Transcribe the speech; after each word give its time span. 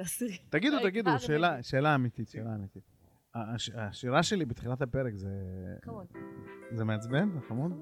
תעשי. 0.00 0.38
תגידו, 0.50 0.76
רגע, 0.76 0.88
תגידו. 0.88 1.10
שאלה- 1.62 1.94
אמיתית, 1.94 2.28
שאלה 2.28 2.54
אמיתית. 2.54 2.82
הש- 3.34 3.70
השירה 3.74 4.22
שלי 4.22 4.44
בתחילת 4.44 4.82
הפרק 4.82 5.14
זה... 5.14 5.28
כמון. 5.82 6.06
זה 6.70 6.84
מעצבן? 6.84 7.30
זה 7.34 7.40
חמוד? 7.48 7.72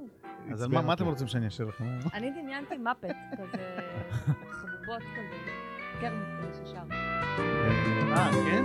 אז 0.52 0.62
על 0.62 0.68
מה 0.68 0.92
אתם 0.92 1.04
רוצים 1.06 1.26
שאני 1.26 1.46
אשאיר 1.48 1.68
לכם? 1.68 1.84
אני 2.14 2.30
דמיינתי 2.30 2.76
מפת, 2.78 3.14
כזה 3.32 3.78
חבובות 4.50 5.02
כזה. 5.02 5.52
קרן 6.00 6.22
כזה 6.42 6.66
ששר. 6.66 6.82
אה, 8.12 8.30
כן? 8.32 8.62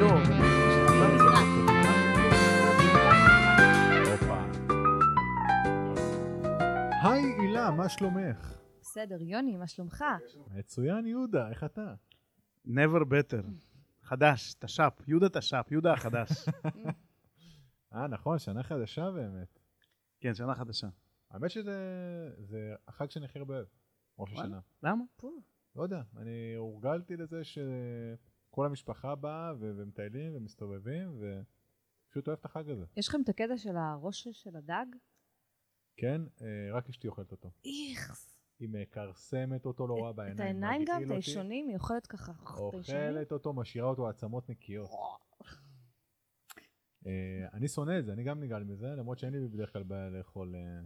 לא, 0.00 0.10
הופה. 4.10 4.42
היי 7.02 7.22
הילה, 7.38 7.70
מה 7.70 7.88
שלומך? 7.88 8.52
בסדר, 8.92 9.22
יוני, 9.22 9.56
מה 9.56 9.66
שלומך? 9.66 10.04
מצוין 10.50 11.06
יהודה, 11.06 11.50
איך 11.50 11.64
אתה? 11.64 11.94
never 12.66 13.04
better. 13.04 13.46
חדש, 14.02 14.54
תש"פ, 14.54 15.08
יהודה 15.08 15.28
תש"פ, 15.28 15.70
יהודה 15.70 15.92
החדש. 15.92 16.28
אה, 17.94 18.06
נכון, 18.06 18.38
שנה 18.38 18.62
חדשה 18.62 19.10
באמת. 19.10 19.58
כן, 20.20 20.34
שנה 20.34 20.54
חדשה. 20.54 20.88
האמת 21.30 21.50
שזה 21.50 21.76
זה 22.38 22.74
החג 22.88 23.10
שאני 23.10 23.24
הכי 23.24 23.38
הרבה 23.38 23.54
אוהב, 23.54 23.66
ראש? 24.18 24.32
השנה. 24.32 24.60
למה? 24.82 25.04
לא 25.76 25.82
יודע, 25.82 26.02
אני 26.16 26.54
הורגלתי 26.54 27.16
לזה 27.16 27.44
שכל 27.44 28.66
המשפחה 28.66 29.14
באה 29.14 29.52
ומטיילים 29.58 30.36
ומסתובבים 30.36 31.20
ופשוט 31.20 32.28
אוהב 32.28 32.38
את 32.38 32.44
החג 32.44 32.70
הזה. 32.70 32.84
יש 32.96 33.08
לכם 33.08 33.22
את 33.24 33.28
הקטע 33.28 33.56
של 33.56 33.76
הראש 33.76 34.28
של 34.28 34.56
הדג? 34.56 34.86
כן, 35.96 36.22
אה, 36.42 36.68
רק 36.72 36.88
אשתי 36.88 37.08
אוכלת 37.08 37.32
אותו. 37.32 37.50
איכס. 37.64 38.31
היא 38.62 38.68
מכרסמת 38.72 39.66
אותו 39.66 39.86
לא 39.86 39.94
רואה 39.94 40.10
את 40.10 40.16
בעיניים. 40.16 40.40
העיניים 40.40 40.84
גם, 40.88 40.96
את 40.96 41.02
אותי, 41.02 41.12
האישונים, 41.14 41.68
היא 41.68 41.76
אוכלת 41.76 42.06
ככה 42.06 42.32
את? 42.32 42.48
אוכלת 42.48 43.32
אותו, 43.32 43.52
משאירה 43.52 43.88
אותו 43.88 44.08
עצמות 44.08 44.48
נקיות. 44.50 44.90
אה, 47.06 47.12
אני 47.52 47.68
שונא 47.68 47.98
את 47.98 48.04
זה, 48.04 48.12
אני 48.12 48.24
גם 48.24 48.40
נגעל 48.40 48.64
מזה, 48.64 48.86
למרות 48.86 49.18
שאין 49.18 49.32
לי 49.32 49.48
בדרך 49.48 49.72
כלל 49.72 49.82
בעיה 49.82 50.10
לאכול 50.10 50.54
אה, 50.56 50.80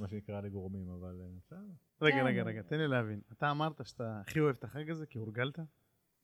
מה 0.00 0.08
שנקרא 0.08 0.40
לגורמים, 0.40 0.88
אבל 0.90 1.20
אה, 1.20 1.26
בסדר. 1.36 1.58
רגע, 2.02 2.16
כן. 2.16 2.26
רגע, 2.26 2.42
רגע, 2.42 2.62
תן 2.62 2.78
לי 2.78 2.88
להבין. 2.88 3.20
אתה 3.32 3.50
אמרת 3.50 3.86
שאתה 3.86 4.20
הכי 4.20 4.40
אוהב 4.40 4.56
את 4.56 4.64
החג 4.64 4.90
הזה 4.90 5.06
כי 5.06 5.18
הורגלת? 5.18 5.58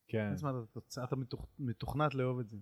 כן. 0.08 0.30
אז 0.32 0.42
מה, 0.42 0.50
אתה- 0.72 1.04
אתה 1.04 1.16
מתוכ- 1.16 1.46
מתוכנת 1.58 2.14
לאהוב 2.14 2.38
את 2.40 2.48
זה. 2.48 2.56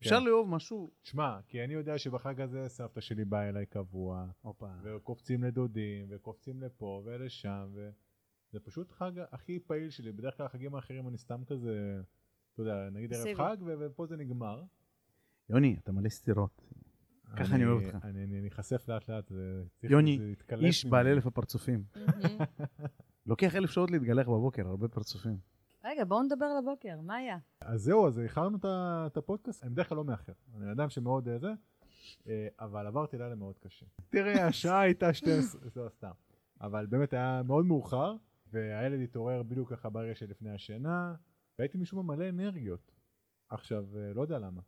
כן. 0.00 0.06
אפשר 0.06 0.20
לאהוב 0.20 0.48
משהו... 0.48 0.90
שמע, 1.02 1.40
כי 1.48 1.64
אני 1.64 1.74
יודע 1.74 1.98
שבחג 1.98 2.40
הזה 2.40 2.68
סבתא 2.68 3.00
שלי 3.00 3.24
באה 3.24 3.48
אליי 3.48 3.66
קבוע, 3.66 4.26
הופה. 4.40 4.70
וקופצים 4.82 5.44
לדודים, 5.44 6.06
וקופצים 6.10 6.62
לפה 6.62 7.02
ולשם, 7.04 7.68
וזה 7.72 8.60
פשוט 8.60 8.92
חג 8.92 9.12
הכי 9.32 9.58
פעיל 9.66 9.90
שלי. 9.90 10.12
בדרך 10.12 10.36
כלל 10.36 10.46
החגים 10.46 10.74
האחרים 10.74 11.08
אני 11.08 11.18
סתם 11.18 11.44
כזה, 11.46 12.00
אתה 12.52 12.62
יודע, 12.62 12.90
נגיד 12.90 13.14
ערב. 13.14 13.36
חג, 13.36 13.56
ופה 13.60 14.06
זה 14.06 14.16
נגמר. 14.16 14.62
יוני, 15.48 15.76
אתה 15.82 15.92
מלא 15.92 16.08
סתירות. 16.08 16.62
ככה 17.36 17.54
אני 17.54 17.64
אוהב 17.64 17.84
אותך. 17.84 18.04
אני, 18.04 18.24
אני, 18.24 18.38
אני 18.38 18.48
אחשף 18.48 18.88
לאט 18.88 19.08
לאט, 19.08 19.32
יוני, 19.82 20.34
איש. 20.60 20.84
בעל 20.84 21.06
אלף 21.06 21.26
הפרצופים. 21.26 21.84
לוקח 23.26 23.54
אלף 23.54 23.70
שעות 23.70 23.90
להתגלח 23.90 24.28
בבוקר, 24.28 24.66
הרבה 24.66 24.88
פרצופים. 24.88 25.36
רגע, 25.84 26.04
בואו 26.04 26.22
נדבר 26.22 26.44
על 26.44 26.56
הבוקר, 26.56 27.00
מה 27.00 27.16
היה? 27.16 27.38
אז 27.60 27.82
זהו, 27.82 28.06
אז 28.06 28.18
איחרנו 28.18 28.58
את 29.06 29.16
הפודקאסט, 29.16 29.64
אני 29.64 29.70
בדרך 29.70 29.88
כלל 29.88 29.96
לא 29.96 30.04
מאחר. 30.04 30.32
אני 30.56 30.72
אדם 30.72 30.90
שמאוד 30.90 31.28
אה, 31.28 31.38
זה, 31.38 31.52
אה, 32.26 32.48
אבל 32.60 32.86
עברתי 32.86 33.18
לילה 33.18 33.34
מאוד 33.34 33.58
קשה. 33.58 33.86
תראה, 34.08 34.46
השעה 34.46 34.80
הייתה 34.80 35.14
12, 35.14 35.60
זה 35.70 35.80
לא 35.84 35.88
סתם. 35.88 36.10
אבל 36.60 36.86
באמת 36.86 37.12
היה 37.12 37.42
מאוד 37.44 37.66
מאוחר, 37.66 38.16
והילד 38.52 39.00
התעורר 39.00 39.42
בדיוק 39.42 39.70
ככה 39.70 39.90
ברגע 39.90 40.14
שלפני 40.14 40.50
השינה, 40.50 41.14
והייתי 41.58 41.78
משום 41.78 42.06
מה 42.06 42.16
מלא 42.16 42.28
אנרגיות. 42.28 42.92
עכשיו, 43.48 43.84
אה, 43.96 44.14
לא 44.14 44.22
יודע 44.22 44.38
למה. 44.38 44.60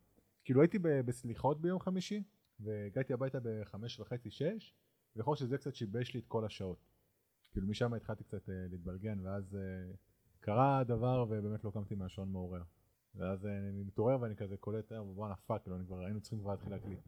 כאילו 0.45 0.61
הייתי 0.61 0.79
בסליחות 0.79 1.61
ביום 1.61 1.79
חמישי, 1.79 2.23
והגעתי 2.59 3.13
הביתה 3.13 3.37
בחמש 3.43 3.99
וחצי, 3.99 4.31
שש, 4.31 4.73
ויכול 5.15 5.35
שזה 5.35 5.57
קצת 5.57 5.75
שיבש 5.75 6.13
לי 6.13 6.19
את 6.19 6.27
כל 6.27 6.45
השעות. 6.45 6.85
כאילו 7.51 7.67
משם 7.67 7.93
התחלתי 7.93 8.23
קצת 8.23 8.41
להתבלגן, 8.47 9.19
ואז 9.19 9.57
קרה 10.43 10.79
הדבר 10.79 11.25
ובאמת 11.29 11.63
לא 11.63 11.71
קמתי 11.71 11.95
מהשעון 11.95 12.31
מעורר. 12.31 12.61
ואז 13.15 13.45
אה, 13.45 13.57
אני 13.69 13.83
מתעורר 13.83 14.21
ואני 14.21 14.35
כזה 14.35 14.57
קולט, 14.57 14.91
אה, 14.91 15.03
בואנה 15.03 15.35
fuck, 15.35 15.61
כאילו, 15.61 15.75
אני 15.75 15.85
כבר 15.85 15.99
היינו 15.99 16.21
צריכים 16.21 16.39
כבר 16.39 16.51
להתחיל 16.51 16.71
להקליט. 16.71 16.99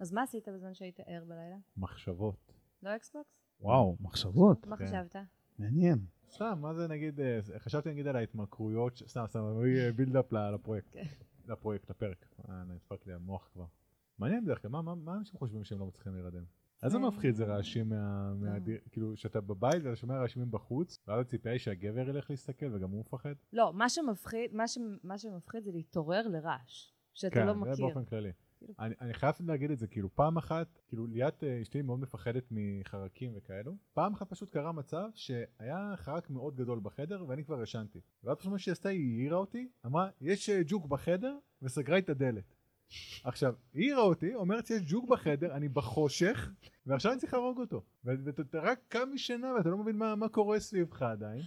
אז 0.00 0.12
מה 0.12 0.22
עשית 0.22 0.48
בזמן 0.48 0.74
שהיית 0.74 1.00
ער 1.06 1.24
בלילה? 1.24 1.56
מחשבות. 1.76 2.52
לא 2.82 2.96
אקסבוקס? 2.96 3.30
וואו, 3.60 3.96
מחשבות. 4.00 4.66
מה 4.66 4.76
כן. 4.76 4.86
חשבת? 4.86 5.16
מעניין. 5.58 5.98
סתם, 6.30 6.58
מה 6.60 6.74
זה 6.74 6.88
נגיד, 6.88 7.20
אה, 7.20 7.38
חשבתי 7.58 7.90
נגיד 7.90 8.06
על 8.06 8.16
ההתמכרויות, 8.16 9.02
סתם, 9.06 9.24
סתם, 9.28 9.40
אני 9.60 9.92
ב 9.92 9.97
buildup 9.97 10.32
לפרויקט. 10.32 10.88
כן. 10.92 11.02
לפרויקט, 11.46 11.90
לפרק. 11.90 12.26
נדפק 12.66 13.06
לי 13.06 13.12
המוח 13.12 13.48
כבר. 13.52 13.66
מעניין 14.18 14.44
בדרך 14.44 14.62
כלל, 14.62 14.70
מה- 14.70 14.82
מה 14.82 14.94
מה 14.94 15.16
אנשים 15.16 15.38
חושבים 15.38 15.64
שהם 15.64 15.78
לא 15.78 15.86
מצליחים 15.86 16.12
להירדם? 16.12 16.44
איזה 16.82 16.96
אה. 16.98 17.08
מפחיד 17.08 17.34
זה 17.34 17.44
רעשים 17.44 17.88
מה... 17.88 18.32
מה- 18.34 18.54
אה. 18.54 18.58
כאילו, 18.90 19.16
שאתה 19.16 19.40
בבית 19.40 19.82
ואתה 19.84 19.96
שומע 19.96 20.20
רעשים 20.20 20.50
בחוץ, 20.50 20.98
ואז 21.08 21.20
הציפייה 21.20 21.52
היא 21.52 21.60
שהגבר 21.60 22.08
ילך 22.08 22.30
להסתכל 22.30 22.74
וגם 22.74 22.90
הוא 22.90 23.00
מפחד? 23.00 23.34
לא, 23.52 23.72
מה 23.72 23.88
שמפחיד, 23.88 24.54
מה, 24.54 24.68
ש... 24.68 24.78
מה 25.04 25.18
שמפחיד 25.18 25.64
זה 25.64 25.72
להתעורר 25.72 26.28
לרעש, 26.28 26.92
שאתה 27.14 27.44
לא 27.44 27.52
כן, 27.52 27.58
מכיר. 27.58 27.74
זה 27.74 27.82
באופן 27.82 28.04
כללי. 28.04 28.32
כאילו- 28.58 28.74
אני, 28.78 28.94
אני 29.00 29.14
חייב 29.14 29.34
להגיד 29.46 29.70
את 29.70 29.78
זה, 29.78 29.86
כאילו 29.86 30.14
פעם 30.14 30.36
אחת, 30.36 30.78
כאילו 30.88 31.06
ליאת 31.06 31.44
אה, 31.44 31.62
אשתי 31.62 31.82
מאוד 31.82 32.00
מפחדת 32.00 32.44
מחרקים 32.50 33.32
וכאלו, 33.36 33.76
פעם 33.92 34.12
אחת 34.14 34.30
פשוט 34.30 34.50
קרה 34.50 34.72
מצב 34.72 35.08
שהיה 35.14 35.94
חרק 35.96 36.30
מאוד 36.30 36.56
גדול 36.56 36.80
בחדר 36.82 37.24
ואני 37.28 37.44
כבר 37.44 37.62
ישנתי. 37.62 38.00
ואז 38.24 38.36
פשוט 38.36 38.52
מה 38.52 38.58
שהיא 38.58 38.72
עשתה, 38.72 38.88
היא 38.88 39.18
העירה 39.20 39.36
אותי, 39.36 39.68
אמרה, 39.86 40.08
יש 40.20 40.50
אה, 40.50 40.60
ג'וק 40.66 40.86
בחדר, 40.86 41.38
וסגרה 41.62 41.98
את 41.98 42.08
הדלת. 42.08 42.54
עכשיו, 43.24 43.54
היא 43.74 43.84
העירה 43.84 44.02
אותי, 44.02 44.34
אומרת 44.34 44.66
שיש 44.66 44.82
ג'וק 44.86 45.08
בחדר, 45.08 45.54
אני 45.54 45.68
בחושך, 45.68 46.50
ועכשיו 46.86 47.12
אני 47.12 47.20
צריך 47.20 47.34
להרוג 47.34 47.58
אותו. 47.58 47.82
ואתה 48.04 48.58
רק 48.60 48.80
קם 48.88 49.08
משינה 49.14 49.52
ואתה 49.54 49.68
לא 49.68 49.78
מבין 49.78 49.96
מה, 49.96 50.16
מה 50.16 50.28
קורה 50.28 50.60
סביבך 50.60 51.02
עדיין. 51.02 51.42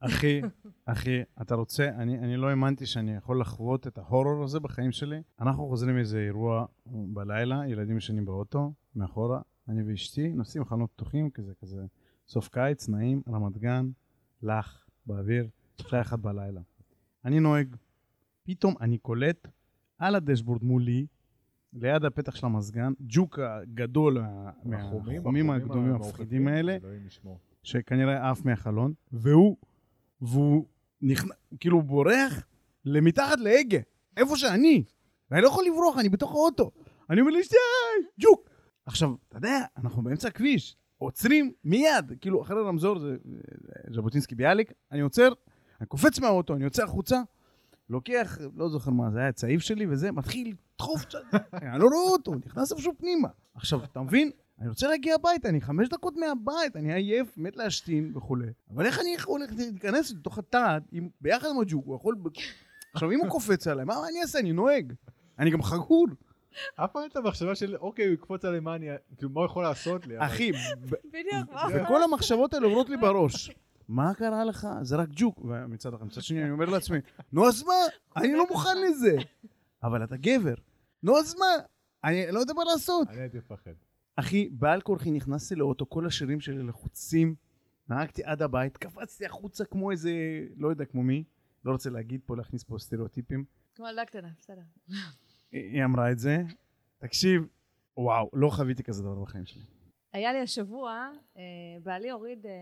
אחי, 0.00 0.40
אחי, 0.84 1.22
אתה 1.42 1.54
רוצה, 1.54 1.88
אני, 1.88 2.18
אני 2.18 2.36
לא 2.36 2.48
האמנתי 2.48 2.86
שאני 2.86 3.16
יכול 3.16 3.40
לחוות 3.40 3.86
את 3.86 3.98
ההורור 3.98 4.44
הזה 4.44 4.60
בחיים 4.60 4.92
שלי. 4.92 5.22
אנחנו 5.40 5.66
חוזרים 5.68 5.94
מאיזה 5.94 6.18
אירוע 6.18 6.66
בלילה, 6.86 7.62
ילדים 7.68 7.96
ישנים 7.96 8.24
באוטו, 8.24 8.72
מאחורה, 8.96 9.40
אני 9.68 9.82
ואשתי, 9.82 10.28
נוסעים 10.28 10.64
חנות 10.64 10.90
פתוחים, 10.92 11.30
כזה, 11.30 11.52
כזה, 11.60 11.82
סוף 12.28 12.48
קיץ, 12.48 12.88
נעים, 12.88 13.22
רמת 13.28 13.58
גן, 13.58 13.90
לח, 14.42 14.86
באוויר, 15.06 15.48
שעה 15.80 16.00
אחת 16.00 16.18
בלילה. 16.18 16.60
אני 17.24 17.40
נוהג, 17.40 17.76
פתאום 18.42 18.74
אני 18.80 18.98
קולט 18.98 19.48
על 19.98 20.14
הדשבורד 20.14 20.64
מולי, 20.64 21.06
ליד 21.72 22.04
הפתח 22.04 22.34
של 22.34 22.46
המזגן, 22.46 22.92
ג'וק 23.00 23.38
הגדול 23.38 24.20
מה- 24.20 24.50
מהחומים 24.64 25.50
הגדולים 25.50 25.94
המפחידים 25.94 26.48
האלה. 26.48 26.76
שכנראה 27.62 28.30
עף 28.30 28.44
מהחלון, 28.44 28.92
והוא, 29.12 29.56
והוא 30.20 30.64
נכנס, 31.02 31.32
כאילו 31.60 31.82
בורח 31.82 32.46
למתחת 32.84 33.40
להגה, 33.40 33.78
איפה 34.16 34.36
שאני, 34.36 34.82
ואני 35.30 35.42
לא 35.42 35.48
יכול 35.48 35.64
לברוח, 35.66 35.98
אני 35.98 36.08
בתוך 36.08 36.30
האוטו. 36.32 36.70
אני 37.10 37.20
אומר 37.20 37.30
לאשתי, 37.32 37.54
"היי, 37.56 38.06
ג'וק. 38.20 38.48
עכשיו, 38.86 39.14
אתה 39.28 39.36
יודע, 39.38 39.64
אנחנו 39.76 40.02
באמצע 40.02 40.28
הכביש, 40.28 40.76
עוצרים 40.98 41.52
מיד, 41.64 42.12
כאילו 42.20 42.42
אחרי 42.42 42.62
רמזור 42.62 42.98
זה 42.98 43.16
זה 43.24 43.94
ז'בוטינסקי 43.94 44.34
ביאליק, 44.34 44.72
אני 44.92 45.00
עוצר, 45.00 45.28
אני 45.80 45.86
קופץ 45.86 46.18
מהאוטו, 46.18 46.54
אני 46.54 46.64
יוצא 46.64 46.84
החוצה, 46.84 47.20
לוקח, 47.90 48.38
לא 48.56 48.68
זוכר 48.68 48.90
מה, 48.90 49.10
זה 49.10 49.18
היה 49.18 49.28
הצעיף 49.28 49.62
שלי 49.62 49.86
וזה, 49.86 50.12
מתחיל 50.12 50.54
לדחוף, 50.74 51.04
אני 51.52 51.78
לא 51.80 51.84
רואה 51.86 52.12
אותו, 52.12 52.32
נכנס 52.46 52.72
איפשהו 52.72 52.92
פנימה. 52.98 53.28
עכשיו, 53.54 53.84
אתה 53.84 54.00
מבין? 54.00 54.30
אני 54.60 54.68
רוצה 54.68 54.88
להגיע 54.88 55.14
הביתה, 55.14 55.48
אני 55.48 55.60
חמש 55.60 55.88
דקות 55.88 56.14
מהבית, 56.16 56.76
אני 56.76 56.92
עייף, 56.92 57.38
מת 57.38 57.56
להשתין 57.56 58.12
וכולי. 58.16 58.46
אבל 58.74 58.86
איך 58.86 59.00
אני 59.00 59.14
יכול 59.14 59.40
להיכנס 59.58 60.12
לתוך 60.12 60.38
התעד, 60.38 60.82
עם- 60.92 61.08
ביחד 61.20 61.48
עם 61.54 61.60
הג'וק, 61.60 61.86
הוא 61.86 61.96
יכול... 61.96 62.16
עכשיו, 62.92 63.10
אם 63.12 63.20
הוא 63.20 63.28
קופץ 63.28 63.66
עליי, 63.66 63.84
מה 63.84 63.94
אני 64.10 64.22
אעשה? 64.22 64.38
אני 64.38 64.52
נוהג. 64.52 64.92
אני 65.38 65.50
גם 65.50 65.62
חגור. 65.62 66.06
אף 66.76 66.92
פעם 66.92 67.02
אין 67.02 67.10
את 67.10 67.16
המחשבה 67.16 67.54
של 67.54 67.76
אוקיי 67.76 68.06
הוא 68.06 68.14
יקפוץ 68.14 68.44
עליי 68.44 68.60
מה 68.60 68.74
אני 68.74 68.86
כאילו 69.16 69.30
מה 69.30 69.40
הוא 69.40 69.46
יכול 69.46 69.62
לעשות 69.62 70.06
לי 70.06 70.14
אחי, 70.18 70.52
בדיוק? 71.04 71.50
וכל 71.74 72.02
המחשבות 72.02 72.54
האלה 72.54 72.66
עוברות 72.66 72.88
לי 72.88 72.96
בראש. 72.96 73.50
מה 73.88 74.14
קרה 74.14 74.44
לך? 74.44 74.68
זה 74.82 74.96
רק 74.96 75.08
ג'וק. 75.12 75.44
ומצד 75.44 75.94
אחד, 75.94 76.04
מצד 76.06 76.22
שני, 76.22 76.42
אני 76.42 76.50
אומר 76.50 76.66
לעצמי, 76.66 76.98
נו 77.32 77.48
אז 77.48 77.62
מה? 77.62 77.74
אני 78.16 78.32
לא 78.32 78.46
מוכן 78.48 78.82
לזה. 78.88 79.16
אבל 79.82 80.04
אתה 80.04 80.16
גבר. 80.16 80.54
נו 81.02 81.18
אז 81.18 81.34
מה? 81.38 81.46
אני 82.04 82.32
לא 82.32 82.38
יודע 82.40 82.54
מה 82.54 82.64
לעשות. 82.64 83.08
אני 83.08 83.20
הייתי 83.20 83.38
מפחד 83.38 83.72
אחי, 84.18 84.48
בעל 84.52 84.80
כורחי 84.80 85.10
נכנסתי 85.10 85.54
לאוטו, 85.54 85.88
כל 85.88 86.06
השירים 86.06 86.40
שלי 86.40 86.62
לחוצים, 86.62 87.34
נהגתי 87.88 88.24
עד 88.24 88.42
הבית, 88.42 88.76
קפצתי 88.76 89.26
החוצה 89.26 89.64
כמו 89.64 89.90
איזה, 89.90 90.10
לא 90.56 90.68
יודע 90.68 90.84
כמו 90.84 91.02
מי, 91.02 91.24
לא 91.64 91.72
רוצה 91.72 91.90
להגיד 91.90 92.20
פה, 92.26 92.36
להכניס 92.36 92.64
פה 92.64 92.78
סטריאוטיפים. 92.78 93.44
כמו 93.74 93.88
ילדה 93.88 94.04
קטנה, 94.04 94.28
בסדר. 94.38 94.62
היא 95.52 95.84
אמרה 95.84 96.10
את 96.12 96.18
זה. 96.18 96.42
תקשיב, 96.98 97.46
וואו, 97.96 98.30
לא 98.32 98.50
חוויתי 98.50 98.82
כזה 98.82 99.02
דבר 99.02 99.22
בחיים 99.22 99.46
שלי. 99.46 99.62
היה 100.12 100.32
לי 100.32 100.40
השבוע, 100.40 101.10
אה, 101.36 101.42
בעלי 101.82 102.10
הוריד, 102.10 102.46
אה, 102.46 102.52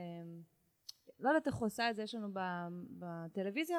לא 1.21 1.29
יודעת 1.29 1.47
איך 1.47 1.55
הוא 1.55 1.67
עשה 1.67 1.91
את 1.91 1.97
זה, 1.97 2.03
יש 2.03 2.15
לנו 2.15 2.29
בטלוויזיה, 2.99 3.79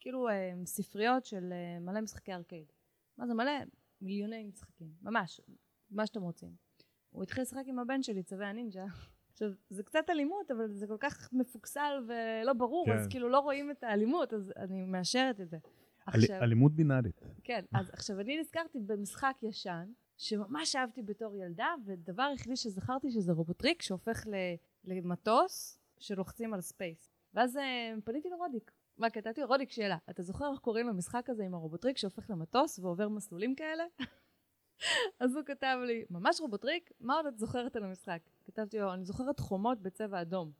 כאילו 0.00 0.28
אה, 0.28 0.52
ספריות 0.66 1.24
של 1.24 1.52
אה, 1.52 1.80
מלא 1.80 2.00
משחקי 2.00 2.32
ארקייד. 2.32 2.72
מה 3.18 3.26
זה 3.26 3.34
מלא? 3.34 3.52
מיליוני 4.00 4.44
משחקים, 4.44 4.88
ממש, 5.02 5.40
מה 5.90 6.06
שאתם 6.06 6.22
רוצים. 6.22 6.50
הוא 7.10 7.22
התחיל 7.22 7.42
לשחק 7.42 7.62
עם 7.66 7.78
הבן 7.78 8.02
שלי, 8.02 8.22
צווי 8.22 8.46
הנינג'ה. 8.46 8.84
עכשיו, 9.32 9.48
זה 9.70 9.82
קצת 9.82 10.10
אלימות, 10.10 10.50
אבל 10.50 10.72
זה 10.72 10.86
כל 10.86 10.96
כך 11.00 11.32
מפוקסל 11.32 12.04
ולא 12.08 12.52
ברור, 12.52 12.86
כן. 12.86 12.92
אז 12.92 13.06
כאילו 13.10 13.28
לא 13.28 13.38
רואים 13.38 13.70
את 13.70 13.84
האלימות, 13.84 14.32
אז 14.34 14.52
אני 14.56 14.84
מאשרת 14.84 15.40
את 15.40 15.50
זה. 15.50 15.56
אל- 16.08 16.14
עכשיו, 16.14 16.42
אלימות 16.42 16.72
בינארית. 16.72 17.20
כן, 17.44 17.64
אז 17.74 17.90
עכשיו 17.92 18.20
אני 18.20 18.40
נזכרתי 18.40 18.78
במשחק 18.80 19.36
ישן, 19.42 19.92
שממש 20.16 20.76
אהבתי 20.76 21.02
בתור 21.02 21.36
ילדה, 21.36 21.74
ודבר 21.86 22.22
היחידי 22.22 22.56
שזכרתי 22.56 23.10
שזה 23.10 23.32
רובוטריק 23.32 23.82
שהופך 23.82 24.26
ל- 24.26 24.54
למטוס 24.84 25.78
שלוחצים 26.02 26.54
על 26.54 26.60
space. 26.60 27.10
ואז 27.34 27.56
אה, 27.56 27.94
פניתי 28.04 28.28
לרודיק. 28.28 28.72
מה 28.98 29.10
כתבתי? 29.10 29.40
לו, 29.40 29.46
רודיק 29.46 29.70
שאלה, 29.70 29.96
אתה 30.10 30.22
זוכר 30.22 30.50
איך 30.52 30.60
קוראים 30.60 30.88
למשחק 30.88 31.30
הזה 31.30 31.44
עם 31.44 31.54
הרובוטריק 31.54 31.96
שהופך 31.96 32.30
למטוס 32.30 32.78
ועובר 32.78 33.08
מסלולים 33.08 33.54
כאלה? 33.54 33.84
אז 35.20 35.36
הוא 35.36 35.44
כתב 35.44 35.78
לי, 35.86 36.04
ממש 36.10 36.40
רובוטריק? 36.40 36.90
מה 37.00 37.14
עוד 37.16 37.26
את 37.26 37.38
זוכרת 37.38 37.76
על 37.76 37.84
המשחק? 37.84 38.18
כתבתי 38.44 38.78
לו, 38.78 38.94
אני 38.94 39.04
זוכרת 39.04 39.40
חומות 39.40 39.82
בצבע 39.82 40.22
אדום, 40.22 40.52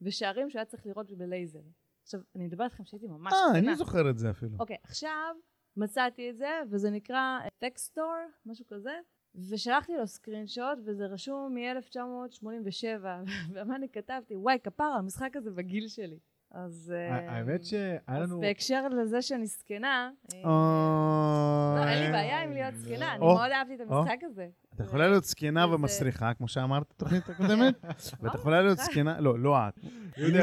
ושערים 0.00 0.50
שהיה 0.50 0.64
צריך 0.64 0.86
לראות 0.86 1.10
בלייזר. 1.10 1.62
עכשיו, 2.02 2.20
אני 2.36 2.46
מדברת 2.46 2.70
איתכם 2.70 2.84
שהייתי 2.84 3.06
ממש 3.06 3.32
אה, 3.32 3.38
קטנה. 3.50 3.58
אני 3.58 3.76
זוכר 3.76 4.10
את 4.10 4.18
זה 4.18 4.30
אפילו. 4.30 4.56
אוקיי, 4.60 4.76
עכשיו 4.82 5.34
מצאתי 5.76 6.30
את 6.30 6.36
זה, 6.36 6.60
וזה 6.70 6.90
נקרא 6.90 7.38
טקסטור, 7.58 8.14
משהו 8.46 8.66
כזה, 8.66 8.98
ושלחתי 9.34 9.92
לו 9.96 10.06
סקרין 10.06 10.46
שוט, 10.46 10.78
וזה 10.84 11.06
רשום 11.06 11.54
מ-1987, 11.54 13.06
ומה 13.52 13.76
אני 13.76 13.88
כתבתי? 13.88 14.36
וואי, 14.36 14.58
כפרה, 14.64 14.96
המשחק 14.96 15.36
הזה 15.36 15.50
בגיל 15.50 15.88
שלי. 15.88 16.18
אז... 16.50 16.92
אה, 16.96 17.30
האמת 17.30 17.64
שהיה 17.64 17.98
אז 18.06 18.22
לנו... 18.22 18.40
בהקשר 18.40 18.88
לזה 18.88 19.22
שאני 19.22 19.46
זקנה, 19.46 20.10
אה, 20.34 20.38
אה, 20.38 21.74
לא, 21.76 21.88
אין 21.88 22.02
לי 22.02 22.12
בעיה 22.12 22.42
עם 22.42 22.52
להיות 22.52 22.74
זקנה, 22.74 23.14
אני 23.14 23.20
או, 23.20 23.34
מאוד 23.34 23.50
אהבתי 23.50 23.74
את 23.74 23.80
המשחק 23.80 24.18
הזה. 24.22 24.48
את 24.74 24.80
יכולה 24.80 25.08
להיות 25.08 25.24
זקנה 25.24 25.74
ומסריחה, 25.74 26.34
כמו 26.34 26.48
שאמרת 26.48 26.86
בתוכנית 26.90 27.28
הקודמת, 27.28 27.74
ואת 28.20 28.34
יכולה 28.34 28.62
להיות 28.62 28.78
זקנה, 28.78 29.20
לא, 29.20 29.38
לא 29.38 29.56
את. 29.68 29.78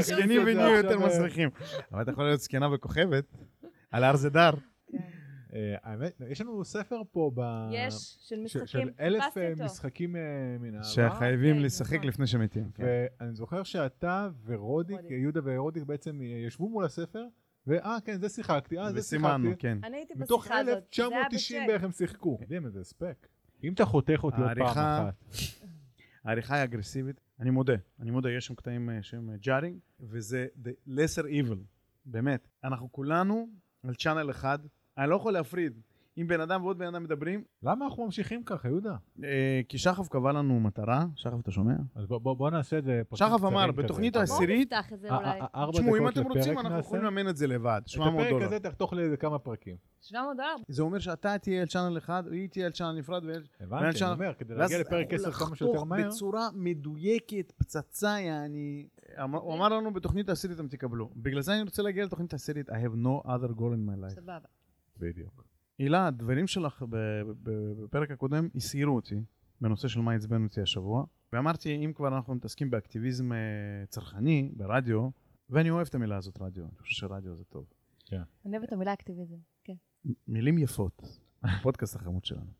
זקנים 0.01 0.42
ונהיו 0.45 0.75
יותר 0.75 1.00
מסריחים. 1.00 1.50
אבל 1.92 2.01
את 2.01 2.07
יכולה 2.07 2.28
להיות 2.28 2.42
זקנה 2.42 2.74
וכוכבת, 2.74 3.25
על 3.92 4.04
הר 4.04 4.16
זדר. 4.16 4.51
כן. 5.50 5.58
אה, 5.58 5.76
האמת, 5.84 6.22
יש 6.30 6.42
לנו 6.42 6.66
ספר 6.66 7.02
פה 7.12 7.32
ב... 7.36 7.70
יש, 7.72 8.18
של 8.20 8.40
משחקים, 8.40 8.68
של 8.68 8.90
אלף 9.00 9.38
אה. 9.38 9.54
משחקים 9.66 10.16
אה, 10.16 10.22
מן 10.60 10.74
העבר. 10.74 10.88
שחייבים 10.88 11.56
כן, 11.56 11.62
לשחק 11.62 11.94
נכון. 11.94 12.08
לפני 12.08 12.28
שמתים. 12.28 12.72
כן. 12.74 12.84
ואני 13.20 13.34
זוכר 13.34 13.64
שאתה 13.64 14.30
ורודיק, 14.46 14.98
רודיק. 14.98 15.12
יהודה 15.12 15.42
ורודיק 15.44 15.84
בעצם 15.84 16.22
ישבו 16.22 16.70
מול 16.70 16.86
הספר, 16.86 17.26
ואה 17.68 17.98
כן 18.06 18.20
זה 18.20 18.30
שיחקתי, 18.30 18.80
אה 18.80 18.92
זה 18.92 19.00
וסימנו, 19.00 19.44
שיחקתי. 19.44 19.62
כן. 19.62 19.78
אני 19.84 19.98
הייתי 19.98 20.14
מתוך 20.18 20.42
בשיחה 20.42 20.60
הזאת, 20.60 20.84
זה 20.96 21.08
היה 21.08 21.20
1990 21.20 21.62
בצ'ק. 21.62 21.68
בערך 21.68 21.84
הם 21.84 21.92
שיחקו. 21.92 22.38
יודעים 22.42 22.66
איזה 22.66 22.80
הספק. 22.80 23.28
אם 23.64 23.74
אתה 23.74 23.86
חותך 23.86 24.20
אותי 24.24 24.42
עוד 24.42 24.56
פעם 24.58 24.68
אחת. 24.68 25.24
העריכה 26.24 26.56
היא 26.56 26.64
אגרסיבית. 26.64 27.22
אני 27.40 27.50
מודה, 27.50 27.76
אני 28.00 28.12
מודה, 28.12 28.32
יש 28.32 28.46
שם 28.46 28.56
קטעים 28.56 28.90
שהם 29.02 29.30
ג'ארינג, 29.42 29.80
וזה 30.00 30.48
the 30.64 30.90
lesser 30.90 31.24
evil, 31.24 31.58
באמת. 32.06 32.48
אנחנו 32.64 32.92
כולנו 32.92 33.48
על 33.84 33.96
צ'אנל 33.96 34.30
אחד, 34.30 34.60
אני 34.98 35.10
לא 35.10 35.16
יכול 35.16 35.34
להפריד. 35.34 35.74
אם 36.22 36.28
בן 36.28 36.42
אדם 36.42 36.64
ועוד 36.64 36.78
בן 36.78 36.88
אדם 36.88 37.04
מדברים, 37.04 37.44
למה 37.64 37.86
אנחנו 37.86 38.06
ממשיכים 38.06 38.44
ככה, 38.44 38.68
יהודה? 38.68 38.96
אה, 39.24 39.62
כי 39.70 39.78
שחף 39.78 40.08
קבע 40.08 40.32
לנו 40.32 40.60
מטרה, 40.60 41.06
שחף 41.16 41.40
אתה 41.40 41.52
שומע? 41.52 41.74
אז 41.96 42.06
בוא- 42.06 42.18
בוא 42.18 42.34
בוא 42.34 42.50
נעשה 42.50 42.78
את 42.78 42.84
זה. 42.84 43.02
שחף 43.16 43.44
אמר. 43.44 43.72
בתוכנית 43.72 44.14
בוא- 44.14 44.24
בואו 44.26 44.34
העשירית- 44.38 44.74
נפתח 44.74 44.94
את 44.94 45.00
זה 45.00 45.10
אה, 45.12 45.18
אולי. 45.18 45.42
אה, 45.42 45.46
ארבע 45.56 45.80
תשמעו, 45.80 45.98
אם 45.98 46.08
אתם 46.08 46.24
רוצים, 46.24 46.60
אנחנו. 46.60 46.80
יכולים 46.80 47.04
לממן 47.06 47.30
את 47.30 47.38
זה 47.38 47.48
לבד, 47.48 47.80
את 47.84 47.88
700 47.88 48.14
הפרק 48.20 48.30
דולר. 48.30 48.46
הזה 48.46 48.60
תחתוך 48.60 48.94
לאיזה 48.94 49.18
כמה 49.18 49.40
פרקים. 49.40 49.76
700 50.02 50.38
דולר? 50.38 50.56
זה 50.68 50.82
אומר 50.82 51.00
שאתה 51.00 51.38
תהיה 51.38 51.62
על 51.62 51.68
צ'אנל 51.68 51.98
אחד, 51.98 52.24
והיא 52.30 52.50
תהיה 52.50 52.66
על 52.66 52.72
צ'אנל 52.72 52.92
נפרד. 53.00 53.24
הבנתי, 53.60 54.04
אני 54.04 54.12
אומר, 54.14 54.34
כדי 54.38 54.56
להגיע 54.56 54.80
לפרק 54.80 55.14
10 55.14 55.32
כמה 55.32 55.56
שיותר 55.56 55.74
לחתוך 55.74 55.88
מהר. 55.88 56.08
בצורה 56.08 56.50
מדויקת, 56.54 57.52
פצצה, 57.58 58.20
יעני... 58.20 58.88
אמר- 59.24 59.40
הוא 59.40 59.54
אמר 59.56 59.70
לנו 59.70 59.94
בתוכנית 59.94 60.30
העשירית 60.30 60.58
אתם 60.60 60.68
תקבלו. 60.68 61.10
בגלל 61.16 61.42
זה 61.42 61.54
אני 61.54 61.62
רוצה 61.62 61.82
להגיע 61.82 62.06
לתוכנית 62.06 62.34
העשירית, 62.34 62.70
I 62.70 62.74
have 62.74 62.96
no 63.06 63.28
other 63.28 63.52
goal 63.60 63.74
in 63.74 63.90
my 63.90 64.06
life. 64.06 64.16
סבבה. 64.16 64.40
בדיוק. 65.00 65.44
הילה, 65.80 66.08
הדברים 66.08 66.48
שלך 66.48 66.86
בפרק 67.44 68.12
הקודם 68.12 68.50
הסעירו 68.56 68.96
אותי 68.96 69.16
בנושא 69.62 69.88
של 69.88 70.00
מה 70.00 70.14
עצבן 70.14 70.44
אותי 70.44 70.62
השבוע, 70.62 71.06
ואמרתי, 71.34 71.86
אם 71.86 71.94
כבר 71.96 72.08
אנחנו 72.08 72.36
מתעסקים 72.36 72.70
באקטיביזם 72.70 73.34
אה, 73.34 73.38
צרכני 73.90 74.52
ברדיו, 74.56 75.10
ואני 75.50 75.70
אוהב 75.70 75.88
את 75.88 75.96
המילה 75.96 76.18
הזאת 76.18 76.42
רדיו, 76.42 76.66
אני 76.66 76.78
חושב 76.78 76.96
שרדיו 76.96 77.36
זה 77.36 77.44
טוב. 77.44 77.66
אני 78.46 78.58
אוהבת 78.58 78.68
את 78.68 78.74
המילה 78.74 78.94
אקטיביזם, 78.94 79.36
כן. 79.64 79.74
מילים 80.28 80.58
יפות, 80.58 81.02
הפודקאסט 81.44 81.96
החמוד 81.96 82.26
שלנו. 82.26 82.52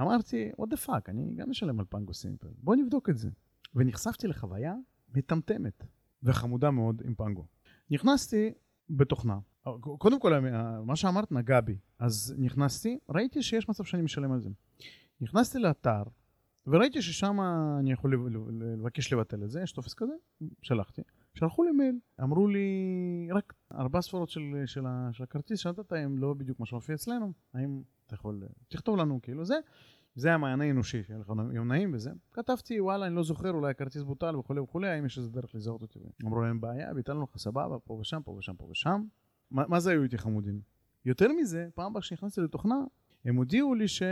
אמרתי, 0.00 0.50
what 0.60 0.74
the 0.74 0.86
fuck, 0.86 1.02
אני 1.08 1.34
גם 1.36 1.50
משלם 1.50 1.80
על 1.80 1.86
פנגו 1.88 2.14
סימפל, 2.14 2.48
בוא 2.58 2.76
נבדוק 2.76 3.10
את 3.10 3.18
זה. 3.18 3.28
ונחשפתי 3.74 4.28
לחוויה 4.28 4.74
מטמטמת 5.14 5.84
וחמודה 6.22 6.70
מאוד 6.70 7.02
עם 7.04 7.14
פנגו. 7.14 7.46
נכנסתי 7.90 8.52
בתוכנה, 8.90 9.38
קודם 9.98 10.20
כל 10.20 10.32
מה 10.84 10.96
שאמרת 10.96 11.32
נגע 11.32 11.60
בי, 11.60 11.76
אז 11.98 12.34
נכנסתי, 12.38 12.98
ראיתי 13.08 13.42
שיש 13.42 13.68
מצב 13.68 13.84
שאני 13.84 14.02
משלם 14.02 14.32
על 14.32 14.40
זה. 14.40 14.50
נכנסתי 15.20 15.58
לאתר, 15.58 16.02
וראיתי 16.66 17.02
ששם 17.02 17.36
אני 17.78 17.92
יכול 17.92 18.12
לב- 18.14 18.26
לב- 18.26 18.48
לבקש 18.80 19.12
לבטל 19.12 19.44
את 19.44 19.50
זה, 19.50 19.60
יש 19.62 19.72
טופס 19.72 19.94
כזה, 19.94 20.12
שלחתי. 20.62 21.02
שלחו 21.34 21.64
לי 21.64 21.70
מייל, 21.70 21.98
אמרו 22.22 22.48
לי 22.48 22.68
רק 23.32 23.54
ארבע 23.74 24.00
ספרות 24.00 24.28
של, 24.28 24.40
של, 24.66 24.84
של 25.12 25.22
הכרטיס 25.22 25.60
שנתת 25.60 25.92
הם 25.92 26.18
לא 26.18 26.34
בדיוק 26.34 26.60
מה 26.60 26.66
שמופיע 26.66 26.94
אצלנו, 26.94 27.32
האם 27.54 27.82
אתה 28.06 28.14
יכול, 28.14 28.42
תכתוב 28.68 28.96
לנו 28.96 29.18
כאילו 29.22 29.44
זה, 29.44 29.54
זה 30.14 30.34
המענה 30.34 30.64
האנושי, 30.64 31.02
שיהיה 31.02 31.20
לך 31.20 31.32
יום 31.52 31.68
נעים 31.72 31.94
וזה. 31.94 32.10
כתבתי 32.32 32.80
וואלה 32.80 33.06
אני 33.06 33.14
לא 33.14 33.22
זוכר 33.22 33.50
אולי 33.50 33.70
הכרטיס 33.70 34.02
בוטל 34.02 34.36
וכולי 34.36 34.60
וכולי, 34.60 34.88
האם 34.88 35.06
יש 35.06 35.18
איזה 35.18 35.30
דרך 35.30 35.54
לזהות 35.54 35.82
אותי? 35.82 35.98
אמרו 36.24 36.40
להם 36.40 36.60
בעיה, 36.60 36.94
ביטלנו 36.94 37.22
לך 37.22 37.38
סבבה, 37.38 37.78
פה 37.78 37.94
ושם, 37.94 38.22
פה 38.24 38.30
ושם, 38.32 38.56
פה 38.56 38.64
ושם. 38.70 39.02
מה, 39.52 39.64
מה 39.68 39.80
זה 39.80 39.90
היו 39.90 40.02
איתי 40.02 40.18
חמודים? 40.18 40.60
יותר 41.04 41.32
מזה, 41.32 41.68
פעם 41.74 41.86
הבאה 41.86 42.02
כשנכנסתי 42.02 42.40
לתוכנה, 42.40 42.84
הם 43.24 43.36
הודיעו 43.36 43.74
לי 43.74 43.88
ש... 43.88 44.02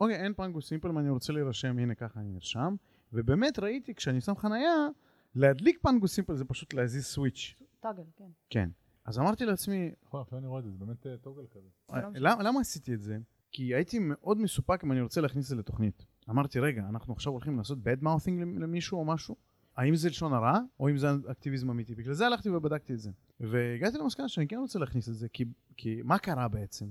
אוקיי, 0.00 0.16
אין 0.16 0.34
פנגו 0.34 0.60
סימפל, 0.60 0.88
אם 0.88 0.98
אני 0.98 1.10
רוצה 1.10 1.32
להירשם, 1.32 1.78
הנה 1.78 1.94
ככה 1.94 2.20
אני 2.20 2.28
נרשם. 2.32 2.74
ובאמת 3.12 3.58
ראיתי, 3.58 3.94
כשאני 3.94 4.20
שם 4.20 4.36
חנייה, 4.36 4.88
להדליק 5.34 5.78
פנגו 5.82 6.08
סימפל 6.08 6.34
זה 6.34 6.44
פשוט 6.44 6.74
להזיז 6.74 7.04
סוויץ'. 7.04 7.54
טוגל, 7.80 8.02
כן. 8.16 8.28
כן. 8.50 8.68
אז 9.04 9.18
אמרתי 9.18 9.44
לעצמי, 9.44 9.90
נכון, 10.04 10.20
עכשיו 10.20 10.38
אני 10.38 10.46
רואה 10.46 10.58
את 10.58 10.64
זה, 10.64 10.70
זה 10.70 10.78
באמת 10.78 11.06
אה, 11.06 11.16
טוגל 11.16 11.46
כזה. 11.50 11.68
זה 12.12 12.20
לא 12.20 12.30
למה 12.40 12.60
עשיתי 12.60 12.94
את 12.94 13.00
זה? 13.00 13.18
כי 13.50 13.74
הייתי 13.74 13.98
מאוד 14.00 14.38
מסופק 14.38 14.84
אם 14.84 14.92
אני 14.92 15.00
רוצה 15.00 15.20
להכניס 15.20 15.44
את 15.44 15.48
זה 15.48 15.56
לתוכנית. 15.56 16.06
אמרתי, 16.30 16.60
רגע, 16.60 16.82
אנחנו 16.88 17.12
עכשיו 17.12 17.32
הולכים 17.32 17.56
לעשות 17.56 17.78
bad 17.78 18.04
mouthing 18.04 18.60
למישהו 18.60 18.98
או 18.98 19.04
משהו? 19.04 19.36
האם 19.78 19.96
זה 19.96 20.08
לשון 20.08 20.32
הרע, 20.32 20.58
או 20.80 20.88
אם 20.88 20.96
זה 20.96 21.08
אקטיביזם 21.30 21.70
אמיתי? 21.70 21.94
בגלל 21.94 22.14
זה 22.14 22.26
הלכתי 22.26 22.50
ובדקתי 22.50 22.92
את 22.92 22.98
זה. 22.98 23.10
והגעתי 23.40 23.98
למסקנה 23.98 24.28
שאני 24.28 24.48
כן 24.48 24.56
רוצה 24.56 24.78
להכניס 24.78 25.08
את 25.08 25.14
זה, 25.14 25.28
כי, 25.28 25.44
כי 25.76 26.00
מה 26.04 26.18
קרה 26.18 26.48
בעצם? 26.48 26.86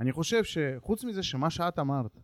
אני 0.00 0.12
חושב 0.12 0.44
שחוץ 0.44 1.04
מזה 1.04 1.22
שמה 1.22 1.50
שאת 1.50 1.78
אמרת 1.78 2.18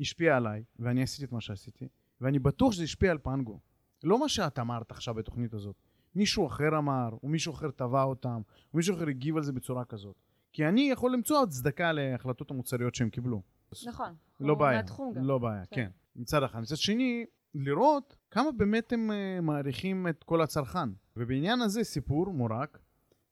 השפיע 0.00 0.36
עליי, 0.36 0.64
ואני 0.78 1.02
עשיתי 1.02 1.24
את 1.24 1.32
מה 1.32 1.40
שעשיתי, 1.40 1.88
ואני 2.20 2.38
בטוח 2.38 2.72
שזה 2.72 2.82
השפיע 2.82 3.10
על 3.10 3.18
פנגו. 3.18 3.60
לא 4.04 4.20
מה 4.20 4.28
שאת 4.28 4.58
אמרת 4.58 4.90
עכשיו 4.90 5.14
בתוכנית 5.14 5.54
הזאת. 5.54 5.76
מישהו 6.14 6.46
אחר 6.46 6.78
אמר, 6.78 7.08
או 7.22 7.28
מישהו 7.28 7.54
אחר 7.54 7.70
טבע 7.70 8.02
אותם, 8.02 8.40
או 8.72 8.76
מישהו 8.76 8.96
אחר 8.96 9.08
הגיב 9.08 9.36
על 9.36 9.42
זה 9.42 9.52
בצורה 9.52 9.84
כזאת. 9.84 10.16
כי 10.52 10.68
אני 10.68 10.90
יכול 10.90 11.12
למצוא 11.12 11.42
הצדקה 11.42 11.92
להחלטות 11.92 12.50
המוצריות 12.50 12.94
שהם 12.94 13.10
קיבלו. 13.10 13.42
נכון. 13.86 14.14
לא 14.40 14.54
בעיה. 14.54 14.82
לא 15.16 15.38
בעיה, 15.38 15.66
כן. 15.66 15.76
כן. 15.76 15.90
מצד 16.16 16.42
אחד. 16.42 16.60
מצד 16.60 16.76
שני, 16.76 17.24
לראות 17.54 18.16
כמה 18.30 18.52
באמת 18.52 18.92
הם 18.92 19.10
uh, 19.10 19.40
מעריכים 19.42 20.08
את 20.08 20.24
כל 20.24 20.40
הצרכן. 20.42 20.88
ובעניין 21.16 21.60
הזה 21.60 21.84
סיפור 21.84 22.26
מורק, 22.32 22.78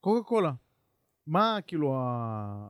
קוקה 0.01 0.29
קולה. 0.29 0.53
מה 1.27 1.59
כאילו 1.67 1.95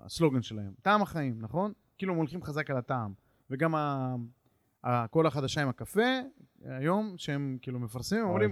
הסלוגן 0.04 0.42
שלהם? 0.42 0.72
טעם 0.82 1.02
החיים, 1.02 1.38
נכון? 1.40 1.72
כאילו 1.98 2.12
הם 2.12 2.18
הולכים 2.18 2.42
חזק 2.42 2.70
על 2.70 2.76
הטעם. 2.76 3.12
וגם 3.50 3.74
ה- 3.74 4.14
הקולה 4.84 5.28
החדשה 5.28 5.62
עם 5.62 5.68
הקפה, 5.68 6.02
היום, 6.64 7.14
שהם 7.16 7.58
כאילו 7.62 7.80
מפרסמים, 7.80 8.22
הם 8.22 8.28
אומרים. 8.28 8.50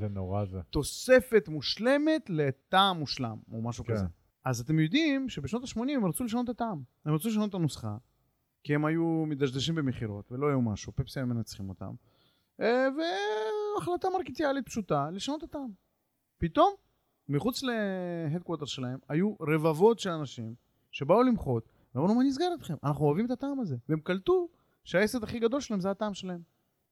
תוספת 0.71 1.49
מושלמת 1.49 2.31
לטעם 2.31 2.99
מושלם, 2.99 3.37
או 3.53 3.63
משהו 3.63 3.85
כן. 3.85 3.93
כזה. 3.95 4.05
אז 4.45 4.61
אתם 4.61 4.79
יודעים 4.79 5.29
שבשנות 5.29 5.63
ה-80 5.63 5.81
הם 5.97 6.05
רצו 6.07 6.25
לשנות 6.25 6.45
את 6.45 6.51
הטעם. 6.51 6.83
הם 7.05 7.15
רצו 7.15 7.29
לשנות 7.29 7.51
את 7.51 7.55
הנוסחה, 7.55 7.97
כי 8.65 8.75
הם 8.75 8.85
היו 8.85 9.25
מדשדשים 9.27 9.75
במכירות, 9.75 10.33
ולא 10.33 10.49
היו 10.49 10.61
משהו, 10.63 10.93
פפסי 10.97 11.21
היו 11.21 11.27
מנצחים 11.27 11.69
אותם. 11.69 11.95
והחלטה 13.75 14.09
מרקיטיאלית 14.11 14.67
פשוטה, 14.67 15.11
לשנות 15.11 15.45
את 15.45 15.49
הטעם. 15.49 15.71
פתאום, 16.39 16.75
מחוץ 17.29 17.63
להדקווטר 17.63 18.65
שלהם, 18.65 18.99
היו 19.09 19.35
רבבות 19.41 19.99
של 19.99 20.11
אנשים 20.11 20.55
שבאו 20.91 21.23
למחות, 21.23 21.69
ואמרו, 21.95 22.15
מה 22.15 22.25
נסגר 22.25 22.55
אתכם? 22.55 22.75
אנחנו 22.85 23.05
אוהבים 23.05 23.27
את 23.27 23.31
הטעם 23.31 23.61
הזה. 23.61 23.77
והם 23.89 24.01
קלטו 24.01 24.49
שהעסק 24.85 25.23
הכי 25.23 25.39
גדול 25.39 25.61
שלהם 25.61 25.81
זה 25.81 25.91
הטעם 25.91 26.15
שלהם. 26.15 26.41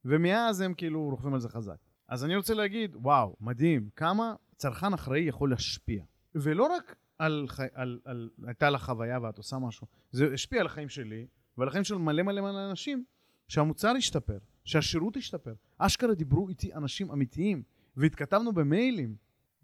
ומאז 0.05 0.61
הם 0.61 0.73
כאילו 0.73 1.09
רוכבים 1.09 1.33
על 1.33 1.39
זה 1.39 1.49
חזק. 1.49 1.77
אז 2.07 2.25
אני 2.25 2.35
רוצה 2.35 2.53
להגיד, 2.53 2.95
וואו, 2.95 3.35
מדהים, 3.41 3.89
כמה 3.95 4.35
צרכן 4.55 4.93
אחראי 4.93 5.19
יכול 5.19 5.49
להשפיע. 5.49 6.03
ולא 6.35 6.63
רק 6.63 6.95
על, 7.19 7.45
חי... 7.47 7.65
על, 7.73 7.99
על 8.05 8.29
הייתה 8.47 8.69
לך 8.69 8.83
חוויה 8.83 9.19
ואת 9.21 9.37
עושה 9.37 9.57
משהו, 9.57 9.87
זה 10.11 10.33
השפיע 10.33 10.59
על 10.59 10.65
החיים 10.65 10.89
שלי 10.89 11.27
ועל 11.57 11.67
החיים 11.67 11.83
של 11.83 11.95
מלא 11.95 12.23
מלא 12.23 12.41
מלא 12.41 12.69
אנשים, 12.69 13.03
שהמוצר 13.47 13.89
השתפר, 13.97 14.37
שהשירות 14.63 15.17
השתפר. 15.17 15.53
אשכרה 15.77 16.15
דיברו 16.15 16.49
איתי 16.49 16.73
אנשים 16.73 17.11
אמיתיים, 17.11 17.63
והתכתבנו 17.97 18.53
במיילים, 18.53 19.15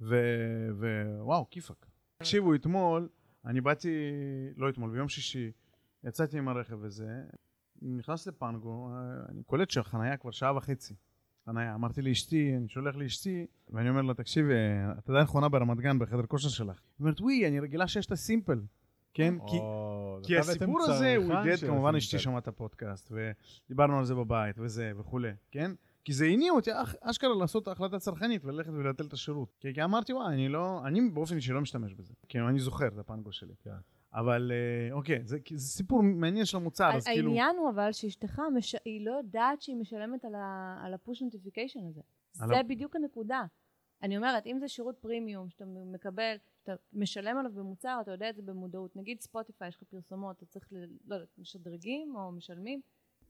ו- 0.01 0.69
ווואו, 1.19 1.49
כיפאק. 1.49 1.85
תקשיבו, 2.17 2.55
אתמול, 2.55 3.09
אני 3.45 3.61
באתי, 3.61 3.89
לא 4.57 4.69
אתמול, 4.69 4.91
ביום 4.91 5.09
שישי, 5.09 5.51
יצאתי 6.03 6.37
עם 6.37 6.47
הרכב 6.47 6.77
וזה, 6.81 7.21
נכנס 7.81 8.27
לפנגו, 8.27 8.89
אני 9.29 9.43
קולט 9.43 9.69
שהחנייה 9.69 10.17
כבר 10.17 10.31
שעה 10.31 10.57
וחצי. 10.57 10.95
חנייה. 11.45 11.75
אמרתי 11.75 12.01
לאשתי, 12.01 12.57
אני 12.57 12.67
שולח 12.67 12.95
לאשתי, 12.95 13.45
ואני 13.69 13.89
אומר 13.89 14.01
לה, 14.01 14.13
תקשיבי, 14.13 14.53
את 14.99 15.09
עדיין 15.09 15.25
חונה 15.25 15.49
ברמת 15.49 15.77
גן 15.77 15.99
בחדר 15.99 16.25
כושר 16.25 16.49
שלך. 16.49 16.75
היא 16.75 17.03
אומרת, 17.03 17.21
וואי, 17.21 17.47
אני 17.47 17.59
רגילה 17.59 17.87
שיש 17.87 18.05
את 18.05 18.11
הסימפל. 18.11 18.61
כן? 19.13 19.33
כי, 19.47 19.57
או, 20.19 20.23
כי 20.27 20.37
הסיפור 20.37 20.81
הזה 20.81 21.15
הוא 21.15 21.33
של 21.55 21.67
כמובן 21.67 21.95
אשתי. 21.95 22.19
שמעה 22.19 22.37
את 22.37 22.47
הפודקאסט, 22.47 23.11
ודיברנו 23.11 23.97
על 23.99 24.05
זה 24.05 24.15
בבית 24.15 24.55
וזה 24.59 24.91
וכולי, 24.97 25.31
כן? 25.51 25.71
כי 26.05 26.13
זה 26.13 26.25
הניע 26.25 26.51
אותי 26.51 26.71
אש- 26.73 26.95
אשכרה 27.01 27.35
לעשות 27.39 27.67
החלטה 27.67 27.99
צרכנית 27.99 28.45
וללכת 28.45 28.69
ולבטל 28.73 29.05
את 29.05 29.13
השירות. 29.13 29.55
כי, 29.59 29.73
כי 29.73 29.83
אמרתי, 29.83 30.13
וואי, 30.13 30.33
אני 30.33 30.49
לא, 30.49 30.81
אני 30.85 31.01
באופן 31.09 31.35
אישי 31.35 31.51
לא 31.53 31.61
משתמש 31.61 31.93
בזה. 31.93 32.13
כאילו, 32.29 32.49
אני 32.49 32.59
זוכר 32.59 32.87
את 32.87 32.97
הפנגו 32.97 33.31
שלי. 33.31 33.53
כן. 33.63 33.69
אבל 34.13 34.51
אה, 34.51 34.93
אוקיי, 34.93 35.19
זה, 35.25 35.39
כי 35.39 35.57
זה 35.57 35.67
סיפור 35.67 36.03
מעניין 36.03 36.45
של 36.45 36.57
המוצר, 36.57 36.91
אז 36.95 37.05
כאילו... 37.05 37.29
העניין 37.29 37.55
הוא 37.57 37.69
אבל 37.69 37.91
שאשתך, 37.91 38.41
מש... 38.57 38.75
היא 38.85 39.05
לא 39.05 39.11
יודעת 39.11 39.61
שהיא 39.61 39.75
משלמת 39.75 40.25
על, 40.25 40.35
ה... 40.35 40.79
על 40.85 40.93
ה 40.93 40.99
push 40.99 41.21
notification 41.21 41.79
הזה. 41.89 42.01
על 42.39 42.47
זה 42.47 42.57
ה- 42.59 42.63
בדיוק 42.63 42.95
הנקודה. 42.95 43.43
אני 44.03 44.17
אומרת, 44.17 44.47
אם 44.47 44.57
זה 44.59 44.67
שירות 44.67 44.97
פרימיום 44.97 45.49
שאתה 45.49 45.65
מקבל, 45.65 46.35
שאתה 46.59 46.73
משלם 46.93 47.37
עליו 47.37 47.51
במוצר, 47.51 47.99
אתה 48.01 48.11
יודע 48.11 48.29
את 48.29 48.35
זה 48.35 48.41
במודעות. 48.41 48.95
נגיד 48.95 49.21
ספוטיפיי, 49.21 49.67
יש 49.67 49.75
לך 49.75 49.83
פרסומות, 49.83 50.37
אתה 50.37 50.45
צריך, 50.45 50.67
ל... 50.71 50.75
לא 51.07 51.15
יודעת, 51.15 51.29
משדרגים 51.37 52.15
או 52.15 52.31
משלמים. 52.31 52.81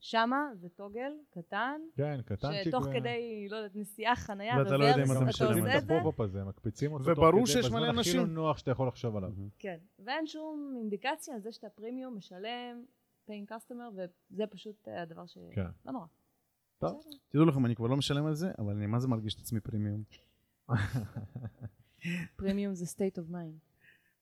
שמה 0.02 0.50
זה 0.56 0.70
toggle 0.70 1.12
קטן, 1.30 1.82
כן, 1.96 2.22
קטנצ'יק. 2.26 2.68
שתוך 2.68 2.86
ו- 2.86 2.92
כדי, 2.94 3.48
לא 3.50 3.56
יודעת, 3.56 3.76
נסיעה, 3.76 4.16
חנייה, 4.16 4.58
ואתה 4.58 4.78
לא 4.78 4.86
יודע 4.86 5.04
אם 5.04 5.12
אתה 5.12 5.26
משלם 5.26 5.68
את 5.68 5.84
ה 5.84 5.89
pop-up 5.89 6.20
הזה, 6.20 6.44
מקפיצים 6.44 6.92
אותו 6.92 7.04
וברור 7.04 7.32
תוך 7.32 7.40
כדי, 7.40 7.46
שיש 7.46 7.72
מלא 7.72 7.80
בזמן 7.80 7.90
הכי 7.90 7.98
אנשים. 7.98 8.20
לא 8.20 8.26
נוח 8.28 8.58
שאתה 8.58 8.72
יכול 8.72 8.88
לחשוב 8.88 9.16
עליו. 9.16 9.32
כן. 9.60 9.78
ואין 10.00 10.28
שום 10.28 10.74
אינדיקציה 10.78 11.36
על 11.36 11.42
זה 11.42 11.52
שאתה 11.52 11.70
פרימיום, 11.70 12.18
משלם, 12.18 12.84
paying 13.28 13.52
customer, 13.52 13.94
וזה 14.32 14.48
פשוט 14.48 14.88
אה, 14.88 15.02
הדבר 15.02 15.26
ש... 15.26 15.38
כן. 15.52 15.68
לא 15.86 15.92
נורא. 15.92 16.06
טוב. 16.80 17.02
תדעו 17.30 17.46
לכם, 17.46 17.66
אני 17.66 17.76
כבר 17.76 17.88
לא 17.88 17.98
משלם 17.98 18.26
על 18.26 18.34
זה, 18.34 18.52
אבל 18.60 18.74
אני 18.74 18.86
מה 18.86 19.00
זה 19.00 19.08
מרגיש 19.08 19.36
את 19.36 19.40
עצמי 19.40 19.60
פרימיום. 19.60 20.04
פרימיום 22.36 22.74
זה 22.76 22.86
state 22.86 23.18
of 23.18 23.32
mind. 23.32 23.60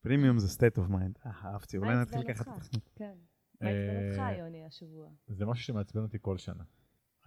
פרימיום 0.02 0.40
זה 0.40 0.48
state 0.68 0.78
of 0.78 0.92
mind. 0.92 1.26
אה, 1.26 1.32
אהבתי, 1.44 1.78
אולי 1.78 1.96
נתחיל 2.02 2.24
ככה 2.34 2.44
את? 2.44 2.48
התוכנית. 2.48 2.90
כן. 2.96 3.16
מה 3.62 3.68
אה, 3.70 3.74
עצבן 3.74 4.24
אותך, 4.26 4.38
יוני, 4.40 4.66
השבוע? 4.66 5.10
זה 5.28 5.46
משהו 5.46 5.64
שמעצבן 5.66 6.02
אותי 6.02 6.18
כל 6.22 6.38
שנה. 6.38 6.64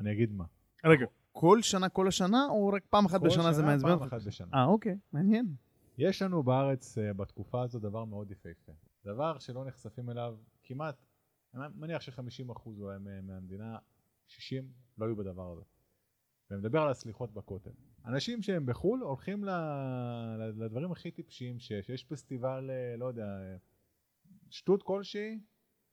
אני 0.00 0.12
אגיד 0.12 0.32
מה. 0.32 0.44
רגע, 0.84 1.06
כל 1.32 1.58
שנה 1.62 1.88
כל 1.88 2.08
השנה, 2.08 2.46
או 2.50 2.68
רק 2.68 2.82
פעם 2.90 3.04
אחת 3.04 3.20
כל 3.20 3.26
בשנה 3.26 3.52
זה 3.52 3.62
שנה, 3.62 3.70
מעצבן 3.70 3.88
פעם 3.88 3.98
אותך? 4.02 4.12
אחת 4.12 4.22
בשנה. 4.26 4.48
אה, 4.54 4.64
אוקיי, 4.64 4.98
מעניין. 5.12 5.54
יש 5.98 6.22
לנו 6.22 6.42
בארץ 6.42 6.98
אה, 6.98 7.12
בתקופה 7.12 7.62
הזו 7.62 7.78
דבר 7.78 8.04
מאוד 8.04 8.30
יפהפה. 8.30 8.72
דבר 9.04 9.38
שלא 9.38 9.64
נחשפים 9.64 10.10
אליו 10.10 10.36
כמעט, 10.64 10.96
אני 11.54 11.62
מניח 11.74 12.02
ש-50% 12.02 12.60
אולי 12.66 12.98
מה- 12.98 13.20
מהמדינה, 13.20 13.78
60 14.26 14.68
לא 14.98 15.06
היו 15.06 15.16
בדבר 15.16 15.52
הזה. 15.52 15.62
ואני 16.50 16.60
מדבר 16.60 16.80
על 16.82 16.90
הסליחות 16.90 17.32
בכותל. 17.34 17.70
אנשים 18.06 18.42
שהם 18.42 18.66
בחו"ל 18.66 19.00
הולכים 19.00 19.44
לדברים 20.56 20.92
הכי 20.92 21.10
טיפשיים 21.10 21.58
שיש. 21.58 21.88
יש 21.88 22.04
פסטיבל, 22.04 22.70
אה, 22.70 22.96
לא 22.96 23.06
יודע, 23.06 23.26
אה, 23.26 23.56
שטות 24.50 24.82
כלשהי, 24.82 25.40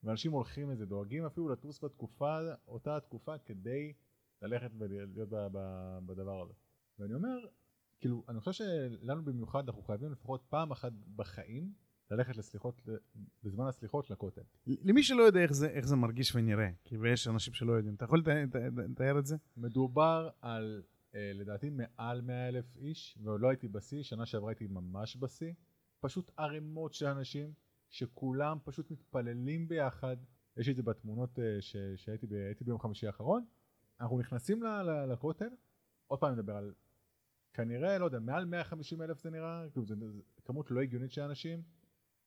ואנשים 0.02 0.32
הולכים 0.32 0.70
לזה, 0.70 0.86
דואגים 0.86 1.24
אפילו 1.24 1.48
לטוס 1.48 1.84
בתקופה, 1.84 2.38
אותה 2.68 2.96
התקופה, 2.96 3.38
כדי 3.38 3.92
ללכת 4.42 4.70
ולהיות 4.78 5.28
בדבר 6.06 6.42
הזה. 6.42 6.52
ואני 6.98 7.14
אומר, 7.14 7.38
כאילו, 8.00 8.24
אני 8.28 8.40
חושב 8.40 8.64
שלנו 8.64 9.24
במיוחד 9.24 9.64
אנחנו 9.66 9.82
חייבים 9.82 10.12
לפחות 10.12 10.42
פעם 10.48 10.70
אחת 10.70 10.92
בחיים 11.16 11.72
ללכת 12.10 12.36
לסליחות, 12.36 12.82
בזמן 13.42 13.66
הסליחות 13.66 14.10
לכותל. 14.10 14.42
למי 14.66 15.02
שלא 15.02 15.22
יודע 15.22 15.40
איך 15.40 15.52
זה, 15.52 15.68
איך 15.68 15.86
זה 15.86 15.96
מרגיש 15.96 16.36
ונראה, 16.36 16.70
כי 16.84 16.96
יש 17.12 17.28
אנשים 17.28 17.54
שלא 17.54 17.72
יודעים, 17.72 17.94
אתה 17.94 18.04
יכול 18.04 18.18
לתאר- 18.18 19.18
את 19.18 19.26
זה? 19.26 19.36
מדובר 19.56 20.28
על 20.40 20.82
לדעתי 21.14 21.70
מעל 21.70 22.20
100 22.20 22.48
אלף 22.48 22.76
איש, 22.76 23.18
ולא 23.22 23.48
הייתי 23.48 23.68
בשיא, 23.68 24.02
שנה 24.02 24.26
שעברה 24.26 24.50
הייתי 24.50 24.66
ממש 24.66 25.16
בשיא. 25.16 25.52
פשוט 26.00 26.30
ערימות 26.36 26.94
של 26.94 27.06
אנשים 27.06 27.52
שכולם 27.90 28.58
פשוט 28.64 28.90
מתפללים 28.90 29.68
ביחד. 29.68 30.16
יש 30.56 30.68
את 30.68 30.76
זה 30.76 30.82
בתמונות 30.82 31.38
אה, 31.38 31.56
ש, 31.60 31.76
שהייתי 31.96 32.26
ב, 32.26 32.34
ביום 32.60 32.78
חמישי 32.78 33.06
האחרון. 33.06 33.44
אנחנו 34.00 34.18
נכנסים 34.18 34.62
לכותל, 35.08 35.48
עוד 36.06 36.20
פעם 36.20 36.32
נדבר 36.32 36.56
על 36.56 36.74
כנראה, 37.54 37.98
לא 37.98 38.04
יודע, 38.04 38.18
מעל 38.18 38.44
150 38.44 39.02
אלף 39.02 39.22
זה 39.22 39.30
נראה, 39.30 39.64
כאילו 39.72 39.86
זה, 39.86 39.94
זה 40.36 40.42
כמות 40.44 40.70
לא 40.70 40.80
הגיונית 40.80 41.12
של 41.12 41.22
אנשים, 41.22 41.62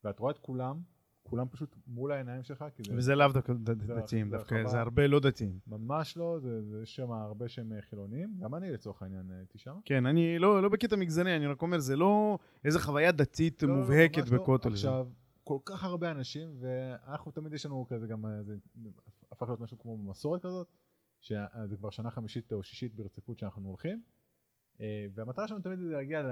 ואת 0.03 0.19
רואה 0.19 0.31
את 0.31 0.37
כולם, 0.37 0.81
כולם 1.23 1.47
פשוט 1.49 1.75
מול 1.87 2.11
העיניים 2.11 2.43
שלך, 2.43 2.65
כי 2.75 2.83
זה 2.83 2.93
וזה 2.97 3.15
לאו 3.15 3.27
דווקא 3.27 3.53
דתיים, 3.97 4.29
דווקא. 4.29 4.67
זה 4.67 4.79
הרבה 4.79 5.07
לא 5.07 5.19
דתיים. 5.19 5.59
ממש 5.67 6.17
לא, 6.17 6.39
זה, 6.39 6.81
יש 6.83 6.95
שם 6.95 7.11
הרבה 7.11 7.49
שהם 7.49 7.73
אה, 7.73 7.81
חילונים, 7.81 8.37
גם 8.39 8.55
אני 8.55 8.71
לצורך 8.71 9.01
העניין 9.01 9.31
אה, 9.31 9.37
הייתי 9.37 9.57
שם. 9.57 9.75
כן, 9.85 10.05
אני 10.05 10.39
לא, 10.39 10.63
לא 10.63 10.69
בקטע 10.69 10.95
מגזרי, 10.95 11.35
אני 11.35 11.47
רק 11.47 11.61
אומר, 11.61 11.79
זה 11.79 11.95
לא 11.95 12.37
איזה 12.65 12.79
חוויה 12.79 13.11
דתית 13.11 13.63
לא, 13.63 13.69
לא, 13.69 13.75
מובהקת 13.75 14.29
לא. 14.29 14.37
בכותל. 14.37 14.69
עכשיו, 14.69 15.07
כל 15.43 15.57
כך 15.65 15.83
הרבה 15.83 16.11
אנשים, 16.11 16.49
ואנחנו 16.59 17.31
תמיד 17.31 17.53
יש 17.53 17.65
לנו 17.65 17.85
כזה 17.89 18.07
גם, 18.07 18.25
אה, 18.25 18.43
זה 18.43 18.55
הפך 19.31 19.47
להיות 19.47 19.59
משהו 19.59 19.79
כמו 19.79 19.97
מסורת 19.97 20.41
כזאת, 20.41 20.67
שזה 21.21 21.77
כבר 21.77 21.89
שנה 21.89 22.11
חמישית 22.11 22.53
או 22.53 22.63
שישית 22.63 22.95
ברציפות 22.95 23.39
שאנחנו 23.39 23.67
הולכים, 23.67 24.01
והמטרה 25.13 25.47
שלנו 25.47 25.61
תמיד 25.61 25.79
זה 25.79 25.85
להגיע 25.85 26.23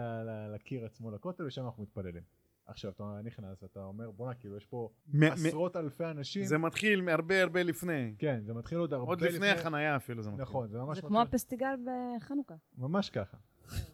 לקיר 0.54 0.86
עצמו 0.86 1.12
לכותל, 1.12 1.46
ושם 1.46 1.66
אנחנו 1.66 1.84
מתפללים. 1.84 2.24
עכשיו, 2.70 2.92
אתה 2.92 3.20
נכנס, 3.24 3.64
אתה 3.64 3.84
אומר, 3.84 4.12
בואנה, 4.12 4.34
כאילו, 4.34 4.58
יש 4.58 4.66
פה 4.66 4.90
מ- 5.08 5.20
מ- 5.20 5.24
עשרות 5.32 5.76
אלפי 5.76 6.06
אנשים. 6.06 6.44
זה 6.46 6.58
מתחיל 6.58 7.02
מהרבה 7.02 7.42
הרבה 7.42 7.64
לפני. 7.64 8.16
כן, 8.18 8.42
זה 8.46 8.54
מתחיל 8.54 8.78
עוד 8.78 8.94
הרבה 8.94 9.06
עוד 9.08 9.22
לפני 9.22 9.50
החנייה 9.50 9.96
אפילו 9.96 10.22
זה 10.24 10.30
מתחיל. 10.30 10.44
נכון, 10.44 10.68
זה 10.70 10.78
ממש 10.78 10.86
זה 10.88 11.02
מתחיל. 11.02 11.08
כמו 11.10 11.22
הפסטיגל 11.22 11.76
בחנוכה. 11.86 12.56
ממש 12.78 13.10
ככה. 13.10 13.38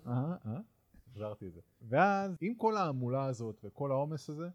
אהה, 0.08 0.36
אהה, 0.46 0.60
החזרתי 1.12 1.48
את 1.48 1.53
זה. 1.53 1.62
ואז 1.82 2.38
עם 2.41 2.55
כל 2.55 2.77
ההמולה 2.77 3.25
הזאת 3.25 3.60
וכל 3.63 3.91
העומס 3.91 4.29
הזה, 4.29 4.50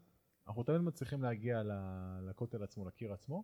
אנחנו 0.47 0.63
תמיד 0.63 0.81
מצליחים 0.81 1.21
להגיע 1.21 1.63
ל- 1.63 2.29
לכותל 2.29 2.63
עצמו, 2.63 2.85
לקיר 2.87 3.13
עצמו, 3.13 3.43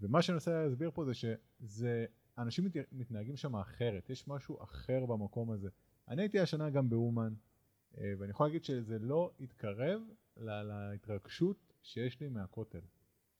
ומה 0.00 0.22
שאני 0.22 0.34
מנסה 0.34 0.64
להסביר 0.64 0.90
פה 0.94 1.04
זה 1.04 1.12
שזה, 1.14 2.04
אנשים 2.38 2.64
מת, 2.64 2.72
מתנהגים 2.92 3.36
שם 3.36 3.56
אחרת, 3.56 4.10
יש 4.10 4.28
משהו 4.28 4.62
אחר 4.62 5.06
במקום 5.06 5.50
הזה. 5.50 5.68
אני 6.08 6.22
הייתי 6.22 6.40
השנה 6.40 6.70
גם 6.70 6.88
באומן, 6.90 7.32
אה, 7.32 7.51
ואני 7.98 8.30
יכול 8.30 8.46
להגיד 8.46 8.64
שזה 8.64 8.98
לא 8.98 9.30
התקרב 9.40 10.00
ל- 10.36 10.62
להתרגשות 10.62 11.72
שיש 11.82 12.20
לי 12.20 12.28
מהכותל. 12.28 12.80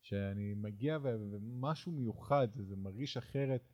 שאני 0.02 0.54
מגיע 0.54 0.99
ומשהו 1.02 1.92
מיוחד, 1.92 2.49
זה, 2.54 2.76
מרגיש 2.76 3.16
אחרת. 3.16 3.68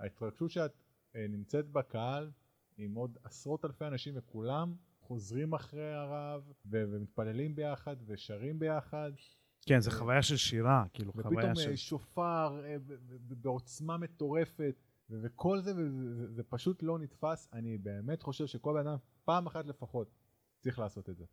ההתרגשות 0.00 0.50
שאת 0.50 0.72
אה, 1.16 1.26
נמצאת 1.28 1.68
בקהל 1.70 2.30
עם 2.76 2.94
עוד 2.94 3.18
עשרות 3.24 3.64
אלפי 3.64 3.84
אנשים 3.86 4.14
וכולם 4.16 4.74
חוזרים 5.00 5.52
אחרי 5.54 5.92
הרב 5.94 6.52
ו- 6.66 6.84
ומתפללים 6.90 7.54
ביחד 7.54 7.96
ושרים 8.06 8.58
ביחד 8.58 9.12
כן, 9.66 9.80
זה 9.80 9.90
חוויה 9.90 10.22
של 10.22 10.36
שירה, 10.36 10.84
כאילו, 10.92 11.12
ופתאום 11.16 11.34
חוויה 11.34 11.48
אה, 11.48 11.54
של... 11.54 11.76
שופר 11.76 12.62
אה, 12.64 12.78
ב- 12.78 12.92
ב- 12.92 13.42
בעוצמה 13.42 13.96
מטורפת 13.96 14.74
וכל 15.10 15.60
זה 15.60 15.74
זה, 15.74 16.32
זה 16.32 16.42
פשוט 16.42 16.82
לא 16.82 16.98
נתפס 16.98 17.48
אני 17.52 17.78
באמת 17.78 18.22
חושב 18.22 18.46
שכל 18.46 18.74
בן 18.74 18.86
אדם 18.86 18.98
פעם 19.24 19.46
אחת 19.46 19.66
לפחות 19.66 20.10
צריך 20.60 20.78
לעשות 20.78 21.08
את 21.08 21.16
זה. 21.16 21.24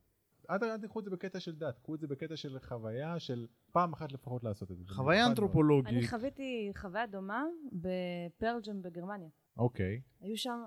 אל 0.50 0.77
תיקחו 0.77 1.00
את 1.00 1.05
זה 1.05 1.12
בקטע 1.12 1.39
של 1.39 1.55
דת, 1.55 1.79
קחו 1.79 1.96
את 1.96 2.00
זה 2.00 2.07
בקטע 2.07 2.36
של 2.36 2.60
חוויה 2.60 3.19
של 3.19 3.48
פעם 3.72 3.93
אחת 3.93 4.12
לפחות 4.12 4.43
לעשות 4.43 4.72
את 4.72 4.77
זה. 4.77 4.84
חוויה. 4.88 5.27
אנתרופולוגית. 5.27 5.93
אני 5.93 6.07
חוויתי 6.07 6.72
חוויה 6.75 7.05
דומה 7.05 7.46
בפרלג'ם 7.72 8.81
בגרמניה. 8.81 9.29
אוקיי, 9.57 10.01
היו 10.19 10.38
שם 10.38 10.60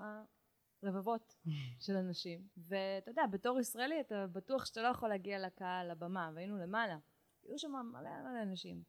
רבבות 0.83 1.35
של 1.85 1.95
אנשים, 1.95 2.47
ואתה 2.57 3.11
יודע, 3.11 3.23
בתור 3.31 3.59
ישראלי 3.59 4.01
אתה 4.01 4.27
בטוח 4.27 4.65
שאתה 4.65 4.81
לא 4.81 4.87
יכול 4.87 5.09
להגיע 5.09 5.39
לקהל, 5.39 5.91
לבמה, 5.91 6.31
והיינו 6.35 6.57
למעלה. 6.57 6.97
היו 7.47 7.59
שם 7.59 7.71
מלא 7.71 8.09
מלא 8.23 8.43
אנשים. 8.43 8.83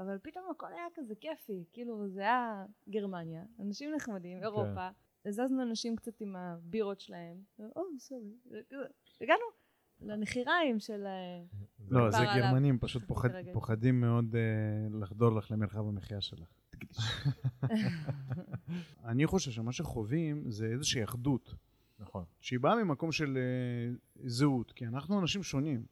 אבל 0.00 0.18
פתאום 0.22 0.44
הכל 0.50 0.66
היה 0.72 0.86
כזה 0.94 1.14
כיפי, 1.14 1.64
כאילו 1.72 2.08
זה 2.08 2.20
היה 2.20 2.66
גרמניה, 2.88 3.44
אנשים 3.60 3.94
נחמדים, 3.94 4.42
אירופה, 4.42 4.88
הזזנו 5.26 5.62
אנשים 5.62 5.96
קצת 5.96 6.20
עם 6.20 6.36
הבירות 6.36 7.00
שלהם, 7.00 7.36
או 7.76 7.82
סורי. 7.98 8.34
הגענו 9.20 9.44
לנחיריים 10.00 10.80
של... 10.80 11.06
אה, 11.06 11.42
לא, 11.88 12.10
זה. 12.10 12.18
גרמנים, 12.36 12.78
פשוט. 12.78 13.02
פוחדים 13.52 14.00
מאוד 14.00 14.36
אה, 14.36 14.98
לחדור 15.00 15.32
לך 15.32 15.50
למרחב 15.50 15.88
המחיה 15.88 16.20
שלך. 16.20 16.48
אני 19.10 19.26
חושב 19.26 19.50
שמה 19.50 19.72
שחווים 19.72 20.50
זה 20.50 20.66
איזושהי 20.66 21.04
אחדות, 21.04 21.54
נכון. 21.98 22.24
שהיא 22.40 22.60
באה 22.60 22.84
ממקום 22.84 23.12
של 23.12 23.38
אה, 23.38 23.94
זהות, 24.28 24.72
כי 24.72 24.86
אנחנו 24.86 25.20
אנשים 25.20 25.42
שונים 25.42 25.84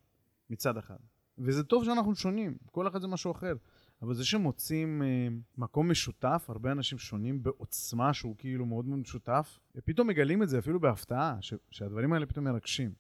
מצד 0.51 0.77
אחד. 0.77 0.99
וזה 1.39 1.65
טוב 1.65 1.85
שאנחנו 1.85 2.15
שונים, 2.15 2.59
כל 2.71 2.89
אחד 2.89 3.01
זה 3.01 3.07
משהו 3.07 3.33
אחר. 3.33 3.55
אבל 4.03 4.15
זה 4.15 4.25
שמוצאים 4.25 5.03
אה, 5.03 5.29
מקום 5.59 5.91
משותף, 5.91 6.47
הרבה 6.49 6.73
אנשים 6.73 6.99
שונים 6.99 7.43
בעוצמה 7.43 8.15
שהוא 8.15 8.35
כאילו 8.39 8.67
מאוד 8.67 8.87
מאוד 8.87 8.99
משותף, 8.99 9.59
ופתאום 9.75 10.09
מגלים 10.09 10.43
את 10.43 10.49
זה 10.49 10.59
אפילו 10.59 10.81
בהפתעה, 10.81 11.37
ש- 11.41 11.55
שהדברים 11.71 12.13
האלה 12.13 12.27
פתאום 12.27 12.45
מרגשים. 12.45 12.93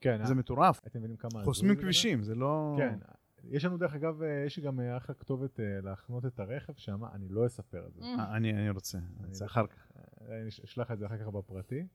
כן, 0.00 0.24
זה 0.24 0.32
אה, 0.32 0.38
מטורף. 0.38 0.80
אתם 0.86 0.98
מבינים 0.98 1.16
כמה... 1.16 1.44
חוסמים 1.44 1.76
כבישים, 1.76 2.22
זה 2.22 2.34
לא... 2.34 2.74
כן. 2.78 2.98
יש 3.50 3.64
לנו 3.64 3.76
דרך 3.78 3.94
אגב, 3.94 4.22
אה, 4.22 4.42
יש 4.46 4.56
לי 4.56 4.62
גם 4.62 4.80
אה, 4.80 4.96
אחלה 4.96 5.14
כתובת 5.14 5.60
אה, 5.60 5.80
להחנות 5.82 6.26
את 6.26 6.40
הרכב 6.40 6.72
שם, 6.76 7.04
אני 7.04 7.28
לא 7.28 7.46
אספר 7.46 7.86
את 7.86 7.94
זה. 7.94 8.02
אה, 8.02 8.36
אני, 8.36 8.52
אני 8.52 8.70
רוצה, 8.70 8.98
אני 8.98 9.26
רוצה 9.28 9.44
אני- 9.44 9.50
אחר 9.50 9.66
כך. 9.66 9.92
אה, 10.28 10.40
אני 10.40 10.48
אשלח 10.48 10.90
את 10.90 10.98
זה 10.98 11.06
אחר 11.06 11.18
כך 11.18 11.26
בפרטי. 11.26 11.86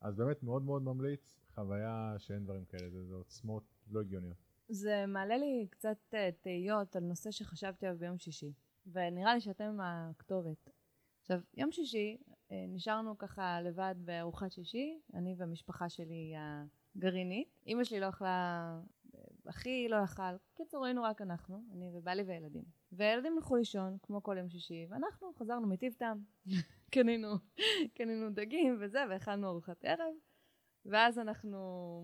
אז 0.00 0.16
באמת 0.16 0.42
מאוד 0.42 0.62
מאוד 0.62 0.82
ממליץ, 0.82 1.40
חוויה 1.54 2.14
שאין 2.18 2.44
דברים 2.44 2.64
כאלה, 2.64 2.90
זה 2.90 3.04
זה 3.04 3.14
עוצמות 3.14 3.62
לא 3.90 4.00
הגיוניות. 4.00 4.49
זה 4.70 5.04
מעלה 5.08 5.38
לי 5.38 5.66
קצת 5.70 5.98
אה, 6.14 6.30
תהיות 6.40 6.96
על 6.96 7.02
נושא 7.02 7.30
שחשבתי 7.30 7.86
עליו 7.86 7.98
ביום 7.98 8.18
שישי, 8.18 8.52
ונראה 8.86 9.34
לי 9.34 9.40
שאתם 9.40 9.78
הכתובת. 9.82 10.70
עכשיו, 11.20 11.40
יום 11.54 11.72
שישי 11.72 12.16
אה, 12.52 12.64
נשארנו 12.68 13.18
ככה 13.18 13.60
לבד 13.60 13.94
בארוחת 13.98 14.52
שישי, 14.52 15.00
אני 15.14 15.34
והמשפחה 15.38 15.88
שלי 15.88 16.34
הגרעינית. 16.96 17.48
אימא 17.66 17.84
שלי 17.84 18.00
לא 18.00 18.08
אכלה, 18.08 18.78
אה, 19.14 19.20
אחי 19.50 19.88
לא 19.88 20.04
אכל. 20.04 20.36
קיצור, 20.54 20.84
היינו 20.84 21.02
רק 21.02 21.20
אנחנו, 21.22 21.62
אני 21.72 21.90
ובעלי 21.94 22.22
וילדים. 22.22 22.64
והילדים 22.92 23.36
הלכו 23.36 23.56
לישון, 23.56 23.96
כמו 24.02 24.22
כל 24.22 24.36
יום 24.38 24.48
שישי, 24.48 24.86
ואנחנו 24.90 25.32
חזרנו 25.38 25.66
מטיב 25.66 25.92
טעם. 25.92 26.18
קנינו, 26.94 27.34
קנינו 27.94 28.30
דגים 28.30 28.78
וזה, 28.80 28.98
והכנו 29.10 29.48
ארוחת 29.48 29.84
ערב. 29.84 30.14
ואז 30.86 31.18
אנחנו 31.18 31.58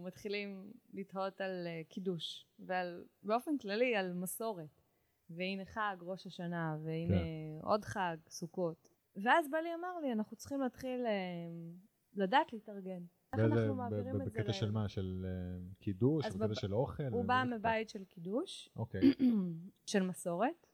מתחילים 0.07 0.73
לתהות 0.95 1.41
על 1.41 1.67
uh, 1.67 1.89
קידוש 1.89 2.47
ועל 2.59 3.05
באופן 3.23 3.59
כללי 3.59 3.97
על 3.97 4.13
מסורת 4.13 4.83
והנה 5.31 5.65
חג 5.65 5.97
ראש 6.01 6.27
השנה 6.27 6.77
והנה 6.85 7.19
כן. 7.19 7.67
עוד 7.67 7.85
חג 7.85 8.17
סוכות 8.29 8.89
ואז 9.17 9.51
בעלי 9.51 9.75
אמר 9.75 9.99
לי 10.03 10.13
אנחנו 10.13 10.37
צריכים 10.37 10.61
להתחיל 10.61 11.07
uh, 11.07 12.21
לדעת 12.21 12.53
להתארגן 12.53 13.03
איך 13.33 13.53
אנחנו 13.53 13.75
מעבירים 13.75 14.21
את 14.21 14.25
זה 14.25 14.31
בקטע 14.31 14.53
של 14.53 14.71
מה? 14.71 14.89
של 14.89 15.27
אה, 15.29 15.59
קידוש? 15.79 16.27
בקטע 16.27 16.55
של 16.55 16.75
אוכל? 16.75 17.03
הוא 17.13 17.25
בא? 17.25 17.45
מבית 17.57 17.89
של 17.89 18.05
קידוש 18.05 18.69
אוקיי. 18.77 19.01
של 19.91 20.03
מסורת 20.03 20.67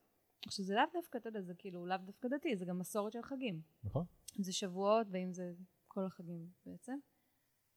עכשיו 0.46 0.64
זה 0.64 0.74
לאו 0.74 0.82
דווקא 0.94 1.18
אתה 1.18 1.28
יודע 1.28 1.40
זה 1.40 1.54
כאילו 1.54 1.86
לאו 1.86 1.96
דווקא 1.96 2.28
דתי 2.28 2.56
זה 2.56 2.64
גם 2.64 2.78
מסורת 2.78 3.12
של 3.12 3.22
חגים 3.22 3.60
נכון? 3.84 4.04
אם 4.38 4.42
זה 4.42 4.52
שבועות 4.52 5.06
ואם 5.10 5.32
זה 5.32 5.52
כל 5.88 6.04
החגים 6.04 6.46
בעצם. 6.66 6.98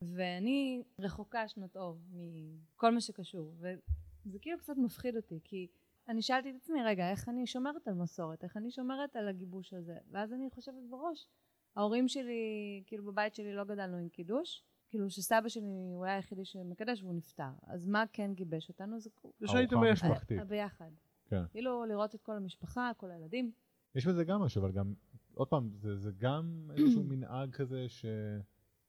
ואני 0.02 0.84
רחוקה 1.00 1.48
שנות 1.48 1.78
אור 1.78 2.00
מכל 2.12 2.94
מה 2.94 3.02
שקשור, 3.02 3.54
וזה 3.58 4.40
כאילו 4.42 4.58
קצת 4.58 4.74
מפחיד 4.78 5.16
אותי, 5.16 5.40
כי 5.44 5.68
אני 6.10 6.22
שאלתי 6.22 6.50
את 6.50 6.56
עצמי, 6.56 6.84
רגע, 6.84 7.10
איך 7.12 7.30
אני 7.30 7.48
שומרת 7.48 7.88
על 7.88 7.94
מסורת? 7.94 8.44
איך 8.44 8.58
אני 8.58 8.72
שומרת 8.72 9.16
על 9.16 9.28
הגיבוש 9.28 9.74
הזה? 9.74 9.98
ואז 10.12 10.34
אני 10.34 10.50
חושבת 10.50 10.84
בראש, 10.90 11.28
ההורים 11.76 12.08
שלי, 12.08 12.44
כאילו 12.86 13.04
בבית 13.06 13.36
שלי 13.36 13.54
לא 13.54 13.64
גדלנו 13.64 13.98
עם 13.98 14.10
קידוש, 14.10 14.64
כאילו 14.90 15.10
שסבא 15.10 15.50
שלי 15.50 15.64
הוא 15.96 16.06
היה 16.06 16.16
היחידי 16.16 16.46
שמקדש 16.46 17.04
והוא 17.04 17.14
נפטר, 17.14 17.50
אז 17.68 17.88
מה 17.88 18.04
כן 18.14 18.34
גיבש 18.34 18.70
אותנו? 18.70 19.00
זה 19.00 19.10
זה 19.40 19.48
שהייתם. 19.48 19.78
משפחתית. 19.92 20.40
ה- 20.42 20.46
ביחד. 20.46 20.92
כן. 21.26 21.44
כאילו 21.52 21.86
לראות 21.86 22.16
את 22.16 22.22
כל 22.22 22.36
המשפחה, 22.36 22.92
כל 22.98 23.12
הילדים. 23.12 23.52
יש 23.96 24.08
בזה 24.08 24.24
גם 24.24 24.42
משהו, 24.42 24.62
אבל 24.62 24.72
גם, 24.72 24.94
עוד 25.34 25.48
פעם, 25.48 25.70
זה, 25.76 25.98
זה 25.98 26.12
גם 26.18 26.70
איזשהו 26.78 27.04
מנהג 27.12 27.52
כזה 27.52 27.90
ש... 27.90 28.06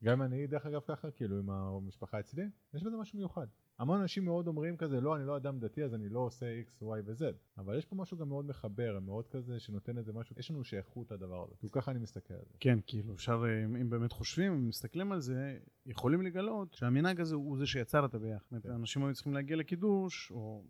גם 0.05 0.13
אם 0.13 0.23
אני, 0.23 0.47
דרך 0.47 0.67
אגב, 0.67 0.81
ככה, 0.87 1.11
כאילו, 1.11 1.39
עם 1.39 1.51
המשפחה 1.51 2.21
אצלי, 2.21 2.45
יש 2.75 2.83
בזה 2.83 2.97
משהו 2.97 3.19
מיוחד. 3.19 3.47
המון 3.79 4.01
אנשים 4.01 4.25
מאוד 4.25 4.47
אומרים 4.47 4.77
כזה, 4.77 5.01
לא, 5.01 5.17
אני 5.17 5.27
לא 5.27 5.37
אדם 5.37 5.59
דתי, 5.59 5.85
אז 5.85 5.95
אני 5.95 6.09
לא 6.09 6.19
עושה 6.19 6.47
x, 6.61 6.83
y 6.83 6.87
ו-z. 7.05 7.23
אבל 7.59 7.79
יש 7.79 7.85
פה 7.85 7.97
משהו 7.97 8.17
גם 8.17 8.29
מאוד 8.29 8.47
מחבר, 8.47 8.99
מאוד 9.03 9.29
כזה, 9.29 9.61
שנותן 9.61 9.99
איזה 9.99 10.13
משהו, 10.13 10.37
יש 10.39 10.51
לנו 10.51 10.65
שייכות 10.65 11.11
לדבר 11.11 11.45
הזה. 11.45 11.55
כאילו, 11.57 11.73
ככה 11.73 11.91
אני 11.91 11.99
מסתכל 11.99 12.35
על 12.35 12.41
זה. 12.49 12.55
כן, 12.61 12.79
כאילו, 12.87 13.15
אפשר, 13.15 13.45
אה, 13.47 13.65
אם 13.65 13.91
באמת 13.91 14.13
חושבים, 14.13 14.53
אם 14.53 14.69
מסתכלים 14.69 15.13
על 15.13 15.21
זה, 15.21 15.59
יכולים 15.87 16.23
לגלות 16.23 16.73
שהמנהג 16.75 17.21
הזה 17.21 17.35
הוא 17.35 17.59
זה 17.59 17.67
שיצר 17.67 18.05
את 18.05 18.15
הביחד. 18.15 18.45
אומרת, 18.51 18.67
אנשים 18.67 19.05
היו 19.05 19.15
צריכים 19.15 19.35
להגיע 19.35 19.57
לקידוש, 19.57 20.31
או 20.31 20.65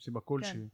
סיבה 0.00 0.20
כלשהי, 0.20 0.68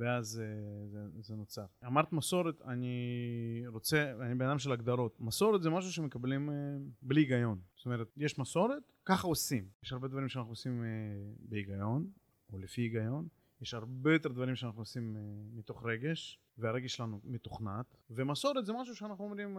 ואז 0.00 0.40
אה, 0.40 0.86
זה, 0.88 0.98
זה 1.20 1.36
נוצר. 1.36 1.64
אמרת 1.86 2.12
מסורת, 2.12 2.62
אני 2.62 3.64
רוצה, 3.66 4.12
אני 4.20 4.34
בן 4.34 4.46
אדם 4.46 4.58
של 4.58 4.72
הגדרות. 4.72 5.20
מסורת 5.20 5.62
זה 5.62 5.70
משהו 5.70 5.92
שמקבלים 5.92 6.50
אה, 6.50 6.54
בלי 7.02 7.20
היגיון. 7.20 7.60
זאת 7.76 7.86
אומרת, 7.86 8.08
יש 8.16 8.38
מסורת, 8.38 8.92
ככה 9.04 9.26
עושים. 9.26 9.68
יש 9.82 9.92
הרבה 9.92 10.08
דברים 10.08 10.28
שאנחנו 10.28 10.52
עושים 10.52 10.84
אה, 10.84 10.88
בהיגיון, 11.38 12.10
או 12.52 12.58
לפי 12.58 12.80
היגיון. 12.80 13.28
יש 13.60 13.74
הרבה 13.74 14.12
יותר 14.12 14.28
דברים 14.28 14.56
שאנחנו 14.56 14.82
עושים 14.82 15.16
מתוך 15.54 15.86
רגש, 15.86 16.40
והרגש 16.58 16.96
שלנו 16.96 17.20
מתוכנת, 17.24 17.96
ומסורת 18.10 18.66
זה 18.66 18.72
משהו 18.72 18.96
שאנחנו 18.96 19.24
אומרים, 19.24 19.58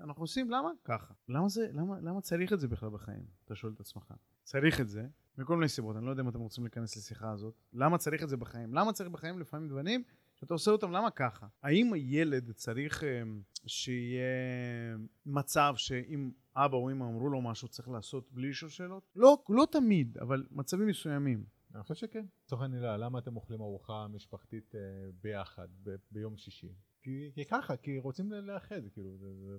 אנחנו 0.00 0.22
עושים, 0.22 0.50
למה? 0.50 0.70
ככה. 0.84 1.14
למה 1.28 1.48
זה, 1.48 1.68
למה, 1.72 2.00
למה 2.00 2.20
צריך 2.20 2.52
את 2.52 2.60
זה 2.60 2.68
בכלל 2.68 2.88
בחיים? 2.90 3.24
אתה 3.44 3.54
שואל 3.54 3.72
את 3.72 3.80
עצמך. 3.80 4.14
צריך 4.42 4.80
את 4.80 4.88
זה, 4.88 5.06
מכל 5.38 5.56
מיני 5.56 5.68
סיבות, 5.68 5.96
אני 5.96 6.06
לא 6.06 6.10
יודע 6.10 6.22
אם 6.22 6.28
אתם 6.28 6.40
רוצים 6.40 6.64
להיכנס 6.64 6.96
לשיחה 6.96 7.30
הזאת. 7.30 7.54
למה 7.72 7.98
צריך 7.98 8.22
את 8.22 8.28
זה 8.28 8.36
בחיים? 8.36 8.74
למה 8.74 8.92
צריך 8.92 9.10
בחיים 9.10 9.38
לפעמים 9.38 9.68
דברים 9.68 10.02
שאתה 10.34 10.54
עושה 10.54 10.70
אותם, 10.70 10.92
למה 10.92 11.10
ככה? 11.10 11.46
האם 11.62 11.92
הילד 11.92 12.52
צריך 12.52 13.04
אה, 13.04 13.22
שיהיה 13.66 14.96
מצב 15.26 15.74
שאם 15.76 16.30
אבא 16.56 16.76
או 16.76 16.90
אמא 16.90 17.04
אמרו 17.04 17.28
לו 17.28 17.42
משהו 17.42 17.68
צריך 17.68 17.88
לעשות 17.88 18.32
בלי 18.32 18.50
לשאול 18.50 18.70
שאלות? 18.70 19.02
לא, 19.16 19.42
לא 19.48 19.66
תמיד, 19.70 20.18
אבל 20.18 20.46
מצבים 20.50 20.86
מסוימים. 20.86 21.44
אני 21.74 21.82
חושב 21.82 21.94
שכן. 21.94 22.26
לצורך 22.44 22.62
העניין, 22.62 22.82
למה 22.82 23.18
אתם 23.18 23.36
אוכלים 23.36 23.60
ארוחה 23.60 24.06
משפחתית 24.08 24.74
אה, 24.74 24.80
ביחד, 25.22 25.68
ביום 26.10 26.36
שישי? 26.36 26.72
כי 27.02 27.44
ככה, 27.50 27.76
כי 27.76 27.98
רוצים 27.98 28.32
לאחד, 28.32 28.80
כאילו, 28.92 29.16
זה... 29.16 29.34
זה... 29.34 29.56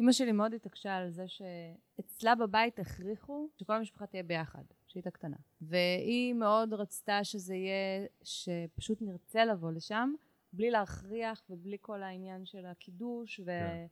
אמא 0.00 0.12
שלי 0.12 0.32
מאוד 0.32 0.54
התעקשה 0.54 0.96
על 0.96 1.10
זה 1.10 1.24
שאצלה 1.28 2.34
בבית 2.34 2.78
הכריחו 2.78 3.48
שכל 3.56 3.72
המשפחה 3.72 4.06
תהיה 4.06 4.22
ביחד, 4.22 4.62
שהיא 4.86 5.00
הייתה 5.00 5.10
קטנה. 5.10 5.36
והיא 5.60 6.34
מאוד 6.34 6.72
רצתה 6.74 7.24
שזה 7.24 7.54
יהיה, 7.54 8.06
שפשוט 8.22 9.02
נרצה 9.02 9.44
לבוא 9.44 9.72
לשם, 9.72 10.14
בלי 10.52 10.70
להכריח 10.70 11.42
ובלי 11.50 11.76
כל 11.80 12.02
העניין 12.02 12.44
של 12.44 12.66
הקידוש 12.66 13.40
כן. 13.40 13.86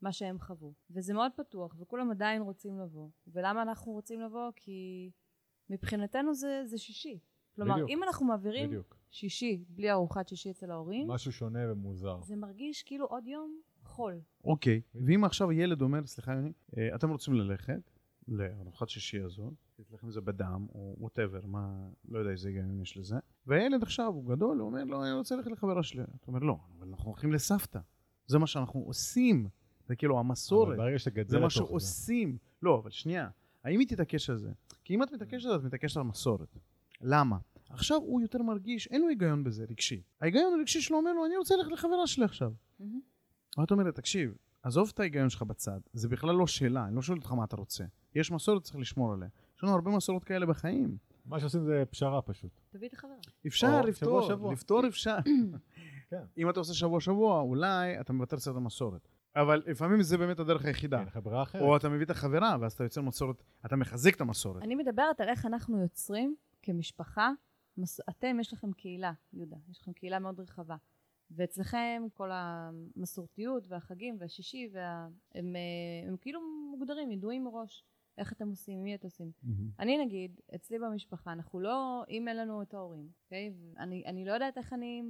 ומה 0.00 0.12
שהם 0.12 0.38
חוו. 0.38 0.72
וזה 0.90 1.14
מאוד 1.14 1.32
פתוח, 1.36 1.76
וכולם 1.78 2.10
עדיין 2.10 2.42
רוצים 2.42 2.78
לבוא. 2.78 3.08
ולמה 3.26 3.62
אנחנו 3.62 3.92
רוצים 3.92 4.20
לבוא? 4.20 4.50
כי 4.56 5.10
מבחינתנו 5.70 6.34
זה, 6.34 6.62
זה 6.64 6.78
שישי. 6.78 7.18
כלומר, 7.54 7.74
בדיוק. 7.74 7.90
אם 7.90 8.02
אנחנו 8.02 8.26
מעבירים 8.26 8.68
בדיוק. 8.68 8.96
שישי 9.10 9.64
בלי 9.68 9.90
ארוחת 9.90 10.28
שישי 10.28 10.50
אצל 10.50 10.70
ההורים, 10.70 11.08
משהו 11.08 11.32
שונה 11.32 11.72
ומוזר. 11.72 12.20
זה 12.22 12.36
מרגיש 12.36 12.82
כאילו 12.82 13.06
עוד 13.06 13.26
יום 13.26 13.60
חול. 13.92 14.20
אוקיי, 14.44 14.80
ואם 14.94 15.24
עכשיו 15.24 15.52
ילד 15.52 15.82
אומר, 15.82 16.06
סליחה 16.06 16.32
יוני, 16.32 16.52
אה, 16.76 16.94
אתם 16.94 17.10
רוצים 17.10 17.34
ללכת 17.34 17.90
לארוחת 18.28 18.88
שישי 18.88 19.20
הזאת, 19.20 19.52
יש 19.78 19.92
לכם 19.92 20.08
את 20.08 20.12
זה 20.12 20.20
בדם, 20.20 20.66
או 20.74 20.94
ווטאבר, 20.98 21.46
מה, 21.46 21.88
לא 22.08 22.18
יודע 22.18 22.30
איזה 22.30 22.48
היגיון 22.48 22.80
יש 22.80 22.96
לזה, 22.96 23.16
והילד 23.46 23.82
עכשיו 23.82 24.06
הוא 24.06 24.24
גדול, 24.24 24.58
הוא 24.58 24.66
אומר, 24.66 24.84
לא, 24.84 25.04
אני 25.04 25.12
רוצה 25.12 25.36
ללכת 25.36 25.50
לחברה 25.50 25.82
שלי. 25.82 26.02
אתה 26.02 26.28
אומר, 26.28 26.40
לא, 26.40 26.56
אבל 26.78 26.88
אנחנו 26.88 27.10
הולכים 27.10 27.32
לסבתא. 27.32 27.78
זה 28.26 28.38
מה 28.38 28.46
שאנחנו 28.46 28.80
עושים. 28.80 29.48
זה 29.88 29.96
כאילו 29.96 30.18
המסורת, 30.18 30.68
אבל 30.68 30.76
ברגע 30.76 30.98
שאתה 30.98 31.10
גדל 31.10 31.28
זה 31.28 31.38
מה 31.38 31.50
שעושים. 31.50 32.38
לא, 32.62 32.78
אבל 32.78 32.90
שנייה, 32.90 33.28
האם 33.64 33.80
היא 33.80 33.88
תתעקש 33.88 34.30
על 34.30 34.38
זה? 34.38 34.50
כי 34.84 34.94
אם 34.94 35.02
את 35.02 35.12
מתעקשת, 35.12 35.48
את 35.56 35.64
מתעקשת 35.64 35.96
על 35.96 36.02
מסורת. 36.02 36.56
למה? 37.00 37.38
עכשיו 37.70 37.96
הוא 37.96 38.20
יותר 38.20 38.42
מרגיש, 38.42 38.86
אין 38.86 39.00
לו 39.00 39.08
היגיון 39.08 39.44
בזה, 39.44 39.64
רגשי. 39.70 40.02
ההיגיון 40.20 40.54
הרגשי 40.58 40.80
שלו 40.80 40.96
אומר 40.96 41.12
לו, 41.12 41.26
אני 41.26 41.36
רוצה 41.36 41.56
ללכת 41.56 41.72
לחברה 41.72 42.06
שלי 42.06 42.24
עכשיו. 42.24 42.52
מהמם. 42.80 43.00
ואת 43.58 43.70
אומרת, 43.70 43.94
תקשיב, 43.94 44.34
עזוב 44.62 44.90
את 44.94 45.00
ההיגיון 45.00 45.30
שלך 45.30 45.42
בצד, 45.42 45.80
זה 45.92 46.08
בכלל 46.08 46.34
לא 46.34 46.46
שאלה, 46.46 46.84
אני 46.84 46.96
לא 46.96 47.02
שואל 47.02 47.18
אותך 47.18 47.32
מה 47.32 47.44
אתה 47.44 47.56
רוצה. 47.56 47.84
יש 48.14 48.30
מסורת, 48.30 48.62
צריך 48.62 48.76
לשמור 48.76 49.12
עליה. 49.12 49.28
יש 49.56 49.64
לנו 49.64 49.72
הרבה 49.72 49.90
מסורות 49.90 50.24
כאלה 50.24 50.46
בחיים. 50.46 50.96
מה 51.26 51.40
שעושים 51.40 51.64
זה 51.64 51.82
פשרה 51.90 52.22
פשוט. 52.22 52.60
תביא 52.70 52.88
את 52.88 52.92
החברה. 52.92 53.14
אפשר 53.46 53.82
לפתור, 53.82 54.28
שבוע. 54.28 54.52
לפתור 54.52 54.86
אפשר. 54.88 55.16
כן. 56.10 56.22
אם 56.38 56.50
אתה 56.50 56.60
עושה 56.60 56.74
שבוע 56.74 57.00
שבוע, 57.00 57.40
אולי 57.40 58.00
אתה 58.00 58.12
מוותר 58.12 58.36
קצת 58.36 58.50
על 58.50 58.56
המסורת. 58.56 59.08
אבל 59.36 59.62
לפעמים 59.66 60.02
זה 60.02 60.18
באמת 60.18 60.38
הדרך 60.38 60.64
היחידה. 60.64 60.98
אין 60.98 61.06
לך 61.06 61.18
ברירה 61.22 61.42
אחרת. 61.42 61.62
או 61.62 61.76
אתה 61.76 61.88
מביא 61.88 62.04
את 62.04 62.10
החברה, 62.10 62.56
ואז 62.60 62.72
אתה 62.72 62.84
יוצר 62.84 63.00
מסורת, 63.00 63.42
אתה 63.66 63.76
מחזק 63.76 64.16
את 64.16 64.20
המסורת. 64.20 64.62
אני 64.62 64.74
מדברת 64.74 65.20
על 65.20 65.28
איך 65.28 65.46
אנחנו 65.46 65.82
יוצרים 65.82 66.34
כמשפחה, 66.62 67.30
מס... 67.78 68.00
אתם 68.08 68.36
יש 68.40 68.52
לכם 68.52 68.72
קהילה, 68.72 69.12
יהודה, 69.32 69.56
יש 69.70 69.80
לכם 69.80 69.92
קהילה 69.92 70.18
מאוד 70.18 70.40
רחבה. 70.40 70.76
ואצלכם 71.36 72.02
כל 72.14 72.30
המסורתיות 72.32 73.66
והחגים 73.68 74.16
והשישי, 74.20 74.68
וה... 74.72 75.08
הם, 75.34 75.56
אה, 75.56 76.08
הם 76.08 76.16
כאילו 76.16 76.40
מוגדרים, 76.70 77.10
ידועים 77.10 77.44
מראש, 77.44 77.84
איך 78.18 78.32
אתם 78.32 78.48
עושים, 78.48 78.78
עם 78.78 78.84
מי 78.84 78.94
אתם 78.94 79.06
עושים. 79.06 79.30
מהמם. 79.42 79.70
אני 79.78 80.04
נגיד, 80.04 80.40
אצלי 80.54 80.78
במשפחה, 80.78 81.32
אנחנו 81.32 81.60
לא, 81.60 82.04
אם 82.08 82.28
אין 82.28 82.36
לנו 82.36 82.62
את 82.62 82.74
ההורים, 82.74 83.08
אוקיי? 83.24 83.52
אני, 83.78 84.02
אני 84.06 84.24
לא 84.24 84.32
יודעת 84.32 84.58
איך 84.58 84.72
אני 84.72 85.02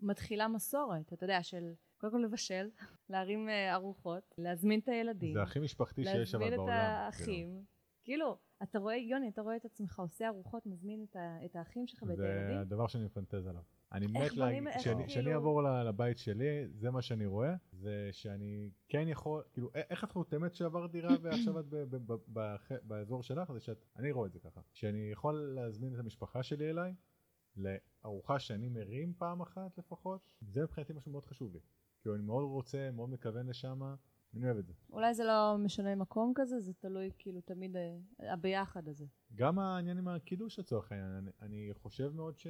מתחילה 0.00 0.48
מסורת, 0.48 1.12
אתה 1.12 1.24
יודע, 1.24 1.42
של 1.42 1.72
קודם 1.98 2.12
כל 2.12 2.18
לבשל, 2.18 2.70
להרים 3.10 3.48
אה, 3.48 3.74
ארוחות, 3.74 4.34
להזמין 4.38 4.80
את 4.80 4.88
הילדים, 4.88 5.34
זה 5.34 5.42
הכי 5.42 5.58
משפחתי 5.58 6.04
שיש 6.04 6.34
אבל 6.34 6.44
להזמין 6.44 6.52
את 6.52 6.58
בעולם. 6.58 6.76
כאילו. 6.76 6.88
האחים. 7.04 7.64
כאילו, 8.04 8.38
אתה 8.62 8.78
רואה, 8.78 8.96
יוני, 8.96 9.28
אתה 9.28 9.42
רואה 9.42 9.56
את 9.56 9.64
עצמך 9.64 9.98
עושה 9.98 10.28
ארוחות, 10.28 10.66
מזמין 10.66 11.06
את, 11.10 11.16
ה, 11.16 11.44
את 11.44 11.56
האחים 11.56 11.86
שלך 11.86 12.02
ואת 12.02 12.16
זה 12.16 12.28
הילדים? 12.28 12.58
הדבר 12.58 12.86
שאני 12.86 13.04
מפנטז 13.04 13.46
עליו. 13.46 13.62
אני 13.92 14.06
מת 14.06 14.36
להגיד, 14.36 14.68
כשאני- 14.78 14.94
כאילו- 14.94 15.06
כשאני 15.06 15.34
אעבור 15.34 15.62
לבית 15.62 16.18
שלי, 16.18 16.68
זה 16.68 16.90
מה 16.90 17.02
שאני 17.02 17.26
רואה, 17.26 17.54
זה 17.72 18.08
שאני 18.12 18.70
כן 18.88 19.04
יכול, 19.08 19.42
כאילו, 19.52 19.70
איך 19.74 20.04
את 20.04 20.12
חותמת 20.12 20.54
שעברת 20.54 20.90
דירה 20.90 21.10
ועכשיו 21.22 21.60
את 21.60 21.66
באזור 22.82 23.22
שלך, 23.22 23.52
זה 23.52 23.60
שאת, 23.60 23.84
אני 23.96 24.12
רואה 24.12 24.26
את 24.26 24.32
זה 24.32 24.40
ככה, 24.40 24.60
שאני 24.72 25.10
יכול 25.12 25.34
להזמין 25.34 25.94
את 25.94 25.98
המשפחה 25.98 26.42
שלי 26.42 26.70
אליי, 26.70 26.94
לארוחה 27.56 28.38
שאני 28.38 28.68
מרים 28.68 29.12
פעם 29.18 29.40
אחת 29.40 29.78
לפחות, 29.78 30.32
זה 30.40 30.62
מבחינתי 30.62 30.92
משהו 30.92 31.12
מאוד 31.12 31.24
חשוב 31.24 31.52
לי. 31.52 31.60
כאילו 32.00 32.14
אני 32.14 32.22
מאוד 32.22 32.44
רוצה, 32.44 32.90
מאוד 32.92 33.10
מכוון 33.10 33.46
לשם, 33.46 33.80
אני 34.36 34.46
אוהב 34.46 34.58
את 34.58 34.66
זה. 34.66 34.72
אולי 34.90 35.14
זה 35.14 35.24
לא 35.24 35.56
משנה 35.58 35.94
מקום 35.94 36.32
כזה, 36.34 36.60
זה 36.60 36.72
תלוי 36.72 37.10
כאילו 37.18 37.40
תמיד 37.40 37.76
אה, 37.76 38.32
הביחד 38.32 38.88
הזה. 38.88 39.06
גם 39.34 39.58
העניין 39.58 39.98
עם 39.98 40.08
הקידוש 40.08 40.58
לצורך 40.58 40.92
העניין, 40.92 41.10
אני, 41.10 41.30
אני 41.42 41.70
חושב 41.74 42.12
מאוד 42.14 42.38
ש... 42.38 42.46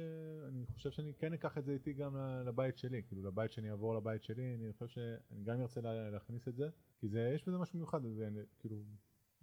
אני 0.47 0.65
חושב 0.65 0.91
שאני 0.91 1.13
כן 1.13 1.33
אקח 1.33 1.57
את 1.57 1.65
זה 1.65 1.71
איתי 1.71 1.93
גם 1.93 2.15
לבית 2.45 2.77
שלי, 2.77 3.01
כאילו 3.07 3.23
לבית 3.23 3.51
שאני 3.51 3.71
אעבור 3.71 3.95
לבית 3.95 4.23
שלי, 4.23 4.55
אני 4.55 4.73
חושב 4.73 4.87
שאני 4.87 5.43
גם 5.43 5.61
ארצה 5.61 5.81
לה, 5.81 6.09
להכניס 6.09 6.47
את 6.47 6.55
זה, 6.55 6.69
כי 6.99 7.07
זה, 7.07 7.31
יש 7.35 7.47
בזה 7.47 7.57
משהו 7.57 7.79
מיוחד, 7.79 8.01
זה, 8.03 8.29
כאילו, 8.59 8.77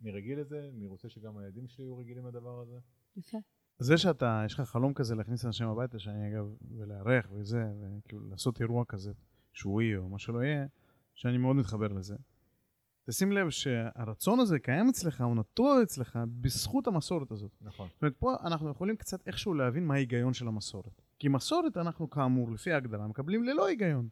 אני 0.03 0.11
רגיל 0.11 0.41
לזה, 0.41 0.71
אני 0.77 0.87
רוצה 0.87 1.09
שגם 1.09 1.39
הילדים 1.39 1.69
שלי 1.69 1.85
יהיו 1.85 1.99
רגילים 1.99 2.27
לדבר 2.27 2.61
הזה. 2.61 2.79
יפה. 3.17 3.39
זה 3.79 3.99
שאתה, 3.99 4.43
יש 4.47 4.55
לך 4.55 4.61
חלום 4.61 4.95
כזה 4.95 5.15
להכניס 5.15 5.45
אנשים 5.45 5.69
הביתה, 5.69 5.99
שאני 5.99 6.33
אגב, 6.33 6.55
ולארח 6.77 7.31
וזה, 7.33 7.65
וכאילו 7.81 8.29
לעשות 8.29 8.61
אירוע 8.61 8.85
כזה, 8.85 9.13
שבועי 9.53 9.97
או 9.97 10.09
מה 10.09 10.19
שלא 10.19 10.43
יהיה, 10.43 10.67
שאני 11.15 11.39
מאוד 11.39 11.57
מתחבר 11.57 11.89
לזה. 11.89 12.17
תשים 13.11 13.33
לב 13.33 13.51
שהרצון 13.51 14.41
הזה 14.41 14.59
קיים 14.59 14.89
אצלך, 14.89 15.21
הוא 15.21 15.37
נטוע 15.37 15.83
אצלך, 15.83 16.19
בזכות 16.41 16.87
המסורת 16.87 17.31
הזאת. 17.31 17.51
נכון. 17.61 17.89
זאת 17.89 18.03
אומרת, 18.03 18.17
פה 18.19 18.35
אנחנו 18.45 18.71
יכולים 18.71 18.97
קצת 18.97 19.27
איכשהו 19.27 19.55
להבין 19.55 19.87
מה 19.87 19.95
ההיגיון 19.95 20.35
של 20.35 20.49
המסורת. 20.49 21.03
כי 21.19 21.29
מסורת 21.29 21.77
אנחנו 21.77 22.11
כאמור, 22.11 22.53
לפי 22.53 22.73
ההגדרה, 22.73 23.07
מקבלים 23.07 23.45
ללא 23.45 23.67
היגיון. 23.67 24.09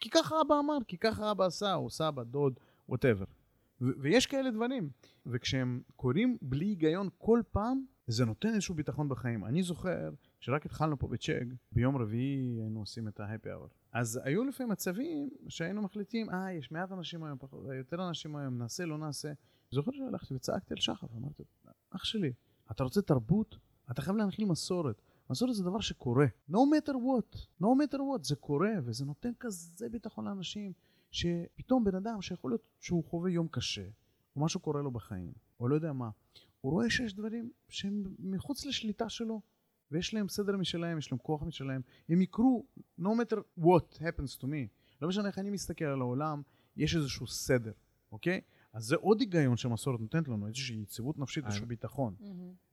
כי 0.00 0.10
ככה 0.10 0.34
אבא 0.40 0.58
אמר, 0.58 0.78
כי 0.88 0.98
ככה 0.98 1.30
אבא 1.30 1.44
עשה, 1.44 1.74
או 1.74 1.90
סבא, 1.90 2.22
דוד, 2.22 2.54
ווטאבר. 2.88 3.24
ויש 3.80 4.26
כאלה 4.26 4.50
דברים. 4.50 4.90
וכשהם 5.26 5.82
קורים 5.96 6.38
בלי 6.42 6.64
היגיון 6.64 7.08
כל 7.18 7.40
פעם, 7.52 7.84
זה 8.06 8.24
נותן 8.24 8.48
איזשהו 8.48 8.74
ביטחון 8.74 9.08
בחיים. 9.08 9.44
אני 9.44 9.62
זוכר 9.62 10.10
שרק 10.42 10.66
התחלנו 10.66 10.98
פה 10.98 11.08
בצ'ק, 11.08 11.42
ביום 11.72 11.96
רביעי 11.96 12.60
היינו 12.60 12.80
עושים 12.80 13.08
את 13.08 13.20
ההפי 13.20 13.50
אאוור. 13.50 13.68
אז 13.92 14.20
היו 14.24 14.44
לפעמים 14.44 14.72
מצבים 14.72 15.30
שהיינו 15.48 15.82
מחליטים, 15.82 16.30
אה, 16.30 16.52
יש 16.52 16.72
מעט 16.72 16.92
אנשים 16.92 17.24
היום, 17.24 17.38
פחות, 17.38 17.64
יותר 17.78 18.08
אנשים 18.08 18.36
היום, 18.36 18.58
נעשה, 18.58 18.84
לא 18.84 18.98
נעשה. 18.98 19.32
זוכר 19.70 19.92
שהלכתי 19.92 20.34
וצעקתי 20.34 20.74
על 20.74 20.80
שחף, 20.80 21.08
אמרתי, 21.16 21.42
אח 21.90 22.04
שלי, 22.04 22.32
אתה 22.70 22.84
רוצה 22.84 23.02
תרבות? 23.02 23.56
אתה 23.90 24.02
חייב 24.02 24.16
להנחיל 24.16 24.44
מסורת. 24.44 25.02
מסורת 25.30 25.54
זה 25.54 25.64
דבר 25.64 25.80
שקורה. 25.80 26.26
No 26.50 26.54
matter 26.54 26.92
what, 26.92 27.36
no 27.60 27.66
matter 27.66 27.98
what, 27.98 28.22
זה 28.22 28.36
קורה, 28.36 28.72
וזה 28.84 29.04
נותן 29.04 29.32
כזה 29.40 29.88
ביטחון 29.88 30.24
לאנשים, 30.24 30.72
שפתאום 31.10 31.84
בן 31.84 31.94
אדם 31.94 32.22
שיכול 32.22 32.50
להיות 32.50 32.62
שהוא 32.80 33.04
חווה 33.04 33.30
יום 33.30 33.48
קשה, 33.48 33.86
או 34.36 34.40
משהו 34.40 34.60
קורה 34.60 34.82
לו 34.82 34.90
בחיים, 34.90 35.32
או 35.60 35.68
לא 35.68 35.74
יודע 35.74 35.92
מה, 35.92 36.10
הוא 36.60 36.72
רואה 36.72 36.90
שיש 36.90 37.14
דברים 37.14 37.50
שהם 37.68 38.04
מחוץ 38.18 38.66
לשליטה 38.66 39.08
שלו, 39.08 39.40
ויש 39.92 40.14
להם 40.14 40.28
סדר 40.28 40.56
משלהם, 40.56 40.98
יש 40.98 41.12
להם 41.12 41.18
כוח 41.18 41.42
משלהם, 41.42 41.80
הם 42.08 42.20
יקרו, 42.22 42.66
no 43.00 43.04
matter 43.04 43.38
what 43.60 43.98
happens 43.98 44.38
to 44.40 44.44
me. 44.44 44.68
לא 45.02 45.08
משנה 45.08 45.28
איך 45.28 45.38
אני 45.38 45.50
מסתכל 45.50 45.84
על 45.84 46.00
העולם, 46.00 46.42
יש 46.76 46.96
איזשהו 46.96 47.26
סדר, 47.26 47.72
אוקיי? 48.12 48.40
אז 48.72 48.84
זה 48.84 48.96
עוד 48.96 49.20
היגיון 49.20 49.56
שמסורת 49.56 50.00
נותנת 50.00 50.28
לנו, 50.28 50.46
איזושהי 50.46 50.76
יציבות 50.82 51.18
נפשית, 51.18 51.44
איזשהו 51.44 51.62
אני- 51.62 51.68
ביטחון. 51.68 52.14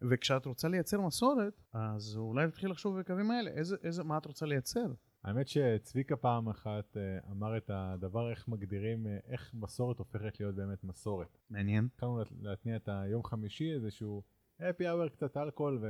וכשאת 0.02 0.46
רוצה 0.46 0.68
לייצר 0.68 1.02
מסורת, 1.02 1.62
אז 1.74 2.16
אולי 2.18 2.48
תתחיל 2.48 2.72
לחשוב 2.72 3.00
בקווים 3.00 3.32
האלה, 3.32 3.52
איזה, 3.52 3.76
איזה, 3.84 4.04
מה 4.04 4.18
את 4.18 4.26
רוצה 4.26 4.46
לייצר? 4.46 4.94
האמת 5.24 5.48
שצביקה 5.48 6.16
פעם 6.16 6.50
אחת 6.50 6.98
אה, 6.98 7.02
אמר 7.32 7.58
את 7.58 7.70
הדבר 7.74 8.32
איך 8.32 8.48
מגדירים, 8.48 9.08
אה, 9.08 9.18
איך 9.28 9.52
מסורת 9.54 10.00
הופכת 10.00 10.40
להיות 10.40 10.56
באמת 10.56 10.84
מסורת. 10.84 11.38
מעניין. 11.50 11.88
התחלנו 11.94 12.18
לה- 12.18 12.24
להתניע 12.42 12.76
את 12.76 12.90
היום 12.92 13.24
חמישי, 13.24 13.74
איזשהו 13.74 14.24
happy 14.60 14.82
hour, 14.84 15.10
קצת 15.10 15.38
אלכוהול 15.38 15.80
ו- 15.82 15.86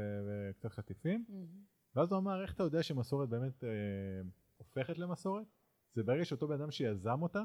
וקצת 0.52 0.72
חטיפים. 0.72 1.26
ואז 1.96 2.12
הוא 2.12 2.20
אמר, 2.20 2.42
איך 2.42 2.54
אתה 2.54 2.64
יודע 2.64 2.84
שמסורת 2.84 3.30
באמת 3.30 3.64
אה, 3.64 3.70
הופכת 4.58 4.98
למסורת? 4.98 5.46
זה 5.96 6.04
ברגע 6.04 6.26
שאותו 6.26 6.48
בן 6.48 6.62
אדם 6.62 6.72
שיזם 6.72 7.22
אותה, 7.22 7.44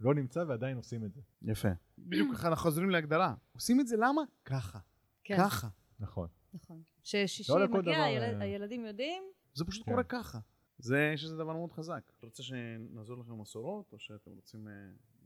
לא 0.00 0.14
נמצא 0.14 0.44
ועדיין 0.48 0.76
עושים 0.76 1.04
את 1.04 1.12
זה. 1.14 1.20
יפה. 1.42 1.68
בדיוק 1.98 2.34
ככה 2.34 2.48
אנחנו 2.48 2.62
חוזרים 2.62 2.90
להגדרה. 2.90 3.34
עושים 3.54 3.80
את 3.80 3.86
זה 3.86 3.96
למה? 3.96 4.22
ככה. 4.44 4.78
כן, 5.24 5.36
ככה. 5.38 5.68
נכון. 6.00 6.28
נכון. 6.54 6.82
ששישי 7.02 7.52
לא 7.52 7.68
מגיע, 7.68 7.80
דבר, 7.80 7.90
הילד- 8.02 8.34
אה, 8.34 8.42
הילדים 8.42 8.84
יודעים, 8.84 9.22
זה 9.54 9.64
פשוט 9.64 9.84
כן. 9.84 9.90
קורה 9.90 10.04
ככה. 10.04 10.38
זה, 10.78 11.10
יש 11.14 11.24
לזה 11.24 11.36
דבר 11.36 11.52
מאוד 11.52 11.72
חזק. 11.72 12.12
אתה 12.18 12.26
רוצה 12.26 12.42
שנעזור 12.42 13.18
לכם 13.18 13.30
במסורות, 13.30 13.92
או 13.92 13.98
שאתם 13.98 14.30
רוצים 14.30 14.68
אה, 14.68 14.72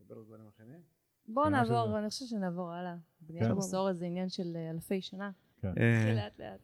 לדבר 0.01 0.17
על 0.19 0.25
דברים 0.25 0.47
אחרים? 0.47 0.81
בואו 1.29 1.49
נעבור, 1.49 1.87
שזה- 1.87 1.99
אני 1.99 2.09
חושבת 2.09 2.29
שנעבור 2.29 2.73
הלאה. 2.73 2.97
בניית 3.21 3.45
כן. 3.47 3.53
מסורת 3.53 3.99
זה 3.99 4.05
עניין 4.07 4.29
של 4.29 4.57
אה, 4.57 4.71
אלפי 4.71 5.01
שנה. 5.03 5.31
כן. 5.61 5.69
אה, 5.69 5.93
נתחיל 5.99 6.15
לאט 6.17 6.41
לאט. 6.41 6.61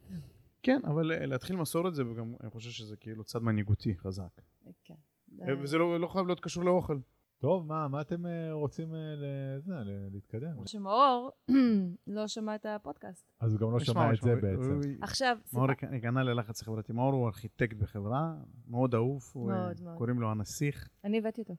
כן, 0.62 0.81
אבל 0.85 1.12
אה, 1.12 1.27
להתחיל 1.27 1.57
מסורת 1.57 1.95
זה 1.95 2.03
גם, 2.19 2.35
אני 2.42 2.51
חושב 2.51 2.71
שזה 2.71 2.97
כאילו 2.97 3.25
צד 3.25 3.38
מנהיגותי 3.42 3.95
חזק. 3.97 4.40
כן. 4.85 4.95
אה, 5.42 5.55
וזה 5.62 5.79
לא 5.79 6.01
לא 6.01 6.07
חייב 6.09 6.27
להיות 6.27 6.40
קשור 6.40 6.64
לאוכל. 6.64 6.99
טוב, 7.38 7.66
מה, 7.66 7.88
מה 7.88 8.01
אתם 8.01 8.27
אה, 8.27 8.53
רוצים 8.53 8.95
אה, 8.95 8.99
לזה, 9.16 9.73
ל- 9.75 10.09
להתקדם? 10.12 10.66
שמאור 10.66 11.31
לא 12.07 12.29
שמע 12.29 12.55
את 12.55 12.66
הפודקאסט. 12.66 13.27
אז 13.40 13.53
הוא 13.53 13.61
גם 13.61 13.71
לא 13.73 13.81
שומע 13.81 14.12
את 14.12 14.23
זה 14.23 14.35
בעצם. 14.37 14.81
עכשיו, 15.03 15.38
מאור 15.53 15.66
היכנע 15.90 16.23
ללחץ 16.23 16.62
חברתי. 16.62 16.92
מאור 16.92 17.12
הוא 17.12 17.27
ארכיטקט 17.27 17.77
בחברה, 17.77 18.35
מאוד 18.69 18.95
אהוב, 18.95 19.33
אה, 19.37 19.42
מאוד, 19.42 19.81
מאוד. 19.83 19.99
קוראים 19.99 20.21
לו 20.21 20.31
הנסיך. 20.31 20.88
אני 21.05 21.19
הבאתי 21.19 21.40
אותו. 21.40 21.55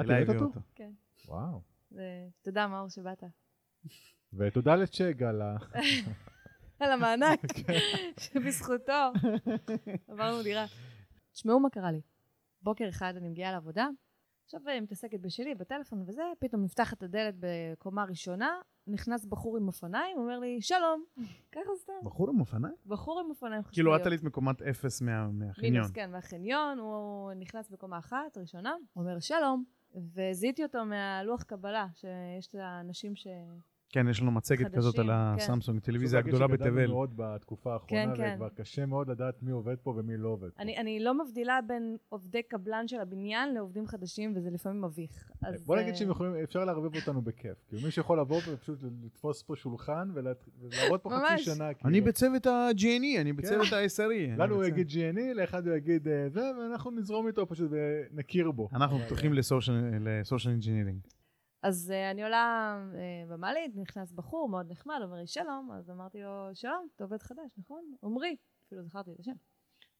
את 0.00 0.04
הבאת 0.10 0.28
אותו? 0.42 0.60
כן. 0.74 0.90
וואו. 1.28 1.60
ותודה 1.92 2.66
מאור 2.66 2.88
שבאת. 2.88 3.22
ותודה 4.32 4.76
לצ'ק 4.76 5.16
על 5.28 5.42
ה... 5.42 5.56
על 6.78 6.92
המענק, 6.92 7.40
שבזכותו 8.20 9.12
עברנו 10.08 10.42
דירה. 10.42 10.66
תשמעו 11.32 11.60
מה 11.60 11.70
קרה 11.70 11.92
לי. 11.92 12.00
בוקר 12.62 12.88
אחד 12.88 13.12
אני 13.16 13.28
מגיעה 13.28 13.52
לעבודה, 13.52 13.88
עכשיו 14.44 14.60
אני 14.68 14.80
מתעסקת 14.80 15.20
בשלי, 15.20 15.54
בטלפון 15.54 16.04
וזה, 16.06 16.22
פתאום 16.38 16.64
נפתחת 16.64 17.02
הדלת 17.02 17.34
בקומה 17.40 18.04
ראשונה, 18.04 18.60
נכנס 18.86 19.24
בחור 19.24 19.56
עם 19.56 19.66
אופניים, 19.66 20.18
אומר 20.18 20.38
לי, 20.38 20.62
שלום. 20.62 21.04
ככה 21.54 21.70
סתם. 21.82 21.92
בחור 22.04 22.30
עם 22.30 22.40
אופניים? 22.40 22.74
בחור 22.86 23.20
עם 23.20 23.30
אופניים 23.30 23.62
כאילו 23.72 23.96
את. 23.96 24.06
עלית 24.06 24.22
מקומת 24.22 24.62
אפס 24.62 25.02
מה- 25.02 25.28
מהחניון. 25.28 25.72
מינוס, 25.74 25.90
כן, 25.90 26.10
מהחניון, 26.10 26.78
הוא 26.78 27.32
נכנס 27.32 27.70
בקומה 27.70 27.98
אחת, 27.98 28.36
ראשונה, 28.38 28.74
אומר 28.96 29.20
שלום, 29.20 29.64
וזיהיתי 29.94 30.62
אותו 30.62 30.84
מהלוח 30.84 31.42
קבלה, 31.42 31.86
שיש 31.94 32.46
את 32.46 32.54
האנשים 32.54 33.16
ש... 33.16 33.26
כן, 33.92 34.08
יש 34.08 34.22
לנו 34.22 34.30
מצגת 34.30 34.58
חדשים, 34.58 34.78
כזאת 34.78 34.98
על 34.98 35.06
כן. 35.06 35.12
הסמסונג, 35.12 35.80
טלוויזיה 35.80 36.20
חשוב 36.22 36.32
להגיד 36.32 36.34
הגדולה 36.44 36.58
שגדלנו 36.58 36.76
בתבל. 36.76 36.92
מאוד 36.92 37.10
בתקופה 37.16 37.72
האחרונה, 37.72 38.16
כן, 38.16 38.22
כן. 38.22 38.32
וכבר 38.34 38.48
קשה 38.48 38.86
מאוד 38.86 39.10
לדעת 39.10 39.42
מי 39.42 39.50
עובד 39.50 39.76
פה 39.82 39.94
ומי 39.96 40.16
לא 40.16 40.28
עובד 40.28 40.50
פה. 40.50 40.62
אני, 40.62 40.76
אני 40.78 41.00
לא 41.00 41.24
מבדילה 41.24 41.58
בין 41.66 41.96
עובדי 42.08 42.42
קבלן 42.42 42.88
של 42.88 43.00
הבניין 43.00 43.54
לעובדים 43.54 43.86
חדשים, 43.86 44.32
וזה 44.36 44.50
לפעמים 44.50 44.82
מביך. 44.82 45.30
אז, 45.42 45.62
בוא 45.62 45.76
נגיד 45.76 45.88
אה, 45.88 45.94
שהם 45.96 46.10
יכולים, 46.10 46.32
אפשר 46.42 46.64
לערבב 46.64 46.96
אותנו 46.96 47.22
בכיף. 47.22 47.56
כאילו 47.68 47.82
מי 47.82 47.90
שיכול 47.90 48.20
לבוא 48.20 48.40
ופשוט 48.48 48.78
לתפוס 49.04 49.42
פה 49.42 49.56
שולחן 49.56 50.08
ולעבוד 50.14 51.00
פה 51.00 51.10
חצי. 51.10 51.42
שנה. 51.42 51.74
כאילו. 51.74 51.90
אני 51.90 52.00
בצוות 52.00 52.46
ה-G&E, 52.46 53.20
אני 53.20 53.32
בצוות 53.32 53.66
כן. 53.66 53.76
ה-SRE. 53.76 54.38
לנו 54.38 54.54
הוא 54.54 54.64
יגיד 54.64 54.88
G&E, 54.90 55.34
לאחד 55.34 55.66
הוא 55.68 55.76
יגיד 55.76 56.08
אה, 56.08 56.28
זה, 56.28 56.40
ואנחנו 56.58 56.90
נזרום 56.90 57.26
איתו 57.26 57.46
פשוט 57.48 57.70
ונכיר 57.70 58.50
בו. 58.50 58.68
אנחנו 58.72 58.96
אבל- 58.96 59.04
פתוחים 59.06 59.32
ל 59.32 59.49
social 59.49 60.52
engineering. 60.52 60.98
אז 61.62 61.92
אה, 61.92 62.10
אני 62.10 62.22
עולה 62.22 62.76
אה, 62.92 63.32
במעלית, 63.32 63.76
נכנס 63.76 64.12
בחור 64.12 64.48
מאוד 64.48 64.70
נחמד, 64.70 64.98
אומר 65.02 65.16
לי 65.16 65.26
שלום, 65.26 65.72
אז 65.72 65.90
אמרתי 65.90 66.22
לו, 66.22 66.50
שלום, 66.54 66.88
אתה 66.96 67.04
עובד 67.04 67.22
חדש, 67.22 67.50
נכון? 67.58 67.94
עמרי, 68.02 68.36
אפילו 68.66 68.82
זכרתי 68.82 69.12
את 69.12 69.20
השם. 69.20 69.32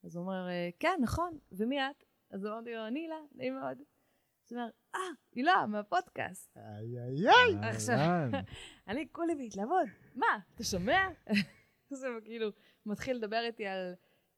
אז 0.04 0.16
הוא 0.16 0.22
אומר, 0.22 0.48
"אה, 0.48 0.68
כן, 0.78 0.98
נכון, 1.00 1.38
ומי 1.52 1.80
את? 1.80 2.04
אז 2.30 2.46
אמרתי 2.46 2.74
לו, 2.74 2.86
אני 2.86 3.00
הילה, 3.00 3.16
נעים 3.34 3.54
מאוד. 3.54 3.78
אז 3.78 4.52
הוא 4.52 4.60
אומר, 4.60 4.70
אה, 4.94 5.00
הילה, 5.34 5.66
מהפודקאסט. 5.66 6.56
איי 6.56 6.98
איי 6.98 7.28
איי. 7.28 7.70
עכשיו-. 7.70 8.30
אני 8.88 9.08
כולי 9.12 9.34
בהתלהבות, 9.34 9.88
מה, 10.14 10.38
אתה 10.54 10.64
שומע? 10.64 11.08
אז 11.92 12.04
הוא 12.04 12.20
כאילו 12.24 12.50
מתחיל 12.86 13.16
לדבר 13.16 13.40
איתי 13.44 13.66
על 13.66 13.94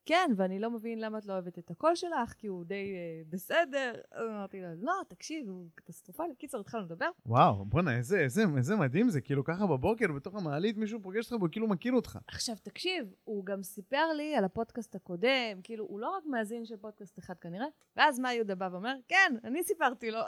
כן, 0.07 0.31
ואני 0.37 0.59
לא 0.59 0.71
מבין 0.71 1.01
למה 1.01 1.19
את 1.19 1.27
לא 1.27 1.33
אוהבת 1.33 1.59
את 1.59 1.71
הקול 1.71 1.95
שלך, 1.95 2.33
כי 2.39 2.47
הוא 2.47 2.65
די 2.65 2.95
אה, 2.95 3.23
בסדר. 3.31 3.93
אמרתי 4.21 4.61
לו, 4.61 4.69
לא, 4.81 4.93
תקשיב, 5.09 5.49
הוא 5.49 5.67
קטסטרופלי. 5.75 6.35
קיצר, 6.39 6.61
התחלנו 6.61 6.85
לדבר. 6.85 7.09
וואו, 7.27 7.65
בואנה, 7.65 7.97
איזה, 7.97 8.21
איזה, 8.21 8.45
איזה 8.57 8.77
מדהים 8.77 9.09
זה, 9.09 9.21
כאילו 9.21 9.45
ככה 9.45 9.67
בבוקר, 9.67 10.13
בתוך 10.13 10.35
המעלית, 10.35 10.77
מישהו 10.77 11.03
פוגש 11.03 11.25
אותך 11.25 11.43
והוא 11.43 11.53
כאילו 11.53 11.69
מכיר 11.69 11.93
אותך. 11.93 12.19
עכשיו, 12.29 12.57
תקשיב, 12.63 13.15
הוא 13.25 13.45
גם 13.45 13.63
סיפר 13.63 14.13
לי 14.17 14.37
על 14.37 14.45
הפודקאסט 14.45 14.95
הקודם, 14.95 15.61
כאילו, 15.63 15.85
הוא 15.85 16.01
לא 16.01 16.11
רק 16.11 16.27
מאזין 16.27 16.65
של 16.65 16.77
פודקאסט 16.77 17.19
אחד 17.19 17.39
כנראה, 17.39 17.67
ואז 17.97 18.19
מה 18.19 18.35
יהודה 18.35 18.55
בא 18.55 18.69
ואומר? 18.73 18.95
כן, 19.09 19.37
אני 19.45 19.63
סיפרתי 19.63 20.11
לו. 20.11 20.21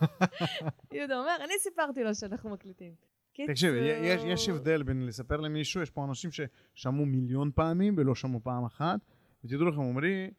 יהודה 0.92 1.18
אומר, 1.18 1.36
אני 1.44 1.54
סיפרתי 1.58 2.04
לו 2.04 2.14
שאנחנו 2.14 2.50
מקליטים. 2.50 3.13
תקשיב, 3.48 3.74
יש, 3.74 4.12
קיצור. 4.16 4.30
יש 4.30 4.48
הבדל 4.48 4.82
בין 4.82 5.06
לספר 5.06 5.36
למישהו, 5.40 5.82
יש 5.82 5.90
פה 5.90 6.04
אנשים 6.04 6.30
ששמעו 6.30 7.06
מיליון 7.06 7.50
פעמים 7.54 7.94
ולא 7.98 8.14
שמעו 8.14 8.40
פעם 8.42 8.64
אחת, 8.64 9.00
ותדעו 9.44 9.66
לכם, 9.68 9.80
עמרי, 9.80 10.30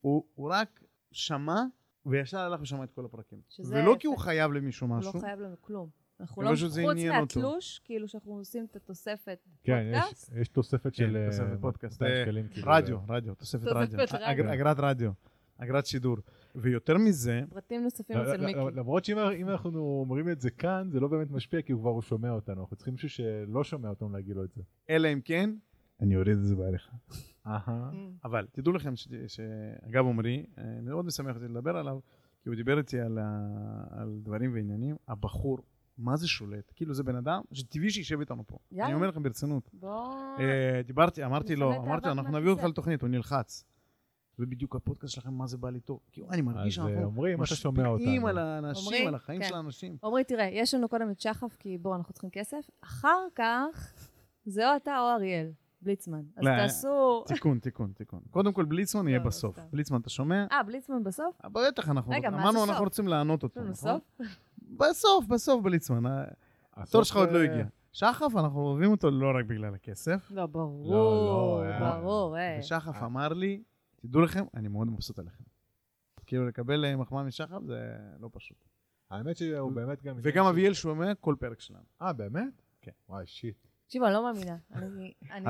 הוא, 0.00 0.24
הוא 0.34 0.50
רק 0.50 0.80
שמע 1.12 1.62
וישר 2.06 2.38
הלך 2.38 2.60
ושמע 2.62 2.84
את 2.84 2.90
כל 2.90 3.04
הפרקים. 3.04 3.38
ולא 3.68 3.96
כי 4.00 4.06
יפה. 4.06 4.08
הוא 4.08 4.18
חייב 4.18 4.52
למישהו 4.52 4.86
הוא 4.86 4.96
משהו. 4.98 5.12
לא 5.14 5.20
חייב 5.20 5.40
לנו 5.40 5.56
כלום. 5.60 5.88
אנחנו 6.20 6.42
לא, 6.42 6.48
חוץ. 6.48 6.78
מהתלוש, 7.20 7.80
כאילו 7.84 8.08
שאנחנו 8.08 8.32
עושים 8.38 8.66
את 8.70 8.76
התוספת 8.76 9.38
כן, 9.64 9.82
יש- 9.92 10.00
פודקאסט, 10.02 10.32
יש 10.36 10.48
תוספת 10.48 10.94
של... 10.94 11.04
כן, 11.10 11.16
אה, 11.16 11.26
תוספת 11.26 11.60
פודקאסט. 11.60 12.02
200 12.02 12.44
אה, 12.46 12.50
כאילו, 12.52 12.68
רדיו, 12.70 12.98
רדיו, 13.08 13.34
תוספת 13.34 13.66
רדיו. 13.66 13.98
רדיו. 14.00 14.16
אגר- 14.30 14.54
אגרת 14.54 14.76
רדיו, 14.80 15.10
אגרת 15.58 15.86
שידור. 15.86 16.16
ויותר 16.54 16.98
מזה, 16.98 17.40
פרטים 17.50 17.82
נוספים 17.82 18.16
אצל 18.16 18.46
מיקי. 18.46 18.58
למרות 18.74 19.04
שאם 19.04 19.18
אם 19.18 19.48
אנחנו 19.48 20.00
אומרים 20.00 20.28
את 20.28 20.40
זה 20.40 20.50
כאן, 20.50 20.88
זה 20.90 21.00
לא 21.00 21.08
באמת 21.08 21.30
משפיע, 21.30 21.62
כי 21.62 21.72
הוא 21.72 21.80
כבר 21.80 22.00
שומע 22.00 22.30
אותנו. 22.30 22.60
אנחנו 22.60 22.76
צריכים 22.76 22.94
מישהו 22.94 23.08
שלא 23.08 23.64
שומע 23.64 23.88
אותנו 23.88 24.10
להגיד 24.10 24.36
לו 24.36 24.44
את 24.44 24.52
זה. 24.52 24.62
אלא 24.90 25.12
אם 25.12 25.20
כן, 25.24 25.50
אני 26.00 26.16
אוריד 26.16 26.36
את 26.38 26.44
זה. 26.44 26.54
אהה. 27.46 27.90
Mm. 27.92 27.96
אבל 28.24 28.46
תדעו 28.52 28.72
לכם, 28.72 28.96
ש- 28.96 29.08
שאגב 29.26 30.06
עמרי, 30.06 30.46
אה, 30.58 30.80
מאוד 30.82 31.04
משמח 31.04 31.36
אותי 31.36 31.48
לדבר 31.48 31.76
עליו, 31.76 31.98
כי 32.42 32.48
הוא 32.48 32.56
דיבר 32.56 32.78
איתי 32.78 33.00
על, 33.00 33.18
דברים 34.22 34.54
ועניינים. 34.54 34.96
הבחור, 35.08 35.58
מה 35.98 36.16
זה 36.16 36.28
שולט? 36.28 36.72
כאילו 36.76 36.94
זה 36.94 37.02
בן 37.02 37.16
אדם 37.16 37.42
שטבעי 37.52 37.90
שישב 37.90 38.20
איתנו 38.20 38.46
פה. 38.46 38.58
יאללה. 38.72 38.86
אני 38.86 38.94
אומר 38.94 39.06
לכם 39.06 39.22
ברצינות. 39.22 39.70
בוא... 39.72 40.14
אה, 40.38 40.80
דיברתי, 40.86 41.24
אמרתי 41.24 41.56
לו, 41.56 41.76
אמרתי 41.76 42.06
לו, 42.06 42.12
אנחנו 42.12 42.38
נביא 42.38 42.50
אותך. 42.50 42.64
לתוכנית, 42.64 43.02
הוא 43.02 43.08
נלחץ. 43.08 43.64
זה 44.38 44.46
בדיוק 44.46 44.76
הפודקאסט 44.76 45.14
שלכם, 45.14 45.34
מה 45.34 45.46
זה 45.46 45.56
בא 45.56 45.70
לי 45.70 45.80
טוב. 45.80 46.00
כאילו, 46.12 46.30
אני 46.30 46.42
מרגיש 46.42 46.78
אז, 46.78 46.86
אה, 46.86 46.92
שאנחנו 46.92 47.24
אתה 47.34 47.46
שומע 47.46 47.94
משפיעים 47.94 48.22
אותנו. 48.22 48.28
על 48.28 48.48
האנשים, 48.48 48.92
עמרי, 48.94 49.06
על 49.06 49.14
החיים 49.14 49.40
כן. 49.42 49.48
של 49.48 49.54
האנשים. 49.54 49.96
עמרי, 50.04 50.24
תראה, 50.24 50.48
יש 50.52 50.74
לנו 50.74 50.88
קודם 50.88 51.10
את 51.10 51.20
שחף, 51.20 51.56
כי 51.58 51.78
בואו, 51.78 51.94
אנחנו 51.94 52.12
צריכים 52.12 52.30
כסף. 52.30 52.70
אחר 52.84 53.26
כך, 53.34 53.94
זה 54.46 54.70
או 54.70 54.76
אתה 54.76 54.98
או 54.98 55.10
אריאל, 55.16 55.50
בליצמן. 55.82 56.22
אז 56.36 56.44
לא, 56.44 56.50
תעשו... 56.56 57.24
תיקון, 57.26 57.58
תיקון, 57.58 57.92
תיקון. 57.94 58.20
קודם 58.30 58.52
כל, 58.52 58.64
בליצמן 58.64 59.08
יהיה 59.08 59.18
לא, 59.18 59.24
בסוף. 59.24 59.56
סתם. 59.56 59.62
בליצמן, 59.72 60.00
אתה 60.00 60.10
שומע? 60.10 60.46
אה, 60.52 60.62
בליצמן 60.62 61.04
בסוף? 61.04 61.38
אה, 61.44 61.48
בטח, 61.48 61.88
אנחנו 61.88 62.12
רגע, 62.12 62.30
מה 62.30 62.36
זה 62.36 62.42
אמרנו, 62.42 62.58
סוף? 62.58 62.68
אנחנו 62.68 62.84
רוצים 62.84 63.08
לענות 63.08 63.42
אותו. 63.42 63.60
נכון? 63.60 63.74
סוף? 63.74 64.02
בסוף, 64.80 65.26
בסוף 65.26 65.62
בליצמן. 65.62 66.06
אה, 66.06 66.24
התור 66.76 67.02
שלך 67.02 67.16
עוד 67.16 67.32
לא 67.32 67.38
אה, 67.38 67.44
הגיע. 67.44 67.64
שחף, 67.92 68.32
אנחנו 68.36 68.60
אוהבים 68.60 68.90
אותו 68.90 69.10
לא 69.10 69.38
רק 69.38 69.44
בגלל 69.44 69.74
הכסף. 69.74 70.30
לא, 70.30 70.46
ברור, 70.46 70.92
לא, 70.92 71.62
אה. 71.64 72.00
ברור, 72.00 72.38
אה. 72.38 72.56
ושחף 72.60 73.02
אמר 73.02 73.28
לי, 73.28 73.62
תדעו 74.08 74.20
לכם, 74.22 74.44
אני 74.54 74.68
מאוד 74.68 74.86
מבסוט 74.88 75.18
עליכם. 75.18 75.44
כאילו, 76.26 76.46
לקבל 76.48 76.84
אה, 76.84 76.96
מחמאה 76.96 77.22
משחף 77.22 77.62
זה 77.66 77.96
לא 78.20 78.28
פשוט. 78.32 78.56
האמת 79.10 79.36
שהוא 79.36 79.72
באמת 79.72 80.02
גם... 80.02 80.16
וגם 80.22 80.44
אביאל 80.46 80.74
שומע 80.74 81.14
כל 81.14 81.34
פרק 81.40 81.60
שלנו. 81.60 81.84
אה, 82.02 82.12
באמת? 82.12 82.62
כן. 82.80 82.90
וואי, 83.08 83.26
שיט. 83.26 83.56
תקשיבו, 83.86 84.04
אני 84.06 84.14
לא 84.14 84.22
מאמינה. 84.22 84.56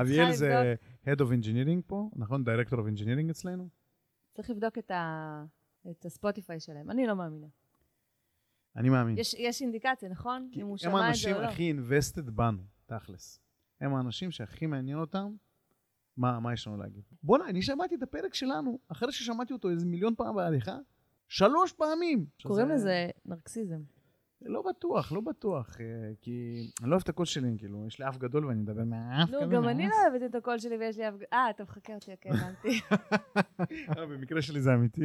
אביאל 0.01 0.31
זה 0.33 0.75
Head 1.05 1.17
of 1.19 1.43
Engineering 1.43 1.81
פה, 1.87 2.09
נכון? 2.15 2.43
Director 2.43 2.73
of 2.73 2.97
Engineering 2.97 3.31
אצלנו. 3.31 3.69
צריך 4.33 4.49
לבדוק 4.49 4.77
את 4.77 4.91
ה- 4.91 5.45
את 5.91 6.05
הספוטיפיי 6.05 6.59
שלהם. 6.59 6.91
אני 6.91 7.07
לא 7.07 7.15
מאמינה. 7.15 7.47
אני 8.75 8.89
מאמין. 8.89 9.17
יש- 9.17 9.33
יש 9.33 9.61
אינדיקציה, 9.61 10.09
נכון? 10.09 10.49
אם 10.55 10.61
הוא 10.61 10.71
הם 10.71 10.77
שמע 10.77 10.91
את 10.91 10.99
זה 10.99 11.05
האנשים 11.05 11.35
או 11.35 11.41
לא. 11.41 11.45
הכי 11.47 11.73
invested 11.73 12.31
בנו, 12.31 12.63
תכלס. 12.85 13.39
הם 13.81 13.95
האנשים 13.95 14.31
שהכי 14.31 14.65
מעניין 14.65 14.97
אותם 14.97 15.35
מה, 16.17 16.39
מה 16.39 16.53
יש 16.53 16.67
לנו 16.67 16.77
להגיד. 16.77 17.03
בואנה, 17.23 17.45
אני 17.49 17.61
שמעתי 17.61 17.95
את 17.95 18.03
הפרק 18.03 18.33
שלנו, 18.33 18.79
אחרי 18.87 19.11
ששמעתי 19.11 19.53
אותו 19.53 19.69
איזה 19.69 19.85
מיליון 19.85 20.15
פעם 20.17 20.35
בהליכה, 20.35 20.77
שלוש 21.27 21.71
פעמים. 21.73 22.25
קוראים 22.43 22.65
שזה- 22.65 22.73
לזה 22.75 23.09
נרקסיזם. 23.25 23.79
לא 24.41 24.61
בטוח, 24.69 25.11
לא 25.11 25.21
בטוח, 25.21 25.77
אה, 25.81 25.85
כי 26.21 26.55
אני 26.81 26.89
לא 26.89 26.93
אוהב 26.95 27.01
את 27.03 27.09
הקול 27.09 27.25
שלי, 27.25 27.47
כאילו, 27.57 27.87
יש 27.87 27.99
לי 27.99 28.07
אף 28.09 28.17
גדול 28.17 28.45
ואני 28.45 28.59
מדבר 28.61 28.83
מהאף 28.83 29.29
נו, 29.29 29.37
כזה, 29.41 29.55
גם 29.55 29.67
אני. 29.67 29.87
לא 29.87 29.93
אוהבת 30.09 30.29
את 30.29 30.35
הקול 30.35 30.59
שלי 30.59 30.77
ויש 30.77 30.97
לי 30.97 31.09
אף... 31.09 31.13
אה, 31.33 31.49
אתה 31.49 31.63
מחכה 31.63 31.93
אותי, 31.95 32.11
אוקיי, 32.11 32.31
הבנתי. 32.31 32.79
אה, 33.97 34.05
במקרה 34.05 34.41
שלי 34.41 34.61
זה 34.61 34.73
אמיתי. 34.73 35.01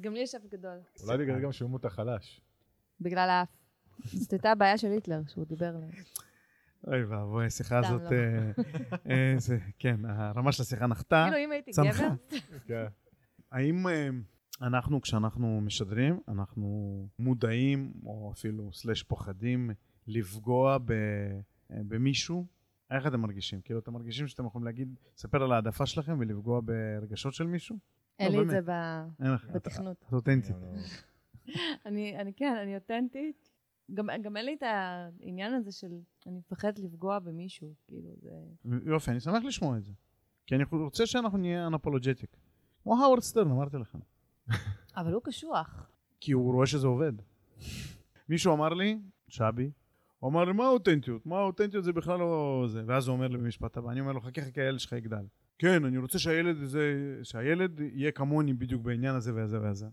גם 0.00 0.12
לי 0.12 0.20
יש 0.20 0.34
אף 0.34 0.46
גדול. 0.46 0.78
אולי 1.02 1.18
בגלל 1.18 1.40
גם 1.40 1.52
שומעים 1.52 1.74
אותה 1.74 1.90
חלש. 1.90 2.40
בגלל 3.00 3.28
האף. 3.30 3.48
זאת 4.04 4.32
הייתה 4.32 4.50
הבעיה 4.50 4.78
של 4.78 4.90
היטלר, 4.90 5.20
שהוא 5.28 5.44
דיבר 5.44 5.70
ל... 5.76 5.80
אוי 6.86 7.04
ואבוי, 7.04 7.46
השיחה 7.46 7.78
הזאת, 7.78 8.02
לא. 8.02 8.16
אה, 8.16 8.50
אה, 9.10 9.34
זה- 9.38 9.58
כן, 9.78 10.04
הרמה 10.04 10.52
של 10.52 10.62
השיחה 10.62 10.86
נחתה. 10.86 11.26
כאילו, 11.30 11.44
אם 11.44 11.52
הייתי. 11.52 11.70
גבר, 11.70 12.08
כן. 12.66 12.84
האם 13.52 13.88
אה, 13.88 14.08
אנחנו, 14.62 15.00
כשאנחנו 15.00 15.60
משדרים, 15.60 16.20
אנחנו 16.28 17.08
מודעים, 17.18 17.92
או 18.04 18.32
אפילו 18.32 18.72
סלש 18.72 19.02
פוחדים, 19.02 19.70
לפגוע 20.06 20.78
במישהו? 21.70 22.46
איך 22.90 23.06
אתם 23.06 23.20
מרגישים? 23.20 23.60
כאילו, 23.60 23.80
אתם 23.80 23.92
מרגישים 23.92 24.28
שאתם 24.28 24.46
יכולים 24.46 24.64
להגיד, 24.64 24.94
לספר 25.16 25.42
על 25.42 25.52
העדפה 25.52 25.86
שלכם 25.86 26.16
ולפגוע 26.20 26.60
ברגשות 26.64 27.34
של 27.34 27.46
מישהו? 27.46 27.76
אין 28.18 28.32
לא, 28.32 28.38
לי 28.38 28.58
את. 28.58 28.64
זה 28.64 29.52
בתכנות. 29.52 30.04
את 30.08 30.12
אותנטית. 30.12 30.56
אני, 31.86 32.18
אני 32.18 32.32
כן, 32.32 32.56
אני 32.62 32.74
אותנטית. 32.74 33.51
גם, 33.94 34.06
גם 34.22 34.36
אין 34.36 34.46
לי 34.46 34.54
את 34.54 34.62
העניין 34.62 35.54
הזה 35.54 35.72
של 35.72 35.92
אני 36.26 36.38
מפחדת 36.38 36.78
לפגוע 36.78 37.18
במישהו, 37.18 37.74
כאילו, 37.88 38.10
זה... 38.20 38.30
יופי, 38.84 39.10
אני 39.10 39.20
שמח 39.20 39.44
לשמוע 39.44 39.76
את 39.76 39.84
זה. 39.84 39.92
כי 40.46 40.54
אני 40.54 40.64
רוצה 40.70 41.06
שאנחנו 41.06 41.38
נהיה 41.38 41.66
unapologetic. 41.66 42.36
כמו 42.82 43.02
האוורד 43.02 43.22
סטרן, 43.22 43.50
אמרתי 43.50 43.76
לכם. 43.76 43.98
אבל 44.96 45.12
הוא 45.12 45.22
קשוח. 45.24 45.90
כי 46.20 46.32
הוא 46.32 46.52
רואה 46.52 46.66
שזה 46.66 46.86
עובד. 46.86 47.12
מישהו 48.28 48.54
אמר 48.54 48.68
לי, 48.68 48.98
שבי, 49.28 49.70
הוא 50.18 50.30
אמר 50.30 50.44
לי, 50.44 50.52
מה 50.52 50.64
האותנטיות? 50.64 51.26
מה 51.26 51.38
האותנטיות 51.38 51.84
זה 51.84 51.92
בכלל 51.92 52.18
לא 52.18 52.64
זה. 52.68 52.82
ואז 52.86 53.08
הוא 53.08 53.16
אומר 53.16 53.28
לי 53.28 53.38
במשפט 53.38 53.76
הבא, 53.76 53.90
אני 53.90 54.00
אומר 54.00 54.12
לו, 54.12 54.20
חכה 54.20 54.42
חכה, 54.42 54.60
הילד 54.60 54.80
שלך 54.80 54.92
יגדל. 54.92 55.24
כן, 55.58 55.84
אני 55.84 55.98
רוצה 55.98 56.18
שהילד 56.18 56.62
הזה, 56.62 57.18
שהילד 57.22 57.80
יהיה 57.80 58.12
כמוני 58.12 58.52
בדיוק 58.52 58.82
בעניין 58.82 59.14
הזה 59.14 59.34
והזה 59.34 59.60
והזה. 59.60 59.86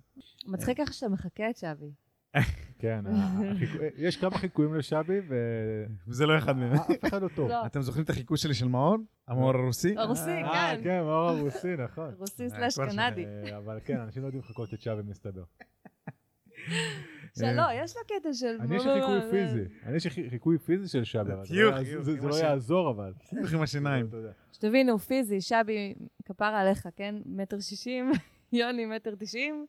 מצחיק 0.47 0.79
איך 0.79 0.93
שאתה 0.93 1.09
מחכה 1.09 1.49
את 1.49 1.57
שבי. 1.57 1.91
כן, 2.79 3.05
יש 4.05 4.17
כמה 4.17 4.37
חיקויים 4.37 4.75
לשבי, 4.75 5.19
וזה 6.07 6.25
לא 6.25 6.37
אחד 6.37 6.57
מהם. 6.57 6.71
ואף 6.71 6.89
אחד 7.07 7.21
לא 7.21 7.27
טוב. 7.35 7.49
לא, 7.49 7.65
אתם 7.65 7.81
זוכרים 7.81 8.03
את 8.03 8.09
החיקוי 8.09 8.37
שלי 8.37 8.53
של 8.53 8.67
מאור? 8.67 8.95
המאור 9.27 9.49
הרוסי? 9.55 9.97
הרוסי, 9.97 10.29
אה, 10.29 10.71
כן. 10.75 10.81
כן, 10.83 11.01
מאור 11.01 11.29
הרוסי, 11.29 11.75
נכון. 11.75 12.13
רוסי 12.17 12.43
אה, 12.43 12.49
סלאש 12.49 12.79
קנדי. 12.89 13.25
אה, 13.25 13.57
אבל 13.57 13.79
כן, 13.85 13.97
אנשים 13.99 14.21
לא 14.21 14.27
יודעים 14.27 14.43
לחכות 14.43 14.73
את 14.73 14.81
שבי, 14.81 15.01
מסתבר. 15.07 15.43
שלא, 17.39 17.63
יש 17.73 17.95
לו 17.97 18.01
קטע 18.19 18.33
של... 18.33 18.57
אני 18.59 18.75
יש 18.75 18.85
לי 18.85 19.01
חיקוי 19.01 19.31
פיזי. 19.31 19.63
אני 19.85 19.95
יש 19.97 20.17
לי 20.17 20.29
חיקוי 20.29 20.57
פיזי 20.57 20.87
של 20.87 21.03
שבי, 21.03 21.31
זה 22.01 22.27
לא 22.27 22.35
יעזור- 22.35 22.91
אבל. 22.91 23.13
חיוך 23.29 23.53
עם 23.53 23.61
השיניים. 23.61 24.07
שתבינו, 24.53 24.99
פיזי, 24.99 25.41
שבי, 25.41 25.95
כפרה 26.25 26.59
עליך, 26.59 26.87
כן? 26.95 27.15
מטר 27.25 27.59
שישים, 27.59 28.11
יוני 28.53 28.85
מטר 28.85 29.15
תשעים. 29.19 29.65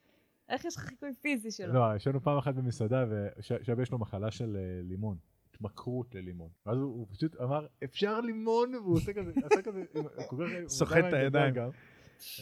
איך 0.51 0.65
יש 0.65 0.77
לך 0.77 0.83
חיקוי 0.83 1.15
פיזי 1.21 1.51
שלו? 1.51 1.73
לא, 1.73 1.97
ישבנו 1.97 2.21
פעם 2.21 2.39
אחת 2.39 2.55
במסעדה, 2.55 3.05
ושבי 3.39 3.83
יש 3.83 3.91
לו 3.91 3.99
מחלה 3.99 4.31
של 4.31 4.57
אה, 4.57 4.81
לימון. 4.83 5.17
התמכרות 5.55 6.15
ללימון. 6.15 6.51
ואז 6.67 6.79
הוא 6.79 7.07
פשוט 7.11 7.37
אמר, 7.41 7.67
אפשר 7.85 8.21
לימון? 8.21 8.75
והוא 8.75 8.95
עושה 8.97 9.13
כזה, 9.13 9.31
עשה 9.45 9.63
כזה, 9.63 9.85
הוא 9.95 10.03
כל 10.29 10.37
כך- 10.47 10.61
הוא 10.61 10.69
סוחט 10.69 10.99
את 11.09 11.13
הידיים. 11.13 11.55
גם. 11.55 11.71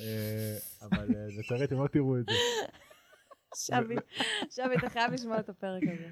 אה, 0.00 0.56
אבל 0.82 1.14
אה, 1.16 1.26
לצערי 1.38 1.64
אתם 1.64 1.76
לא 1.82 1.86
תראו 1.88 2.18
את 2.18 2.24
זה. 2.24 2.32
שבי, 3.56 3.94
שבי, 4.50 4.74
אתה 4.78 4.88
חייב 4.90 5.12
לשמוע 5.12 5.40
את 5.40 5.48
הפרק 5.48 5.82
הזה. 5.92 6.08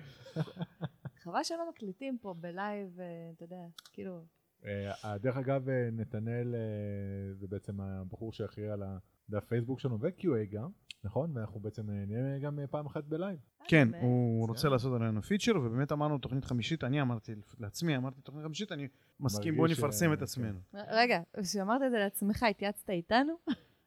חבל 1.22 1.42
שלא 1.42 1.68
מקליטים 1.70 2.18
פה 2.18 2.34
ב 2.40 2.50
live, 2.50 2.98
אתה 3.34 3.44
יודע, 3.44 3.56
כאילו... 3.92 4.24
אה, 4.66 5.18
דרך 5.18 5.36
אגב, 5.36 5.68
נתנאל 5.92 6.54
זה 7.34 7.46
בעצם 7.46 7.80
הבחור 7.80 8.32
שאחראי 8.32 8.68
על 8.70 8.82
הדף 9.28 9.44
פייסבוק 9.44 9.80
שלנו 9.80 10.00
ו-QA 10.00 10.54
גם, 10.54 10.68
נכון? 11.04 11.30
ואנחנו 11.34 11.60
בעצם 11.60 11.90
אה, 11.90 12.04
נהיה 12.06 12.38
גם 12.38 12.58
אה, 12.58 12.66
פעם 12.66 12.86
אחת 12.86 13.04
ב 13.04 13.10
live. 13.10 13.38
כן? 13.68 13.88
הוא 14.00 14.48
רוצה. 14.48 14.68
לעשות 14.68 15.00
עלינו 15.00 15.22
feature, 15.22 15.52
ובאמת 15.56 15.92
אמרנו 15.92 16.18
תוכנית 16.18 16.44
חמישית, 16.44 16.84
אני 16.84 17.02
אמרתי 17.02 17.32
לעצמי, 17.60 17.96
אמרתי 17.96 18.20
תוכנית 18.20 18.44
חמישית, 18.44 18.72
אני 18.72 18.88
מסכים, 19.20 19.56
בוא 19.56 19.68
נפרסם 19.68 20.08
אה, 20.08 20.14
את 20.14 20.22
עצמנו. 20.22 20.58
רגע, 20.74 21.20
כשאמרת 21.42 21.82
את 21.86 21.90
זה 21.90 21.98
לעצמך, 21.98 22.42
התייעצת 22.42 22.90
איתנו? 22.90 23.32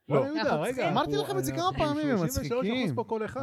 לא, 0.10 0.26
יהודה, 0.26 0.56
רגע, 0.62 0.92
אמרתי 0.92 1.16
לכם 1.16 1.38
את 1.38 1.46
זה 1.46 1.52
כמה 1.52 1.70
פעמים, 1.78 2.08
הם 2.10 2.18
33% 2.18 2.24
מצחיקים. 2.24 2.96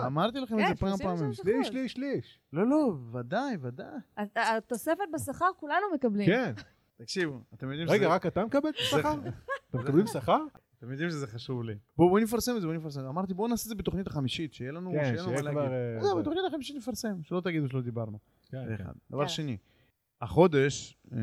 אמרתי 0.06 0.40
לכם 0.40 0.58
את 0.58 0.64
כן, 0.64 0.68
זה 0.68 0.76
33. 0.76 1.02
פעמים. 1.02 1.32
שליש, 1.32 1.68
שליש, 1.68 1.92
שליש. 1.92 2.40
לא, 2.52 2.66
לא, 2.66 2.94
ודאי, 3.12 3.56
ודאי. 3.62 3.86
הת- 4.16 4.36
התוספת 4.56 5.04
בשכר 5.14 5.46
כולנו 5.56 5.86
מקבלים. 5.94 6.26
כן. 6.26 6.52
תקשיבו, 6.98 7.40
אתם 7.54 7.70
יודעים 7.70 7.88
רגע, 7.88 7.96
שזה- 8.04 8.14
רק 8.14 8.26
אתה 8.26 8.44
מקבל 8.44 8.70
שכר? 8.74 9.14
אתם 9.70 9.78
מקבלים 9.78 10.06
שכר? 10.06 10.44
אתם 10.86 10.92
יודעים 10.92 11.10
שזה 11.10 11.26
חשוב 11.26 11.62
לי. 11.62 11.74
בואו 11.96 12.08
בוא 12.08 12.20
נפרסם 12.20 12.56
את 12.56 12.60
זה, 12.60 12.66
בואו 12.66 12.78
נפרסם. 12.78 13.04
אמרתי, 13.04 13.34
בואו 13.34 13.48
נעשה 13.48 13.62
את 13.62 13.68
זה 13.68 13.74
בתוכנית 13.74 14.06
החמישית, 14.06 14.54
שיהיה 14.54 14.72
לנו 14.72 14.90
כן, 14.92 15.04
שיהיה 15.04 15.22
לנו 15.22 15.24
שיהיה 15.24 15.42
מה 15.42 15.50
כבר... 15.50 15.62
להגיד. 15.62 15.96
אה, 15.96 16.02
זהו, 16.02 16.14
זה. 16.14 16.20
בתוכנית 16.20 16.44
החמישית 16.48 16.76
נפרסם, 16.76 17.22
שלא 17.22 17.40
תגידו 17.40 17.68
שלא 17.68 17.80
דיברנו. 17.80 18.18
כן, 18.50 18.64
זה 18.68 18.76
כן. 18.76 18.82
אחד. 18.82 18.92
דבר 19.10 19.18
יאללה. 19.18 19.28
שני, 19.28 19.56
החודש, 20.20 20.98
אה, 21.12 21.18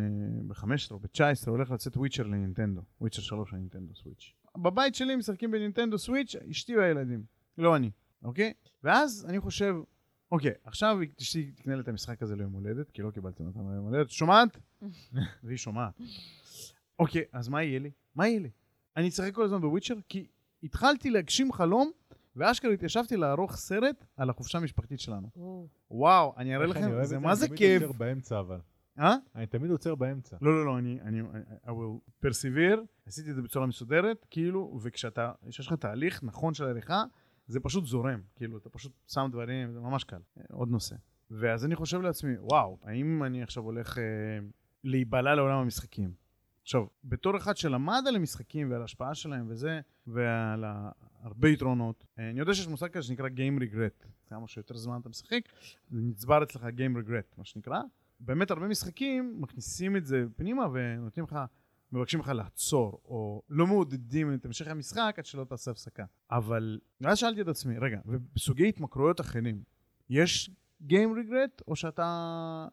ב-15 0.48 0.92
או 0.92 1.00
ב-19, 1.00 1.50
הולך 1.50 1.72
לצאת 1.72 1.98
וויצ'ר 1.98 2.24
לנינטנדו. 2.24 2.82
וויצ'ר 3.02 3.22
3 3.22 3.54
לנינטנדו 3.54 3.96
סוויץ'. 3.96 4.34
בבית 4.58 4.96
שלי 4.96 5.16
משחקים 5.16 5.52
בנינטנדו 5.52 5.98
סוויץ', 5.98 6.36
אשתי 6.36 6.78
והילדים. 6.78 7.24
לא 7.58 7.76
אני, 7.76 7.92
אוקיי? 8.24 8.54
ואז 8.84 9.26
אני 9.30 9.40
חושב, 9.40 9.76
אוקיי, 10.32 10.52
עכשיו 10.64 10.98
אשתי 11.22 11.52
תקנה 11.52 11.76
לי 11.76 11.82
את 11.82 11.88
המשחק 11.88 12.22
הזה 12.22 12.36
ליום 12.36 12.54
הולדת, 12.54 12.92
כי 12.92 13.02
לא 13.02 13.12
קיבלתי 13.12 13.44
אותה 13.44 13.60
ליום 13.60 13.86
הולדת. 13.86 14.10
שומעת? 14.10 14.58
והיא 15.44 15.58
שומעת. 15.58 16.02
אוקיי, 17.00 17.24
אז 17.32 17.50
מה 17.50 17.64
יהיה 17.64 17.80
לי? 17.80 17.92
מה 18.16 18.28
יהיה 18.28 18.40
לי? 18.40 18.50
אני 18.98 19.10
אשחק 19.10 19.34
כל 19.34 19.44
הזמן 19.44 19.62
בוויצ'ר, 19.62 19.96
כי 20.10 20.28
התחלתי 20.64 21.10
להגשים 21.10 21.52
חלום, 21.52 21.92
ואשכרה 22.36 22.72
התיישבתי 22.72 23.18
לערוך 23.18 23.56
סרט 23.56 24.06
על 24.18 24.30
החופשה 24.30 24.58
המשפחתית 24.58 25.00
שלנו. 25.00 25.30
או, 25.36 25.68
וואו, 25.92 26.34
אני 26.38 26.56
אראה 26.56 26.66
אני 26.66 26.72
לכם, 26.72 27.04
זה 27.04 27.20
מה 27.20 27.36
זה 27.36 27.46
אני 27.46 27.58
כיף. 27.58 27.78
תמיד 27.78 27.88
עוצר 27.88 28.00
באמצע 28.00 28.40
אבל. 28.40 28.60
אה? 29.00 29.16
אני 29.36 29.46
תמיד 29.46 29.72
עוצר 29.72 29.96
באמצע. 29.96 30.38
לא, 30.42 30.54
לא, 30.54 30.66
לא, 30.66 30.78
אני, 30.78 31.02
אני, 31.02 31.22
I 31.66 31.70
will 31.70 32.26
persevere, 32.26 32.80
עשיתי 33.06 33.30
את 33.30 33.36
זה 33.36 33.42
בצורה 33.42 33.66
מסודרת, 33.66 34.26
כאילו, 34.30 34.80
וכשאתה, 34.82 35.32
כשיש 35.50 35.68
לך 35.68 35.74
תהליך 35.74 36.24
נכון 36.24 36.54
של 36.54 36.64
עריכה, 36.64 37.04
זה 37.48 37.60
פשוט 37.60 37.86
זורם, 37.86 38.22
כאילו, 38.36 38.58
אתה 38.58 38.70
פשוט 38.70 38.92
שם 39.08 39.28
דברים, 39.32 39.72
זה 39.72 39.80
ממש 39.80 40.04
קל. 40.04 40.20
עוד 40.52 40.70
נושא. 40.70 40.96
ואז 41.32 41.66
אני 41.66 41.76
חושב 41.76 42.02
לעצמי, 42.02 42.34
וואו, 42.40 42.78
האם 42.84 43.24
אני 43.24 43.44
עכשיו 43.44 43.64
הולך 43.64 43.98
אה, 43.98 44.04
להיבלע 44.84 45.36
לעולם 45.36 45.58
המשחקים? 45.58 46.23
עכשיו, 46.64 46.86
בתור 47.04 47.38
אחד 47.38 47.58
שלמד 47.58 48.04
על 48.08 48.16
המשחקים 48.16 48.72
ועל 48.72 48.82
ההשפעה 48.82 49.16
שלהם 49.16 49.46
וזה, 49.50 49.82
ועל 50.08 50.66
הרבה 51.20 51.50
יתרונות, 51.50 52.06
אה, 52.20 52.30
אני 52.30 52.40
יודע 52.40 52.54
שיש 52.54 52.68
מושג 52.68 52.88
כזה 52.88 53.08
שנקרא 53.08 53.28
Game 53.30 53.62
Regret. 53.62 54.08
כמה 54.28 54.48
שיותר 54.48 54.78
זמן 54.78 55.00
אתה 55.02 55.10
משחק, 55.10 55.42
נצבר 55.92 56.44
אצלך 56.44 56.64
Game 56.64 56.98
Regret, 56.98 57.38
מה 57.38 57.46
שנקרא. 57.46 57.82
באמת 58.20 58.52
הרבה 58.52 58.68
משחקים 58.68 59.42
מכניסים 59.42 59.98
את 59.98 60.06
זה 60.06 60.26
פנימה 60.36 60.68
ונותנים 60.74 61.26
לך, 61.26 61.40
מבקשים 61.92 62.20
לך 62.20 62.28
לעצור, 62.28 63.02
או 63.06 63.42
לא 63.50 63.68
מעודדים 63.68 64.34
את 64.34 64.46
המשך 64.46 64.68
המשחק 64.68 65.16
עד 65.18 65.26
שלא 65.26 65.44
תעשה 65.44 65.72
הפסקה. 65.72 66.06
אבל 66.32 66.80
ואז 67.02 67.18
שאלתי 67.18 67.42
את 67.42 67.48
עצמי, 67.48 67.78
רגע, 67.78 68.00
ובסוגי 68.06 68.70
התמכרויות 68.70 69.22
אחרים, 69.22 69.64
יש 70.10 70.50
Game 70.90 71.12
Regret, 71.18 71.64
או 71.68 71.76
שאתה... 71.76 72.68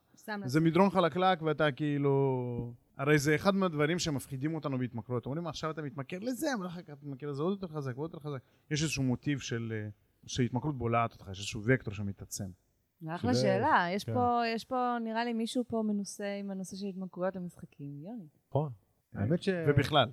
זה 0.44 0.60
מדרון 0.60 0.90
חלקלק 0.90 1.42
ואתה 1.42 1.72
כאילו... 1.72 2.74
הרי 3.00 3.18
זה 3.18 3.34
אחד 3.34 3.54
מהדברים 3.54 3.98
שמפחידים 3.98 4.54
אותנו 4.54 4.78
בהתמכרויות. 4.78 5.26
אומרים, 5.26 5.46
עכשיו 5.46 5.70
אתה 5.70 5.82
מתמכר 5.82 6.18
לזה, 6.18 6.54
אבל 6.54 6.66
אחר 6.66 6.82
כך 6.82 6.92
אתה 6.92 7.06
מתמכר 7.06 7.30
לזה 7.30 7.42
עוד 7.42 7.52
יותר 7.52 7.74
חזק 7.74 7.98
ועוד 7.98 8.10
יותר 8.14 8.28
חזק. 8.28 8.42
יש 8.70 8.82
איזשהו 8.82 9.02
מוטיב 9.02 9.38
של... 9.38 9.72
אה, 9.76 9.88
שהתמכרות 10.26 10.78
בולעת 10.78 11.12
אותך, 11.12 11.28
יש 11.30 11.38
איזשהו 11.38 11.62
וקטור 11.64 11.94
שמתעצם. 11.94 12.50
זה 13.00 13.14
אחלה 13.14 13.34
שאלה. 13.34 13.86
יש 13.94 14.04
כן. 14.04 14.14
פה, 14.14 14.42
יש 14.54 14.64
פה, 14.64 14.96
נראה 15.04 15.24
לי 15.24 15.32
מישהו 15.32 15.64
פה 15.68 15.82
מנוסה 15.86 16.36
עם 16.40 16.50
הנושא 16.50 16.76
של 16.76 16.86
התמכרויות 16.86 17.36
למשחקים. 17.36 18.00
יוני. 18.04 18.26
נכון. 18.48 18.72
האמת 19.14 19.42
ש... 19.42 19.48
ובכלל. 19.68 20.10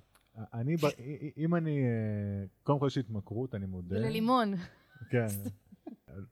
אני, 0.54 0.76
אם 1.43 1.56
אני, 1.56 1.80
אה, 1.84 2.45
קודם 2.63 2.80
כל 2.80 2.88
יש 2.88 2.97
התמכרות, 2.97 3.56
אני 3.56 3.65
מודה. 3.65 3.95
וללימון. 3.95 4.54
כן. 5.12 5.28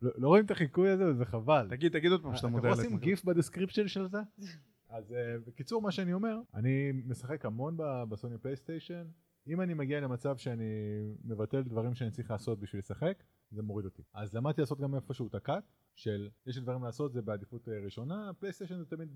לא 0.02 0.12
לא 0.18 0.28
רואים 0.28 0.46
את 0.46 0.52
החיקוי 0.52 0.90
הזה 0.90 1.06
וזה 1.06 1.26
חבל. 1.26 1.68
תגיד, 1.70 1.92
תגיד 1.92 2.12
עוד 2.12 2.22
פעם 2.22 2.36
שאתה 2.36 2.48
מודה 2.48 2.70
לשים 2.70 2.82
ההתמכרות. 2.82 3.02
GIF 3.02 3.24
ב 3.24 3.29
description 3.29 3.88
של 3.88 4.08
זה? 4.08 4.18
אז 4.90 5.14
אה, 5.14 5.36
בקיצור 5.48 5.82
מה 5.82 5.92
שאני 5.92 6.14
אומר, 6.14 6.38
אני 6.54 6.92
משחק 6.92 7.46
המון 7.46 7.78
בסוני 8.10 8.38
פלייסטיישן, 8.38 9.08
אם 9.48 9.62
אני 9.62 9.74
מגיע 9.74 10.00
למצב 10.00 10.38
שאני 10.38 10.64
מבטל 11.24 11.64
דברים 11.64 11.96
שאני 11.96 12.12
צריך 12.12 12.32
לעשות 12.32 12.60
בשביל 12.60 12.80
לשחק, 12.80 13.24
זה 13.52 13.62
מוריד 13.62 13.86
אותי. 13.86 14.02
אז 14.14 14.34
למדתי 14.34 14.62
לעשות 14.62 14.80
גם 14.80 14.96
איפשהו 14.96 15.28
את 15.28 15.36
הקאט, 15.36 15.64
של 15.96 16.30
יש 16.46 16.56
לי 16.56 16.62
דברים 16.62 16.84
לעשות 16.84 17.14
זה 17.14 17.22
בעדיפות 17.22 17.70
אה, 17.70 17.80
ראשונה, 17.80 18.32
פלייסטיישן 18.40 18.78
זה 18.78 18.86
תמיד 18.86 19.10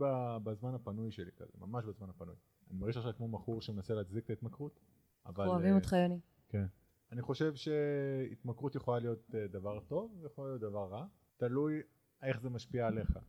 בזמן 0.43 0.75
הפנוי 0.75 1.11
שלי 1.11 1.31
כזה, 1.37 1.51
ממש 1.59 1.85
בזמן 1.85 2.09
הפנוי. 2.09 2.35
אני 2.69 2.79
מרגיש 2.79 2.97
עכשיו 2.97 3.13
כמו 3.17 3.27
מכור 3.27 3.61
שמנסה 3.61 3.93
להצדיק 3.93 4.25
את 4.25 4.29
ההתמכרות, 4.29 4.79
אבל... 5.25 5.43
אנחנו 5.43 5.53
אוהבים 5.53 5.71
אה, 5.71 5.75
אותך, 5.75 5.93
יוני. 5.93 6.19
כן. 6.49 6.65
אני 7.11 7.21
חושב 7.21 7.53
שהתמכרות 7.55 8.75
יכולה 8.75 8.99
להיות 8.99 9.35
אה, 9.35 9.47
דבר 9.47 9.79
טוב 9.79 10.17
ויכול 10.21 10.47
להיות 10.47 10.61
דבר 10.61 10.87
רע, 10.87 11.05
תלוי 11.37 11.81
איך 12.23 12.41
זה 12.41 12.49
משפיע 12.49 12.87
עליך. 12.87 13.19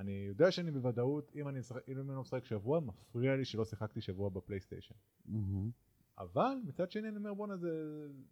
אני 0.00 0.24
יודע 0.28 0.50
שאני 0.50 0.70
בוודאות, 0.70 1.32
אם 1.36 1.48
אני, 1.48 1.58
משחק- 1.58 1.88
אם 1.88 1.98
אני 1.98 2.08
לא 2.08 2.20
משחק 2.20 2.44
שבוע, 2.44 2.80
מפריע 2.80 3.36
לי 3.36 3.44
שלא 3.44 3.64
שיחקתי 3.64 4.00
שבוע 4.00 4.28
בפלייסטיישן. 4.28 4.94
מהמם. 5.26 5.70
אבל 6.18 6.54
מצד 6.66 6.90
שני 6.90 7.08
אני 7.08 7.16
אומר 7.16 7.34
בואנה 7.34 7.56
זה, 7.56 7.70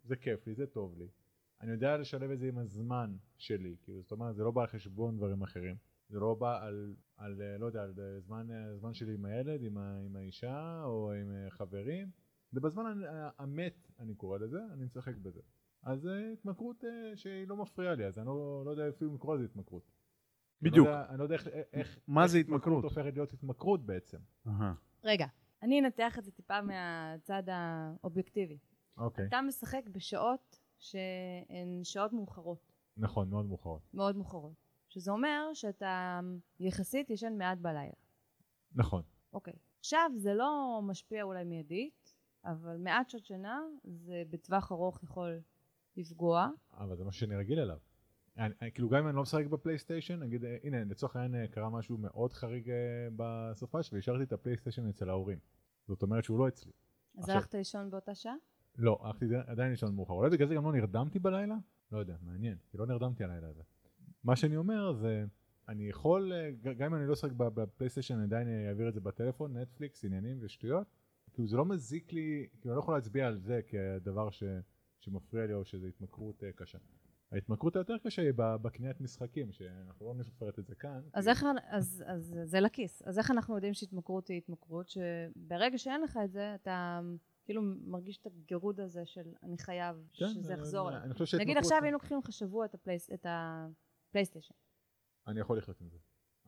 זה 0.04 0.16
כיף 0.16 0.46
לי, 0.46 0.54
זה 0.54 0.66
טוב 0.66 0.98
לי. 0.98 1.06
אני 1.60 1.70
יודע 1.72 1.96
לשלב 1.96 2.30
את 2.30 2.38
זה 2.38 2.48
עם 2.48 2.58
הזמן 2.58 3.16
שלי, 3.38 3.76
כאילו 3.82 4.02
זאת 4.02 4.12
אומרת 4.12 4.36
זה 4.36 4.42
לא 4.44 4.50
בא 4.50 4.60
על 4.60 4.66
חשבון 4.66 5.16
דברים 5.16 5.42
אחרים. 5.42 5.76
זה 6.08 6.18
לא 6.18 6.34
בא 6.34 6.64
על, 6.66 6.94
על 7.16 7.42
אה, 7.42 7.58
לא 7.58 7.66
יודע, 7.66 7.82
על 7.82 7.94
אה, 7.98 8.20
זמן, 8.20 8.50
אה, 8.50 8.76
זמן 8.78 8.94
שלי 8.94 9.14
עם 9.14 9.24
הילד, 9.24 9.62
עם, 9.62 9.78
ה, 9.78 9.98
עם 10.06 10.16
האישה 10.16 10.82
או 10.84 11.12
עם 11.12 11.30
אה, 11.32 11.50
חברים. 11.50 12.10
זה 12.52 12.60
בזמן 12.60 13.02
ה- 13.04 13.30
המת 13.38 13.90
אני 13.98 14.14
קורא 14.14 14.38
לזה, 14.38 14.58
אני 14.72 14.84
משחק 14.84 15.16
בזה. 15.16 15.40
אז 15.82 16.06
אה, 16.06 16.32
התמכרות 16.32 16.84
אה, 16.84 17.16
שהיא 17.16 17.48
לא 17.48 17.56
מפריעה 17.56 17.94
לי, 17.94 18.06
אז 18.06 18.18
אני 18.18 18.26
לא, 18.26 18.62
לא 18.66 18.70
יודע 18.70 18.88
אפילו 18.88 19.10
אם 19.10 19.16
לקרוא 19.16 19.36
לזה 19.36 19.44
התמכרות. 19.44 19.82
בדיוק. 20.62 20.86
אני 20.86 20.94
לא 20.94 21.00
יודע, 21.00 21.10
אני 21.10 21.18
לא 21.18 21.22
יודע 21.22 21.34
איך, 21.34 21.48
איך, 21.72 21.98
מה 22.08 22.22
איך 22.22 22.30
זה 22.30 22.38
התמכרות? 22.38 22.84
הופכת 22.84 23.14
להיות 23.14 23.32
התמכרות 23.32 23.86
בעצם. 23.86 24.18
רגע, 25.04 25.26
אני 25.62 25.80
אנתח 25.80 26.18
את 26.18 26.24
זה 26.24 26.32
טיפה 26.32 26.62
מהצד 26.62 27.42
האובייקטיבי. 27.46 28.58
אוקיי. 28.96 29.26
אתה 29.26 29.40
משחק 29.42 29.82
בשעות 29.92 30.60
שהן 30.78 31.84
שעות 31.84 32.12
מאוחרות, 32.12 32.72
נכון, 32.96 33.30
מאוד 33.30 33.46
מאוחרות. 33.46 33.82
מאוד 33.94 34.16
מאוחרות. 34.16 34.52
שזה 34.88 35.10
אומר 35.10 35.50
שאתה 35.54 36.20
יחסית 36.60 37.10
ישן 37.10 37.38
מעט 37.38 37.58
בלילה. 37.58 37.92
נכון. 38.74 39.02
אוקיי. 39.32 39.54
עכשיו 39.78 40.10
זה 40.16 40.34
לא 40.34 40.80
משפיע 40.82 41.22
אולי 41.22 41.44
מיידית, 41.44 42.14
אבל 42.44 42.76
מעט 42.76 43.10
שעות 43.10 43.24
שינה 43.24 43.60
זה 43.84 44.22
בטווח 44.30 44.72
ארוך 44.72 45.02
יכול 45.02 45.40
לפגוע. 45.96 46.48
אבל 46.72 46.96
זה 46.96 47.04
משהו 47.04 47.20
שאני 47.20 47.36
רגיל 47.36 47.58
אליו. 47.58 47.78
אני, 48.38 48.54
אני, 48.62 48.72
כאילו 48.72 48.88
גם 48.88 48.98
אם 48.98 49.08
אני 49.08 49.16
לא 49.16 49.22
משחק 49.22 49.46
בפלייסטיישן, 49.46 50.22
נגיד, 50.22 50.44
אה, 50.44 50.56
הנה 50.64 50.84
לצורך 50.84 51.16
העניין 51.16 51.42
אה, 51.42 51.48
קרה 51.48 51.70
משהו 51.70 51.98
מאוד 51.98 52.32
חריג 52.32 52.70
אה, 52.70 53.08
בסופה 53.16 53.78
והשארתי 53.92 54.22
את 54.22 54.32
הפלייסטיישן 54.32 54.88
אצל 54.88 55.10
ההורים. 55.10 55.38
זאת 55.88 56.02
אומרת 56.02 56.24
שהוא 56.24 56.38
לא 56.38 56.48
אצלי. 56.48 56.72
אז 57.18 57.28
הלכת 57.28 57.54
לישון 57.54 57.90
באותה 57.90 58.14
שעה? 58.14 58.34
לא, 58.76 58.98
הלכתי 59.02 59.26
עדיין 59.46 59.70
לישון 59.70 59.94
מאוחר. 59.94 60.14
אולי 60.14 60.30
בגלל 60.30 60.48
זה 60.48 60.54
גם 60.54 60.64
לא 60.64 60.72
נרדמתי 60.72 61.18
בלילה? 61.18 61.56
לא 61.92 61.98
יודע, 61.98 62.16
מעניין, 62.22 62.56
כי 62.70 62.78
לא 62.78 62.86
נרדמתי 62.86 63.24
הלילה 63.24 63.48
הזה. 63.48 63.62
מה 64.24 64.36
שאני 64.36 64.56
אומר 64.56 64.92
זה, 64.92 65.24
אני 65.68 65.88
יכול, 65.88 66.32
גם 66.76 66.86
אם 66.86 66.94
אני 66.94 67.06
לא 67.06 67.12
אשחק 67.12 67.32
בפלייסטיישן, 67.32 68.14
אני 68.14 68.24
עדיין 68.24 68.48
אעביר 68.68 68.88
את 68.88 68.94
זה 68.94 69.00
בטלפון, 69.00 69.56
נטפליקס, 69.56 70.04
עניינים 70.04 70.38
ושטויות. 70.40 70.86
כאילו 71.32 71.48
זה 71.48 71.56
לא 71.56 71.64
מזיק 71.64 72.12
לי, 72.12 72.46
כאילו 72.60 72.72
אני 72.72 72.76
לא 72.76 72.82
יכול 72.82 72.94
להצביע 72.94 73.26
על 73.26 73.38
זה 73.38 73.60
כדבר 73.68 74.30
ש, 74.30 74.42
שמפריע 75.00 75.46
לי 75.46 75.52
או 75.52 75.64
שזו 75.64 75.86
התמכרות 75.86 76.44
קשה. 76.54 76.78
ההתמכרות 77.32 77.76
היותר 77.76 77.98
קשה 77.98 78.22
היא 78.22 78.32
ב- 78.36 78.56
בקניית 78.62 79.00
משחקים, 79.00 79.52
שאנחנו 79.52 80.06
לא 80.06 80.14
נפרט 80.14 80.58
את 80.58 80.66
זה 80.66 80.74
כאן. 80.74 81.00
אז 81.14 81.24
כי- 81.24 81.30
איך, 81.30 81.44
אז, 81.68 82.04
אז 82.06 82.38
זה 82.44 82.60
לכיס. 82.60 83.02
אז 83.02 83.18
איך 83.18 83.30
אנחנו 83.30 83.54
יודעים 83.54 83.74
שהתמכרות 83.74 84.28
היא 84.28 84.38
התמכרות? 84.38 84.88
שברגע 84.88 85.78
שאין 85.78 86.02
לך 86.02 86.18
את 86.24 86.32
זה, 86.32 86.54
אתה 86.54 87.00
כאילו 87.44 87.62
מרגיש 87.86 88.18
את 88.18 88.26
הגירוד 88.26 88.80
הזה 88.80 89.06
של 89.06 89.22
אני 89.42 89.58
חייב 89.58 89.96
כן, 90.12 90.28
שזה 90.28 90.52
אה, 90.54 90.58
יחזור 90.58 90.88
אליי. 90.88 91.00
אני 91.02 91.14
חושב 91.14 91.38
נגיד 91.38 91.56
עכשיו 91.56 91.78
היינו 91.82 91.94
לוקחים 91.94 92.18
לך 92.18 92.32
שבוע 92.32 92.64
את, 92.64 92.74
הפלייס, 92.74 93.10
את 93.12 93.26
הפלייסטיישן. 93.28 94.54
אני 95.26 95.40
יכול 95.40 95.58
לחיות 95.58 95.80
עם 95.80 95.88
זה. 95.90 95.98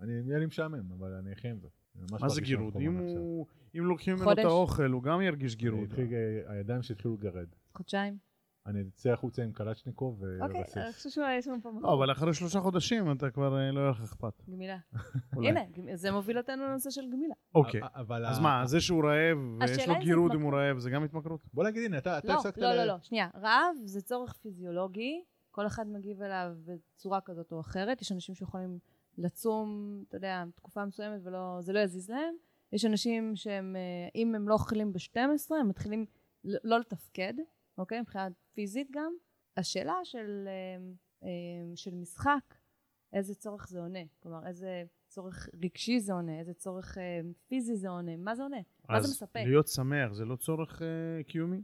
אני, 0.00 0.12
יהיה 0.12 0.38
לי 0.38 0.46
משעמם, 0.46 0.92
אבל 0.92 1.12
אני 1.12 1.32
אחיה 1.32 1.50
עם 1.50 1.58
זה. 1.60 1.68
מה 2.10 2.28
זה 2.28 2.40
גירוד? 2.40 2.76
אם. 2.76 2.98
הוא- 2.98 3.46
אם 3.78 3.84
לוקחים 3.84 4.14
ממנו 4.16 4.32
את. 4.32 4.38
האוכל, 4.38 4.90
הוא 4.90 5.02
גם 5.02 5.20
ירגיש 5.22 5.56
גירוד. 5.56 5.94
אה, 5.98 6.52
הידיים 6.52 6.82
שהתחילו 6.82 7.14
לגרד. 7.14 7.46
חודשיים? 7.74 8.18
אני 8.66 8.82
אצא 8.94 9.10
החוצה 9.10 9.42
עם 9.42 9.52
קלצ'ניקוב 9.52 10.22
אוקיי, 10.40 10.60
ורסיס. 10.60 10.76
אני 10.76 10.92
חושבת 10.92 11.12
שיש 11.12 11.48
לנו 11.48 11.62
פה 11.62 11.68
לא, 11.68 11.74
מקום. 11.74 11.90
אבל 11.90 12.12
אחרי 12.12 12.34
שלושה 12.34 12.60
חודשים 12.60 13.12
אתה 13.12 13.30
כבר 13.30 13.58
אה, 13.58 13.72
לא 13.72 13.80
יהיה 13.80 13.90
לך 13.90 14.02
אכפת. 14.02 14.42
גמילה. 14.50 14.78
הנה, 15.32 15.60
זה 15.94 16.12
מוביל 16.12 16.38
אותנו 16.38 16.64
לנושא 16.64 16.90
של 16.90 17.10
גמילה. 17.12 17.34
אוקיי. 17.54 17.80
אז 18.26 18.38
מה, 18.40 18.66
זה 18.66 18.80
שהוא 18.80 19.04
רעב 19.04 19.38
ויש 19.60 19.88
לו 19.88 19.94
גירוד 20.00 20.32
אם. 20.34 20.40
הוא 20.40 20.52
רעב, 20.52 20.78
זה 20.78 20.90
גם 20.90 21.04
התמכרות? 21.04 21.40
בוא 21.54 21.64
נגיד, 21.64 21.84
הנה, 21.84 21.98
אתה 21.98 22.18
אתה 22.18 22.28
לא, 22.28 22.34
הפסקת... 22.34 22.58
לא, 22.58 22.74
לא, 22.74 22.84
לא, 22.84 22.94
שנייה. 23.02 23.28
רעב 23.34 23.76
זה 23.84 24.02
צורך 24.02 24.32
פיזיולוגי, 24.32 25.22
כל 25.50 25.66
אחד 25.66 25.88
מגיב 25.88 26.22
אליו 26.22 26.52
בצורה 26.64 27.20
כזאת 27.20 27.52
או 27.52 27.60
אחרת. 27.60 28.02
יש 28.02 28.12
אנשים 28.12 28.34
שיכולים 28.34 28.78
לצום, 29.18 29.98
אתה 30.08 30.16
יודע, 30.16 30.44
תקופה 30.54 30.84
מסוימת 30.84 31.20
וזה 31.20 31.72
לא 31.72 31.78
יזיז 31.78 32.10
להם. 32.10 32.34
יש 32.72 32.84
אנשים 32.84 33.36
שהם, 33.36 33.76
אה, 33.76 34.08
אם 34.14 34.34
הם 34.34 34.48
לא 34.48 34.54
אוכלים 34.54 34.92
ב-12, 34.92 35.54
הם 35.60 35.68
מתחילים 35.68 36.06
לא 36.44 36.78
לתפקד, 36.78 37.34
אוקיי? 37.80 38.00
מבחינה 38.00 38.28
פיזית 38.54 38.90
גם. 38.90 39.12
השאלה 39.56 39.94
של, 40.04 40.48
אה, 40.48 40.92
אה, 41.22 41.76
של 41.76 41.94
משחק, 41.94 42.54
איזה 43.12 43.34
צורך 43.34 43.68
זה 43.68 43.80
עונה. 43.80 43.98
כלומר, 44.22 44.46
איזה 44.46 44.82
צורך 45.08 45.48
רגשי 45.62 46.00
זה 46.00 46.12
עונה, 46.12 46.38
איזה 46.38 46.54
צורך 46.54 46.98
אה, 46.98 47.20
פיזי 47.48 47.76
זה 47.76 47.88
עונה, 47.88 48.16
מה 48.16 48.34
זה 48.34 48.42
עונה? 48.42 48.60
מה 48.88 49.00
זה 49.00 49.06
אז 49.06 49.10
מספק? 49.10 49.40
להיות 49.44 49.68
שמח 49.68 50.12
זה 50.12 50.24
לא 50.24 50.36
צורך 50.36 50.82
אה, 50.82 51.22
קיומי? 51.22 51.62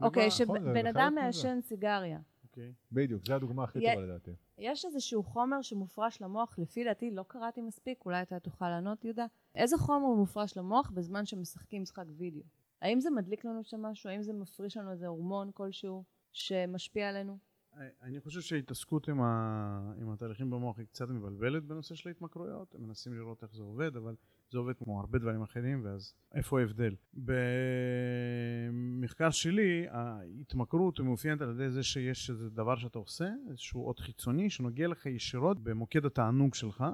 אוקיי, 0.00 0.30
שבן 0.30 0.86
אדם. 0.86 1.14
מעשן 1.14 1.60
סיגריה. 1.60 2.20
אוקיי. 2.44 2.72
בדיוק, 2.92 3.26
זו 3.26 3.34
הדוגמה 3.34 3.64
הכי 3.64 3.78
טובה 3.80 4.06
לדעתי. 4.06 4.30
יש 4.58 4.84
איזשהו 4.84 5.22
חומר 5.22 5.62
שמופרש 5.62 6.22
למוח, 6.22 6.58
לפי 6.58 6.84
דעתי 6.84 7.10
לא 7.10 7.22
קראתי 7.22 7.60
מספיק, 7.60 8.04
אולי 8.04 8.22
אתה 8.22 8.40
תוכל 8.40 8.68
לענות 8.68 9.04
יהודה. 9.04 9.26
איזה 9.54 9.78
חומר 9.78 10.08
מופרש 10.08 10.56
למוח 10.56 10.90
בזמן 10.90 11.26
שמשחקים 11.26 11.82
משחק 11.82 12.04
וידאו? 12.16 12.42
האם 12.84 13.00
זה 13.00 13.10
מדליק 13.10 13.44
לנו 13.44 13.64
שם 13.64 13.82
משהו? 13.82 14.10
האם 14.10 14.22
זה 14.22 14.32
מפריש 14.32 14.76
לנו 14.76 14.92
איזה 14.92 15.06
הורמון 15.06 15.50
כלשהו 15.54 16.04
שמשפיע 16.32 17.08
עלינו? 17.08 17.38
אני 18.02 18.20
חושב 18.20 18.40
שההתעסקות 18.40 19.08
עם, 19.08 19.20
ה... 19.20 19.92
עם 20.00 20.10
התהליכים 20.10 20.50
במוח 20.50 20.78
היא 20.78 20.86
קצת 20.86 21.08
מבלבלת 21.08 21.64
בנושא 21.64 21.94
של 21.94 22.08
ההתמכרויות, 22.08 22.74
הם 22.74 22.82
מנסים 22.82 23.14
לראות 23.14 23.42
איך 23.42 23.54
זה 23.54 23.62
עובד, 23.62 23.96
אבל 23.96 24.14
זה 24.50 24.58
עובד 24.58 24.78
כמו 24.78 25.00
הרבה 25.00 25.18
דברים 25.18 25.42
אחרים, 25.42 25.84
ואז 25.84 26.14
איפה 26.34 26.60
ההבדל? 26.60 26.94
במחקר 28.72 29.30
שלי, 29.30 29.86
ההתמכרות 29.90 31.00
מאופיינת 31.00 31.40
על 31.40 31.50
ידי 31.50 31.70
זה 31.70 31.82
שיש 31.82 32.30
איזה 32.30 32.50
דבר 32.50 32.76
שאתה 32.76 32.98
עושה, 32.98 33.28
איזשהו 33.48 33.86
אות 33.86 33.98
חיצוני 33.98 34.50
שנוגע 34.50 34.88
לך 34.88 35.06
ישירות 35.06 35.58
במוקד 35.58 36.04
התענוג 36.04 36.54
שלך, 36.54 36.84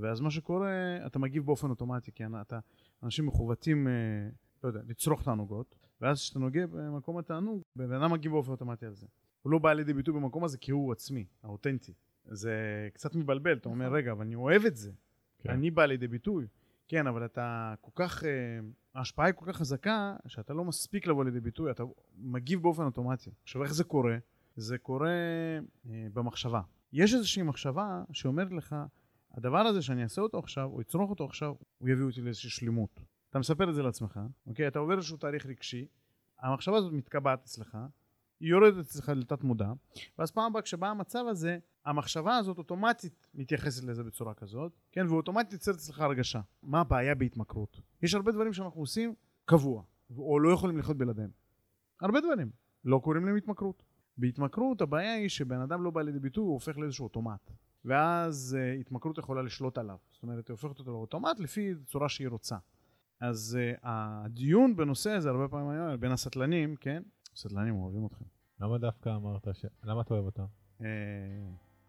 ואז 0.00 0.20
מה 0.20 0.30
שקורה, 0.30 1.06
אתה 1.06 1.18
מגיב 1.18 1.46
באופן 1.46 1.70
אוטומטי, 1.70 2.12
כי 2.12 2.24
אתה, 2.40 2.58
אנשים 3.02 3.26
מכוותים, 3.26 3.88
אה, 3.88 3.92
לא 4.64 4.68
יודע, 4.68 4.80
לצרוך 4.86 5.22
תענוגות, 5.22 5.74
ואז 6.00 6.20
כשאתה 6.20 6.38
נוגע 6.38 6.66
במקום 6.66 7.18
התענוג, 7.18 7.62
בן 7.76 7.92
אדם 7.92 8.12
מגיב 8.12 8.32
באופן 8.32 8.50
אוטומטי 8.50 8.86
על 8.86 8.94
זה. 8.94 9.06
הוא 9.42 9.52
לא 9.52 9.58
בא 9.58 9.72
לידי 9.72 9.92
ביטוי 9.92 10.14
במקום 10.14 10.44
הזה 10.44 10.58
כי 10.58 10.72
הוא 10.72 10.92
עצמי, 10.92 11.24
האותנטי. 11.42 11.92
זה 12.24 12.88
קצת 12.94 13.14
מבלבל, 13.14 13.56
אתה 13.56 13.68
אומר, 13.68 13.86
נכון. 13.86 13.96
רגע, 13.96 14.12
אבל 14.12 14.24
אני 14.24 14.34
אוהב 14.34 14.64
את 14.64 14.76
זה. 14.76 14.92
כן. 15.38 15.50
אני 15.50 15.70
בא 15.70 15.84
לידי 15.84 16.08
ביטוי. 16.08 16.46
כן, 16.88 17.06
אבל 17.06 17.24
אתה 17.24 17.74
כל 17.80 17.90
כך, 17.94 18.24
אה, 18.24 18.30
ההשפעה 18.94 19.26
היא 19.26 19.34
כל 19.34 19.44
כך 19.52 19.56
חזקה, 19.56 20.16
שאתה 20.26 20.54
לא 20.54 20.64
מספיק 20.64 21.06
לבוא 21.06 21.24
לידי 21.24 21.40
ביטוי, 21.40 21.70
אתה 21.70 21.82
מגיב 22.18 22.62
באופן 22.62 22.82
אוטומטי. 22.82 23.30
עכשיו, 23.42 23.62
איך 23.62 23.74
זה 23.74 23.84
קורה? 23.84 24.16
זה 24.56 24.78
קורה 24.78 25.10
אה, 25.90 26.06
במחשבה. 26.12 26.60
יש 26.92 27.14
איזושהי 27.14 27.42
מחשבה 27.42 28.02
שאומרת 28.12 28.52
לך, 28.52 28.76
הדבר 29.34 29.58
הזה 29.58 29.82
שאני 29.82 30.02
אעשה 30.02 30.22
אותו 30.22 30.38
עכשיו, 30.38 30.64
או 30.64 30.80
אצרוך 30.80 31.10
אותו 31.10 31.24
עכשיו, 31.24 31.54
הוא 31.78 31.88
יביא 31.88 32.04
אותי 32.04 32.20
לאיזושהי 32.20 32.50
שלמות. 32.50 33.00
אתה 33.30 33.38
מספר 33.38 33.70
את 33.70 33.74
זה 33.74 33.82
לעצמך, 33.82 34.20
אוקיי? 34.46 34.68
אתה 34.68 34.78
עובר 34.78 34.96
איזשהו 34.96 35.16
תהליך 35.16 35.46
רגשי, 35.46 35.86
המחשבה 36.38 36.76
הזאת 36.76 36.92
מתקבעת 36.92 37.42
אצלך, 37.44 37.78
היא 38.40 38.50
יורדת 38.50 38.78
אצלך 38.78 39.08
לתת 39.08 39.44
מודע, 39.44 39.72
ואז 40.18 40.30
פעם 40.30 40.44
הבאה 40.44 40.62
כשבא 40.62 40.88
המצב 40.88 41.24
הזה, 41.28 41.58
המחשבה 41.84 42.36
הזאת 42.36 42.58
אוטומטית 42.58 43.26
מתייחסת 43.34 43.84
לזה 43.84 44.04
בצורה 44.04 44.34
כזאת, 44.34 44.72
כן, 44.92 45.06
ואוטומטית 45.06 45.52
יוצרת 45.52 45.74
אצלך 45.74 46.00
הרגשה. 46.00 46.40
מה 46.62 46.80
הבעיה 46.80 47.14
בהתמכרות? 47.14 47.80
יש 48.02 48.14
הרבה 48.14 48.32
דברים 48.32 48.52
שאנחנו 48.52 48.80
עושים 48.80 49.14
קבוע, 49.44 49.82
או 50.18 50.40
לא 50.40 50.50
יכולים 50.50 50.78
לחיות 50.78 50.96
בלעדיהם. 50.96 51.30
הרבה 52.00 52.20
דברים. 52.20 52.50
לא 52.84 53.00
קוראים 53.04 53.26
להם 53.26 53.36
התמכרות. 53.36 53.82
בהתמכרות 54.18 54.80
הבעיה 54.80 55.14
היא 55.14 55.28
שבן 55.28 55.60
אדם 55.60 55.82
לא 55.82 55.90
בא 55.90 56.02
לידי 56.02 56.18
ביטוי, 56.18 56.44
הוא 56.44 56.52
הופך 56.52 56.78
לאיזשהו 56.78 57.04
אוטומט. 57.04 57.50
ואז 57.84 58.56
uh, 58.58 58.80
התמכרות 58.80 59.18
יכולה 59.18 59.42
לשלוט 59.42 59.78
עליו. 59.78 59.96
זאת 60.10 60.22
אומרת, 60.22 60.48
היא 60.48 60.54
הופכת 60.54 60.78
אותו 60.78 60.92
לאוטומט 60.92 61.40
לפי 61.40 61.74
צורה 61.86 62.08
שהיא 62.08 62.28
רוצה. 62.28 62.56
אז 63.20 63.58
uh, 63.60 63.80
הדיון 63.82 64.76
בנושא 64.76 65.10
הזה 65.10 65.30
הרבה 65.30 65.48
פעמים 65.48 65.68
היה 65.68 65.96
בין 65.96 66.12
הסטלנים, 66.12 66.76
כן? 66.76 67.02
סטלנים 67.36 67.74
אוהבים 67.74 68.06
אתכם. 68.06 68.24
למה 68.60 68.78
דווקא 68.78 69.16
אמרת 69.16 69.48
ש... 69.52 69.64
למה 69.84 70.00
אתה 70.00 70.14
אוהב 70.14 70.24
אותם? 70.24 70.44
אה, 70.80 70.86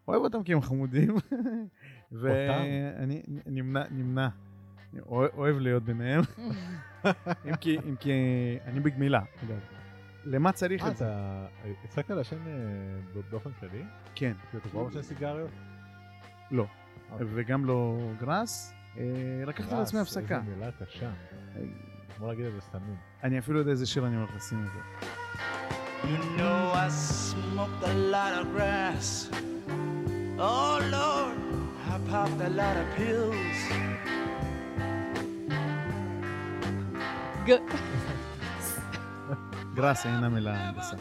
אוהב 0.08 0.22
אותם 0.22 0.42
כי 0.42 0.52
הם 0.52 0.60
חמודים, 0.60 1.14
ואני 2.20 3.22
נמנע, 3.46 3.82
נמנע, 3.90 4.28
אוהב 5.06 5.56
להיות 5.56 5.82
ביניהם, 5.82 6.22
אם 7.48 7.56
כי, 7.56 7.78
אם 7.78 7.96
כי 7.96 8.12
אני 8.64 8.80
בגמילה, 8.80 9.20
אגב. 9.44 9.58
למה 10.24 10.52
צריך 10.52 10.84
אה, 10.84 10.90
את 10.90 10.96
זה? 10.96 11.04
אתה 11.04 11.46
הפסקת 11.84 12.10
לעשן 12.10 12.46
אה, 12.46 13.22
באופן 13.30 13.52
כללי? 13.52 13.84
כן, 14.14 14.32
כאילו, 14.50 14.60
אתה 14.62 14.68
כבר 14.68 14.84
מעשן 14.84 15.02
סיגריות? 15.02 15.50
לא, 16.50 16.66
אוקיי. 17.10 17.26
וגם 17.34 17.64
לא 17.64 17.98
גראס. 18.20 18.81
אה, 18.98 19.04
לקחתי 19.46 19.74
לעצמי 19.74 20.00
הפסקה. 20.00 20.38
איזה 20.38 20.50
מילה 20.56 20.70
קשה. 20.72 21.10
בוא 22.18 22.32
נגיד 22.32 22.46
את 22.46 22.52
זה 22.52 22.60
סתמים. 22.60 22.96
אני 23.22 23.38
אפילו 23.38 23.58
יודע 23.58 23.70
איזה 23.70 23.86
שיר 23.86 24.06
אני 24.06 24.16
הולך 24.16 24.30
לשים 24.36 24.58
את 24.58 24.72
זה. 24.72 24.78
You 26.02 26.38
know 26.38 26.74
I 26.74 26.88
smoked 26.88 27.82
a 27.84 27.94
lot 28.14 28.32
of 28.40 28.44
grass. 28.54 29.08
Oh 30.38 30.80
Lord, 30.96 31.38
I 31.92 31.96
popped 32.10 32.40
a 32.40 32.50
lot 32.60 32.76
of 32.82 32.86
pills. 32.96 33.58
גראס 39.74 40.06
אינה 40.06 40.28
מילה 40.28 40.70
גסה. 40.76 40.96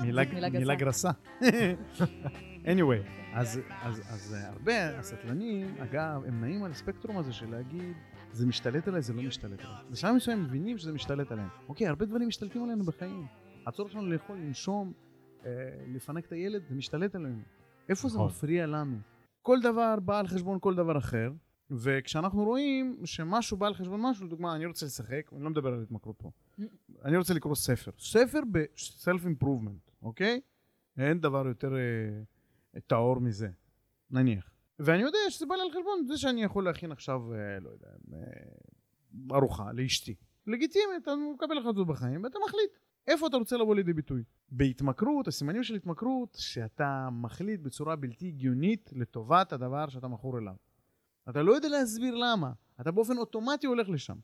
מילה, 0.00 0.22
מילה 0.32 0.48
גסה. 0.48 0.58
מילה 0.58 0.74
גרסה. 0.74 1.10
anyway, 2.64 3.27
אז, 3.38 3.60
אז, 3.82 4.02
אז 4.08 4.34
אה, 4.34 4.48
הרבה 4.48 4.98
הסטלנים, 4.98 5.74
אגב, 5.78 6.24
הם 6.26 6.40
נעים 6.40 6.64
על 6.64 6.70
הספקטרום 6.70 7.18
הזה 7.18 7.32
של 7.32 7.50
להגיד, 7.50 7.96
זה 8.32 8.46
משתלט 8.46 8.88
עליי, 8.88 9.02
זה 9.02 9.12
לא 9.12 9.22
משתלט 9.22 9.60
עליי. 9.60 9.76
בשלב 9.90 10.14
מסוים 10.14 10.42
מבינים 10.42 10.78
שזה 10.78 10.92
משתלט 10.92 11.32
עליהם. 11.32 11.48
אוקיי, 11.68 11.86
הרבה 11.86 12.06
דברים 12.06 12.28
משתלטים 12.28 12.64
עלינו 12.64 12.84
בחיים. 12.84 13.26
הצורך 13.66 13.92
שלנו 13.92 14.06
לאכול, 14.06 14.36
לנשום, 14.36 14.92
אה, 15.44 15.50
לפנק 15.94 16.26
את 16.26 16.32
הילד, 16.32 16.62
זה 16.68 16.74
משתלט 16.74 17.14
עלינו. 17.14 17.40
איפה 17.88 18.08
זה 18.08 18.14
נכון. 18.14 18.28
מפריע 18.28 18.66
לנו? 18.66 18.96
כל 19.42 19.60
דבר 19.60 19.94
בא 20.00 20.18
על 20.18 20.26
חשבון 20.26 20.58
כל 20.60 20.74
דבר 20.74 20.98
אחר, 20.98 21.32
וכשאנחנו 21.70 22.44
רואים 22.44 22.96
שמשהו 23.04 23.56
בא 23.56 23.66
על 23.66 23.74
חשבון 23.74 24.00
משהו, 24.02 24.26
לדוגמה, 24.26 24.56
אני 24.56 24.66
רוצה 24.66 24.86
לשחק, 24.86 25.30
אני 25.32 25.44
לא 25.44 25.50
מדבר 25.50 25.72
על 25.72 25.82
התמכרות 25.82 26.16
פה, 26.18 26.30
אני 27.04 27.16
רוצה 27.16 27.34
לקרוא 27.34 27.54
ספר. 27.54 27.90
ספר 27.98 28.40
ב-self 28.52 29.24
improvement, 29.24 29.90
אוקיי? 30.02 30.40
אין 30.98 31.20
דבר 31.20 31.46
יותר 31.46 31.76
אה, 31.76 32.22
טהור 32.86 33.20
מזה, 33.20 33.48
נניח. 34.10 34.50
ואני 34.78 35.02
יודע 35.02 35.18
שזה 35.30 35.46
בא 35.46 35.54
לי 35.54 35.62
על 35.62 35.70
חשבון 35.70 36.06
זה 36.06 36.18
שאני 36.18 36.42
יכול 36.42 36.64
להכין 36.64 36.92
עכשיו, 36.92 37.34
אה, 37.34 37.60
לא 37.60 37.70
יודע, 37.70 37.88
אה, 38.12 39.36
ארוחה 39.36 39.72
לאשתי. 39.72 40.14
לגיטימי, 40.46 40.96
אתה 41.02 41.10
מקבל 41.34 41.58
החלטות 41.58 41.86
בחיים 41.86 42.24
ואתה 42.24 42.38
מחליט 42.46 42.70
איפה 43.06 43.26
אתה 43.26 43.36
רוצה 43.36 43.56
לבוא 43.56 43.74
לידי 43.74 43.92
ביטוי. 43.92 44.22
בהתמכרות, 44.48 45.28
הסימנים 45.28 45.62
של 45.62 45.74
התמכרות, 45.74 46.36
שאתה 46.40 47.08
מחליט 47.12 47.60
בצורה 47.60 47.96
בלתי 47.96 48.28
הגיונית 48.28 48.90
לטובת 48.92 49.52
הדבר 49.52 49.88
שאתה 49.88 50.08
מכור 50.08 50.38
אליו. 50.38 50.54
אתה 51.28 51.42
לא 51.42 51.52
יודע 51.52 51.68
להסביר 51.68 52.14
למה, 52.14 52.52
אתה 52.80 52.90
באופן 52.90 53.18
אוטומטי 53.18 53.66
הולך 53.66 53.88
לשם. 53.88 54.16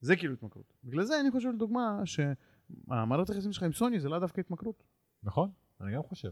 זה 0.00 0.16
כאילו 0.16 0.32
התמכרות. 0.32 0.72
בגלל 0.84 1.04
זה 1.04 1.20
אני 1.20 1.30
חושב 1.30 1.48
לדוגמה 1.48 2.00
שהמערכת 2.04 3.30
היחסים 3.30 3.52
שלך 3.52 3.62
עם 3.62 3.72
סוני 3.72 4.00
זה 4.00 4.08
לא 4.08 4.18
דווקא 4.18 4.40
התמכרות. 4.40 4.82
נכון, 5.22 5.50
אני 5.80 5.94
גם 5.94 6.02
חושב. 6.02 6.30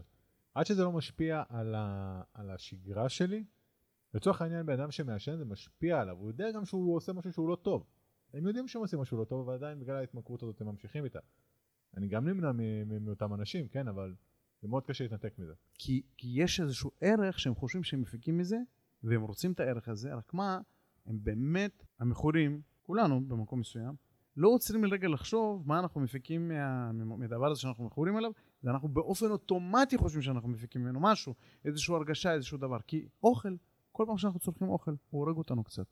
עד 0.53 0.65
שזה 0.65 0.83
לא 0.83 0.91
משפיע 0.91 1.43
על, 1.49 1.75
ה... 1.75 2.21
על 2.33 2.49
השגרה 2.49 3.09
שלי, 3.09 3.43
לצורך 4.13 4.41
העניין 4.41 4.65
בן 4.65 4.79
אדם 4.79 4.91
שמעשן 4.91 5.37
זה 5.37 5.45
משפיע 5.45 6.01
עליו, 6.01 6.17
הוא 6.17 6.27
יודע 6.27 6.51
גם 6.51 6.65
שהוא 6.65 6.95
עושה 6.95 7.13
משהו 7.13 7.33
שהוא 7.33 7.49
לא 7.49 7.55
טוב. 7.55 7.85
הם 8.33 8.47
יודעים 8.47 8.67
שהם 8.67 8.81
עושים 8.81 8.99
משהו 8.99 9.17
לא 9.17 9.23
טוב, 9.23 9.47
ועדיין 9.47 9.79
בגלל 9.79 9.95
ההתמכרות 9.95 10.43
הזאת 10.43 10.61
הם 10.61 10.67
ממשיכים 10.67 11.03
איתה. 11.03 11.19
אני 11.97 12.07
גם 12.07 12.27
נמנע 12.27 12.51
מאותם 13.01 13.33
אנשים, 13.33 13.67
כן, 13.67 13.87
אבל 13.87 14.15
זה 14.61 14.67
מאוד 14.67 14.85
קשה 14.85 15.03
להתנתק 15.03 15.39
מזה. 15.39 15.53
כי, 15.73 16.01
כי 16.17 16.27
יש 16.35 16.59
איזשהו 16.59 16.91
ערך 17.01 17.39
שהם 17.39 17.55
חושבים 17.55 17.83
שהם 17.83 18.01
מפיקים 18.01 18.37
מזה, 18.37 18.57
והם 19.03 19.21
רוצים 19.21 19.51
את 19.51 19.59
הערך 19.59 19.87
הזה, 19.87 20.13
רק 20.13 20.33
מה, 20.33 20.59
הם 21.05 21.19
באמת, 21.23 21.83
המכורים, 21.99 22.61
כולנו 22.81 23.27
במקום 23.27 23.59
מסוים, 23.59 23.95
לא 24.37 24.47
עוצרים 24.47 24.83
לרגע 24.83 25.07
לחשוב 25.07 25.67
מה 25.67 25.79
אנחנו 25.79 26.01
מפיקים 26.01 26.47
מה, 26.47 26.91
מהדבר 26.91 27.51
הזה 27.51 27.61
שאנחנו 27.61 27.83
מכורים 27.83 28.17
אליו, 28.17 28.31
ואנחנו 28.63 28.89
באופן 28.89 29.31
אוטומטי 29.31 29.97
חושבים 29.97 30.21
שאנחנו 30.21 30.49
מפיקים 30.49 30.81
ממנו 30.81 30.99
משהו, 30.99 31.33
איזושהי 31.65 31.95
הרגשה, 31.95 32.33
איזשהו 32.33 32.57
דבר. 32.57 32.77
כי 32.87 33.07
אוכל, 33.23 33.55
כל 33.91 34.03
פעם 34.07 34.17
שאנחנו 34.17 34.39
צורכים 34.39 34.69
אוכל, 34.69 34.91
הוא 35.09 35.25
הורג 35.25 35.37
אותנו 35.37 35.63
קצת. 35.63 35.85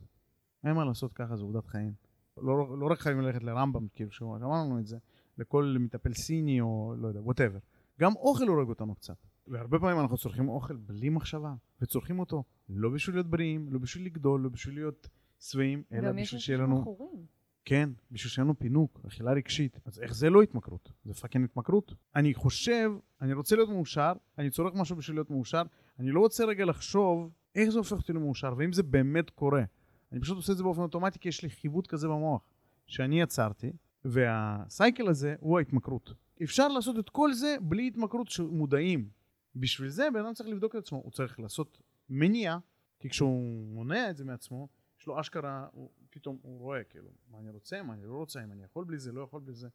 אין 0.64 0.74
מה 0.74 0.86
לעשות 0.86 1.14
ככה, 1.14 1.36
זו 1.36 1.46
עובדת 1.46 1.66
חיים. 1.66 1.94
לא, 2.38 2.80
לא 2.80 2.88
רק 2.92 3.00
חייבים 3.00 3.24
ללכת 3.24 3.44
לרמב"ם, 3.44 3.88
כאילו, 3.96 4.12
שהוא 4.12 4.36
אמר 4.36 4.64
לנו 4.64 4.80
את 4.80 4.88
זה, 4.88 4.98
לכל 5.38 5.76
מטפל 5.80 6.14
סיני 6.14 6.62
או 6.62 6.94
לא 6.98 7.08
יודע, 7.08 7.22
whatever. 7.22 7.60
גם 8.00 8.16
אוכל 8.16 8.48
הורג 8.48 8.70
אותנו 8.70 8.96
קצת. 8.96 9.18
והרבה 9.48 9.80
פעמים 9.80 10.00
אנחנו 10.00 10.18
צורכים 10.18 10.50
אוכל 10.50 10.76
בלי 10.76 11.10
מחשבה, 11.10 11.54
וצורכים 11.82 12.20
אותו 12.20 12.44
לא 12.70 12.90
בשביל 12.90 13.16
להיות 13.16 13.28
בריאים, 13.28 13.74
לא 13.74 13.80
בשביל 13.80 14.06
לגדול, 14.06 14.42
לא 14.42 14.50
בשביל 14.50 14.76
להיות 14.76 15.10
שבעים, 15.40 15.84
אלא 15.92 16.08
גם 16.08 16.18
יש 16.18 16.28
בשביל 16.28 16.42
שיהיה 16.42 16.60
אנשים 16.60 16.72
לנו, 16.72 16.82
מכורים. 16.82 17.26
כן, 17.70 17.90
בשביל 18.12 18.30
שיהיה 18.30 18.44
לנו 18.44 18.60
פינוק, 18.60 19.02
אכילה 19.08 19.32
רגשית. 19.32 19.80
אז 19.86 20.00
איך 20.00 20.14
זה 20.14 20.30
לא 20.30 20.42
התמכרות? 20.42 20.92
זה 21.06 21.14
fucking 21.14 21.46
התמכרות. 21.46 21.94
אני 22.16 22.34
חושב, 22.34 22.92
אני 23.22 23.34
רוצה 23.34 23.56
להיות 23.56 23.70
מאושר, 23.70 24.14
אני 24.38 24.50
צורך 24.50 24.74
משהו 24.76 24.96
בשביל 24.96 25.18
להיות 25.18 25.30
מאושר, 25.30 25.62
אני 26.00 26.12
לא 26.12 26.20
רוצה 26.20 26.46
רגע 26.46 26.66
לחשוב 26.66 27.32
איך 27.56 27.70
זה 27.70 27.78
הופך 27.78 27.92
אותי 27.92 28.14
למאושר, 28.14 28.54
ואם 28.58 28.74
זה 28.74 28.84
באמת 28.84 29.30
קורה. 29.30 29.64
אני 30.12 30.20
פשוט 30.20 30.36
עושה 30.36 30.52
את 30.52 30.58
זה 30.58 30.64
באופן 30.64 30.82
אוטומטי, 30.82 31.20
כי 31.20 31.30
יש 31.30 31.44
לי 31.44 31.50
חיווט 31.50 31.88
כזה 31.88 32.08
במוח, 32.08 32.42
שאני 32.88 33.22
יצרתי, 33.22 33.72
והסייקל 34.06 35.08
הזה 35.08 35.36
הוא 35.40 35.58
ההתמכרות. 35.58 36.14
אפשר 36.44 36.68
לעשות 36.68 37.00
את 37.00 37.10
כל 37.10 37.34
זה 37.34 37.56
בלי 37.62 37.88
התמכרות 37.88 38.28
שמודעים. 38.28 39.10
בשביל 39.56 39.90
זה 39.90 40.08
בן 40.14 40.20
אדם 40.20 40.34
צריך 40.34 40.50
לבדוק 40.50 40.76
את 40.76 40.80
עצמו, 40.80 41.02
הוא 41.04 41.12
צריך 41.12 41.40
לעשות 41.40 41.82
מניעה, 42.10 42.60
כי 43.00 43.10
כשהוא 43.10 43.68
מונע 43.74 44.10
את 44.10 44.18
זה 44.18 44.26
מעצמו, 44.26 44.68
יש 45.00 45.08
לו 45.08 45.20
אשכרה, 45.20 45.68
פתאום 46.10 46.38
הוא 46.42 46.60
רואה 46.60 46.84
כאילו, 46.84 47.10
מה 47.32 47.40
אני 47.40 47.50
רוצה, 47.50 47.84
מה 47.84 47.94
אני 47.94 48.06
לא 48.06 48.14
רוצה, 48.14 48.44
אם 48.44 48.52
אני 48.52 48.64
יכול 48.64 48.86
בלי 48.86 49.00
זה, 49.00 49.12
לא 49.12 49.22
יכול 49.22 49.42
בלי 49.42 49.54
זה. 49.54 49.68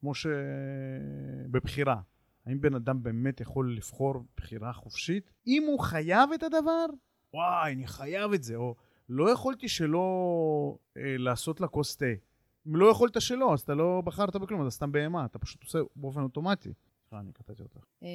כמו 0.00 0.12
שבבחירה. 0.14 2.00
האם 2.46 2.60
בן 2.60 2.74
אדם 2.74 3.02
באמת 3.02 3.40
יכול 3.40 3.76
לבחור 3.76 4.14
בחירה 4.36 4.72
חופשית? 4.72 5.30
אם 5.46 5.64
הוא 5.66 5.80
חייב 5.80 6.32
את 6.34 6.42
הדבר, 6.42 6.86
וואי, 7.34 7.72
אני 7.72 7.86
חייב 7.86 8.32
את 8.32 8.42
זה, 8.42 8.56
או 8.56 8.74
לא 9.08 9.30
יכולתי 9.30 9.68
שלא 9.68 10.78
אה, 10.96 11.16
לעשות 11.18 11.60
לה 11.60 11.68
כוס 11.68 11.96
תה. 11.96 12.06
אם 12.66 12.76
לא 12.76 12.90
יכולת 12.90 13.20
שלא, 13.20 13.52
אז 13.54 13.60
אתה 13.60 13.74
לא 13.74 14.02
בחרת 14.04 14.36
בכלום, 14.36 14.62
אתה 14.62 14.70
סתם 14.70 14.92
בהמה, 14.92 15.24
אתה 15.24 15.38
פשוט 15.38 15.62
עושה 15.62 15.78
באופן 15.96 16.22
אוטומטי. 16.22 16.72
אני 17.12 17.32
קטעתי 17.32 17.62
אותך. 17.62 17.84
אמ, 18.02 18.08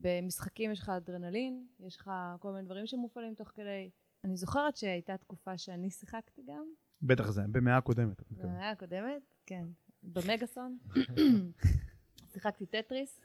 במשחקים 0.00 0.72
יש 0.72 0.80
לך 0.80 0.88
אדרנלין, 0.88 1.66
יש 1.80 1.96
לך 1.96 2.10
כל 2.38 2.52
מיני 2.52 2.64
דברים 2.64 2.86
שמופעלים 2.86 3.34
תוך 3.34 3.48
כדי. 3.48 3.90
אני 4.24 4.36
זוכרת 4.36 4.76
שהייתה 4.76 5.16
תקופה 5.16 5.58
שאני 5.58 5.90
שיחקתי 5.90 6.42
גם, 6.46 6.64
בטח 7.02 7.30
זה, 7.30 7.42
במאה 7.52 7.76
הקודמת. 7.76 8.22
במאה 8.30 8.70
הקודמת, 8.70 9.22
כן, 9.46 9.64
במגאסון. 10.02 10.78
שיחקתי 12.32 12.66
טטריס. 12.66 13.20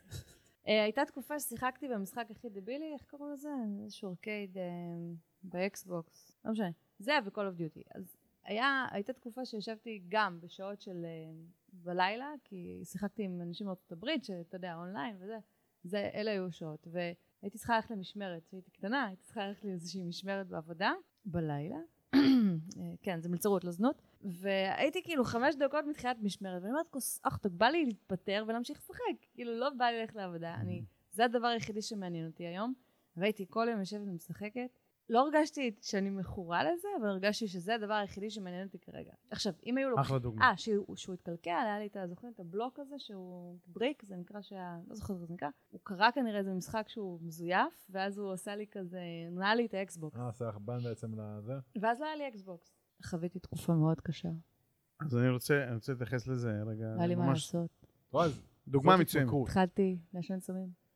אה, 0.68 0.84
הייתה 0.84 1.06
תקופה 1.06 1.40
ששיחקתי 1.40 1.88
במשחק 1.88 2.26
הכי 2.32 2.50
דבילי, 2.50 2.94
איך 2.94 3.06
קוראים 3.10 3.34
לזה? 3.34 3.50
איזשהו 3.84 4.10
ארקייד 4.10 4.58
אה, 4.58 4.64
באקסבוקס, 5.44 6.32
לא 6.46 6.52
משנה. 6.52 6.70
זה 7.00 7.12
ו-call 7.26 7.32
of 7.32 7.60
duty. 7.60 7.82
אז 7.96 8.16
היה, 8.44 8.86
הייתה 8.92 9.14
תקופה 9.14 9.46
שישבתי 9.46 10.04
גם 10.08 10.40
בשעות 10.42 10.82
של 10.82 11.06
אה, 11.06 11.34
בלילה, 11.74 12.34
כי 12.44 12.82
שיחקתי 12.84 13.24
עם 13.24 13.42
אנשים 13.42 13.68
מארצות 13.68 13.92
הברית, 13.92 14.26
שאתה 14.26 14.56
יודע, 14.56 14.76
אונליין 14.76 15.16
וזה. 15.20 15.38
זה, 15.84 16.10
אלה 16.14 16.32
היו 16.32 16.52
שעות. 16.52 16.88
והייתי 17.42 17.58
צריכה 17.58 17.76
ללכת 17.76 17.92
למשמרת, 17.92 18.46
כשהייתי 18.46 18.72
קטנה, 18.72 19.06
הייתי 19.06 19.24
צריכה 19.24 19.48
ללכת 19.48 19.66
לאיזושהי 19.66 20.04
משמרת 20.04 20.48
בעבודה, 20.48 20.92
בלילה. 21.26 21.78
אה, 22.16 22.20
כן, 23.02 23.22
זה 23.22 23.30
מלצרות, 23.30 23.64
לא 23.64 23.72
זנות. 23.72 24.02
והייתי 24.22 25.04
כאילו 25.04 25.24
חמש 25.24 25.56
דקות 25.56 25.86
מתחילת 25.86 26.18
משמרת, 26.22 26.62
ואני 26.62 26.72
אומרת, 26.72 26.88
כוס 26.90 27.20
אחתוק, 27.24 27.54
בא 27.54 27.66
לי 27.66 27.86
להתפטר 27.86 28.46
ולהמשיך 28.48 28.78
לשחק. 28.78 29.26
כאילו, 29.34 29.60
לא 29.60 29.70
בא 29.70 29.86
לי 29.86 30.00
ללכת 30.00 30.16
לעבודה. 30.16 30.56
אני, 30.56 30.84
זה 31.12 31.26
הדבר 31.26 31.48
היחידי 31.48 31.82
שמעניין 31.82 32.28
אותי 32.28 32.48
היום. 32.48 32.74
והייתי 33.18 33.46
כל 33.50 33.68
יום 33.72 33.80
יושבת 33.80 34.08
ומשחקת. 34.08 34.80
לא 35.10 35.20
הרגשתי 35.20 35.76
שאני 35.82 36.10
מכורה 36.10 36.64
לזה, 36.64 36.88
אבל 37.00 37.08
הרגשתי 37.08 37.48
שזה 37.48 37.76
הדבר 37.76 37.94
היחידי 37.94 38.30
שמעניין 38.30 38.68
אותי 38.68 38.80
כרגע. 38.80 39.12
עכשיו, 39.32 39.54
אם 39.66 39.78
היו 39.78 39.90
לוקחים... 39.90 40.06
אחלה 40.06 40.20
דוגמה. 40.20 40.46
אה, 40.46 40.58
שהוא, 40.58 40.96
שהוא 40.96 41.14
התקלקל, 41.14 41.50
היה 41.50 41.80
לי 41.80 41.88
את 41.88 41.96
ה... 41.96 42.08
זוכרים 42.08 42.34
את 42.34 42.40
הבלוק 42.40 42.80
הזה 42.80 42.96
שהוא 43.00 43.58
בריק, 43.68 44.04
זה 44.06 44.16
נקרא 44.16 44.42
שה... 44.42 44.78
לא 44.88 44.96
זוכרת 44.96 45.18
איך 45.18 45.26
זה 45.26 45.34
נקרא. 45.34 45.50
הוא 45.70 45.82
קרא 45.84 46.12
כנראה 46.12 46.40
איזה 46.40 46.54
משחק 46.54 46.90
שהוא 46.90 47.20
מזויף, 47.22 47.88
ואז 47.90 48.18
הוא 48.18 48.34
עשה 48.34 48.56
לי 48.56 48.66
כזה... 48.72 49.00
נראה 49.32 49.56
לי 49.56 49.66
את 49.66 49.74
ה 49.74 49.82
Xbox. 49.82 50.20
אה, 50.20 50.30
עשה 50.30 50.46
לך 50.46 50.58
בן 50.58 50.80
בעצם 50.84 51.20
לזה? 51.20 51.54
ואז 51.82 52.00
לא 52.00 52.06
היה 52.06 52.16
לי 52.16 52.28
Xbox. 52.28 52.78
חוויתי 53.06 53.40
תקופה 53.40 53.74
מאוד 53.74 54.02
קשה. 54.02 54.30
אז 55.00 55.18
אני 55.18 55.30
רוצה, 55.30 55.64
אני 55.64 55.76
רוצה 55.76 55.92
להתייחס 55.92 56.28
לזה 56.28 56.62
רגע. 56.68 56.86
היה 56.98 57.08
לי 57.08 57.16
מה 57.16 57.30
לעשות. 57.30 57.86
דוגמה 58.68 58.98
מצוינת. 58.98 59.32
התחלתי 59.44 59.98
לעשן 60.14 60.40
סמים. 60.40 60.87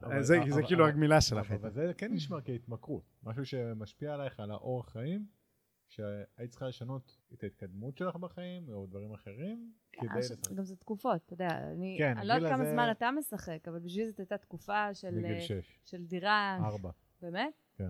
זה, 0.00 0.06
אבל- 0.06 0.22
זה 0.22 0.38
אבל- 0.54 0.66
כאילו 0.66 0.86
הגמילה 0.86 1.20
שלך. 1.20 1.50
אבל 1.52 1.70
זה 1.70 1.92
כן 1.98 2.12
נשמע 2.12 2.40
כהתמכרות. 2.44 3.02
משהו 3.22 3.46
שמשפיע 3.46 4.14
עלייך 4.14 4.40
על 4.40 4.50
האורח 4.50 4.88
חיים, 4.88 5.26
שהיית 5.88 6.50
צריכה 6.50 6.68
לשנות 6.68 7.16
את 7.32 7.42
ההתקדמות 7.42 7.98
שלך 7.98 8.16
בחיים, 8.16 8.68
או 8.72 8.86
דברים 8.86 9.12
אחרים, 9.12 9.72
כדי 9.92 10.06
אה, 10.16 10.22
ש- 10.22 10.30
לשחק. 10.30 10.52
גם 10.52 10.64
זה 10.64 10.76
תקופות, 10.76 11.20
אתה 11.26 11.34
יודע, 11.34 11.48
אני 11.72 11.96
כן, 11.98 12.16
אני 12.18 12.26
לא 12.28 12.32
יודעת 12.34 12.52
כמה 12.52 12.64
זמן 12.64 12.88
אתה 12.90 13.10
משחק, 13.18 13.68
אבל 13.68 13.78
בשבילי 13.78 14.08
זאת 14.08 14.18
הייתה 14.18 14.38
תקופה 14.38 14.94
של 14.94 15.10
בגיל 15.10 15.24
אה, 15.34 15.40
6, 15.40 15.78
של 15.84 16.04
דירה, 16.04 16.58
4. 16.64 16.90
באמת? 17.22 17.52
כן. 17.76 17.88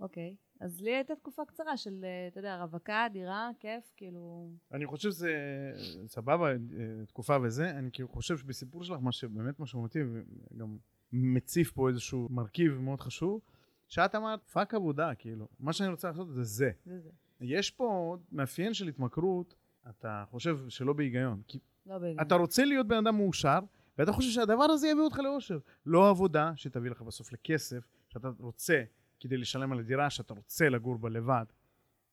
אוקיי. 0.00 0.36
אז 0.60 0.80
לי 0.80 0.94
הייתה 0.94 1.14
תקופה 1.16 1.42
קצרה 1.44 1.76
של, 1.76 2.04
אה, 2.04 2.28
אתה 2.28 2.38
יודע, 2.38 2.62
רווקה, 2.62 3.06
דירה, 3.12 3.50
כיף, 3.58 3.92
כאילו... 3.96 4.50
אני 4.72 4.86
חושב 4.86 5.10
שזה 5.10 5.32
סבבה, 6.06 6.50
אה, 6.50 6.56
תקופה 7.06 7.36
וזה, 7.42 7.70
אני 7.70 7.90
כאילו 7.92 8.08
חושב 8.08 8.38
שבסיפור 8.38 8.84
שלך, 8.84 8.98
מה 9.00 9.12
שבאמת 9.12 9.60
משמעותי, 9.60 9.98
וגם 10.52 10.78
מציף 11.12 11.72
פה 11.72 11.88
איזשהו 11.88 12.28
מרכיב 12.30 12.72
מאוד 12.80 13.00
חשוב, 13.00 13.40
שאת 13.88 14.14
אמרת, 14.14 14.44
fuck 14.44 14.74
עבודה, 14.74 15.14
כאילו, 15.14 15.48
מה 15.60 15.72
שאני 15.72 15.90
רוצה 15.90 16.08
לעשות 16.08 16.28
זה 16.28 16.42
זה. 16.42 16.70
זה 16.84 17.00
זה. 17.00 17.10
יש 17.40 17.70
פה 17.70 18.16
מאפיין 18.32 18.74
של 18.74 18.88
התמכרות, 18.88 19.54
אתה 19.90 20.24
חושב 20.30 20.58
שלא 20.68 20.92
בהיגיון, 20.92 21.42
כי 21.46 21.58
לא 21.86 21.98
בהיגיון. 21.98 22.26
אתה 22.26 22.34
רוצה 22.34 22.64
להיות 22.64 22.86
בן 22.88 22.96
אדם 22.96 23.16
מאושר, 23.16 23.58
ואתה 23.98 24.12
חושב 24.12 24.30
שהדבר 24.30 24.64
הזה 24.64 24.88
יביא 24.88 25.02
אותך 25.02 25.18
לאושר. 25.18 25.58
לא 25.86 26.10
עבודה 26.10 26.52
שתביא 26.56 26.90
לך 26.90 27.02
בסוף 27.02 27.32
לכסף, 27.32 27.86
שאתה 28.08 28.28
רוצה 28.38 28.82
כדי 29.20 29.36
לשלם 29.36 29.72
על 29.72 29.78
הדירה, 29.78 30.10
שאתה 30.10 30.34
רוצה 30.34 30.68
לגור 30.68 30.98
בה 30.98 31.08
לבד, 31.08 31.44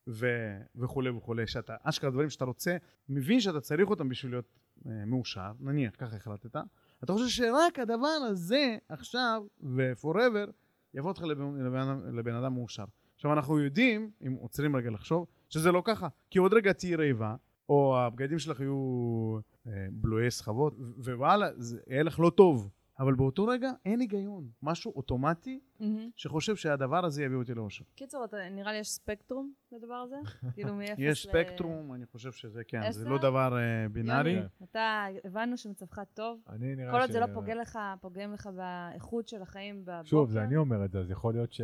ו- 0.07 0.61
וכולי 0.75 1.09
וכולי, 1.09 1.47
שאתה, 1.47 1.75
אשכרה 1.83 2.09
דברים 2.11 2.29
שאתה 2.29 2.45
רוצה, 2.45 2.77
מבין 3.09 3.39
שאתה 3.39 3.61
צריך 3.61 3.89
אותם 3.89 4.09
בשביל 4.09 4.31
להיות 4.31 4.59
אה, 4.85 5.05
מאושר, 5.05 5.51
נניח, 5.59 5.93
ככה 5.97 6.15
החלטת, 6.15 6.55
אתה 7.03 7.13
חושב 7.13 7.27
שרק 7.27 7.79
הדבר 7.79 8.07
הזה 8.07 8.77
עכשיו 8.89 9.43
ו-forever 9.61 10.51
יבוא 10.93 11.09
אותך 11.09 11.23
לבן, 11.23 11.65
לבן, 11.65 12.17
לבן 12.17 12.35
אדם 12.35 12.53
מאושר. 12.53 12.85
עכשיו 13.15 13.33
אנחנו 13.33 13.59
יודעים, 13.59 14.11
אם 14.27 14.33
עוצרים 14.33 14.75
רגע 14.75 14.89
לחשוב, 14.89 15.25
שזה 15.49 15.71
לא 15.71 15.81
ככה, 15.85 16.07
כי 16.29 16.39
עוד 16.39 16.53
רגע 16.53 16.73
תהיי 16.73 16.95
רעבה, 16.95 17.35
או 17.69 17.99
הבגדים 17.99 18.39
שלך 18.39 18.59
יהיו 18.59 19.39
אה, 19.67 19.71
בלויי 19.91 20.31
סחבות, 20.31 20.73
ווואלה, 20.97 21.49
יהיה 21.87 22.03
לך 22.03 22.19
לא 22.19 22.29
טוב. 22.29 22.69
אבל 22.99 23.15
באותו 23.15 23.45
רגע 23.47 23.71
אין 23.85 23.99
היגיון, 23.99 24.49
משהו 24.63 24.93
אוטומטי 24.95 25.59
מהמם. 25.79 26.09
שחושב 26.15 26.55
שהדבר 26.55 27.05
הזה 27.05 27.23
יביא 27.23 27.37
אותי 27.37 27.53
לאושר. 27.53 27.83
קיצור, 27.95 28.25
אתה- 28.25 28.49
נראה 28.49 28.71
לי 28.71 28.77
יש 28.77 28.89
ספקטרום 28.89 29.53
לדבר 29.71 29.93
הזה? 29.93 30.15
כאילו 30.53 30.75
מאפס 30.75 30.99
ל... 30.99 31.01
יש 31.03 31.27
ספקטרום, 31.27 31.93
אני 31.93 32.05
חושב 32.05 32.31
שזה 32.31 32.63
כן, 32.67 32.81
זה 32.81 32.87
עשר? 32.87 33.09
לא 33.09 33.17
דבר 33.17 33.57
אה, 33.57 33.89
בינארי. 33.89 34.31
יוני, 34.31 34.45
אתה, 34.63 35.05
הבנו 35.23 35.57
שמצבך 35.57 35.99
טוב. 36.13 36.39
אני 36.49 36.75
נראה 36.75 36.91
כל 36.91 36.99
עוד 36.99 37.09
ש... 37.09 37.11
זה 37.11 37.19
לא 37.19 37.25
פוגע 37.33 37.55
לך, 37.55 37.79
פוגם 38.01 38.33
לך 38.33 38.49
באיכות 38.55 39.27
של 39.27 39.41
החיים 39.41 39.85
בבוקר. 39.85 40.03
שוב, 40.03 40.29
זה 40.29 40.43
אני 40.43 40.55
אומר 40.55 40.85
את 40.85 40.91
זה, 40.91 40.99
אז 40.99 41.11
יכול 41.11 41.33
להיות 41.33 41.53
ש... 41.53 41.61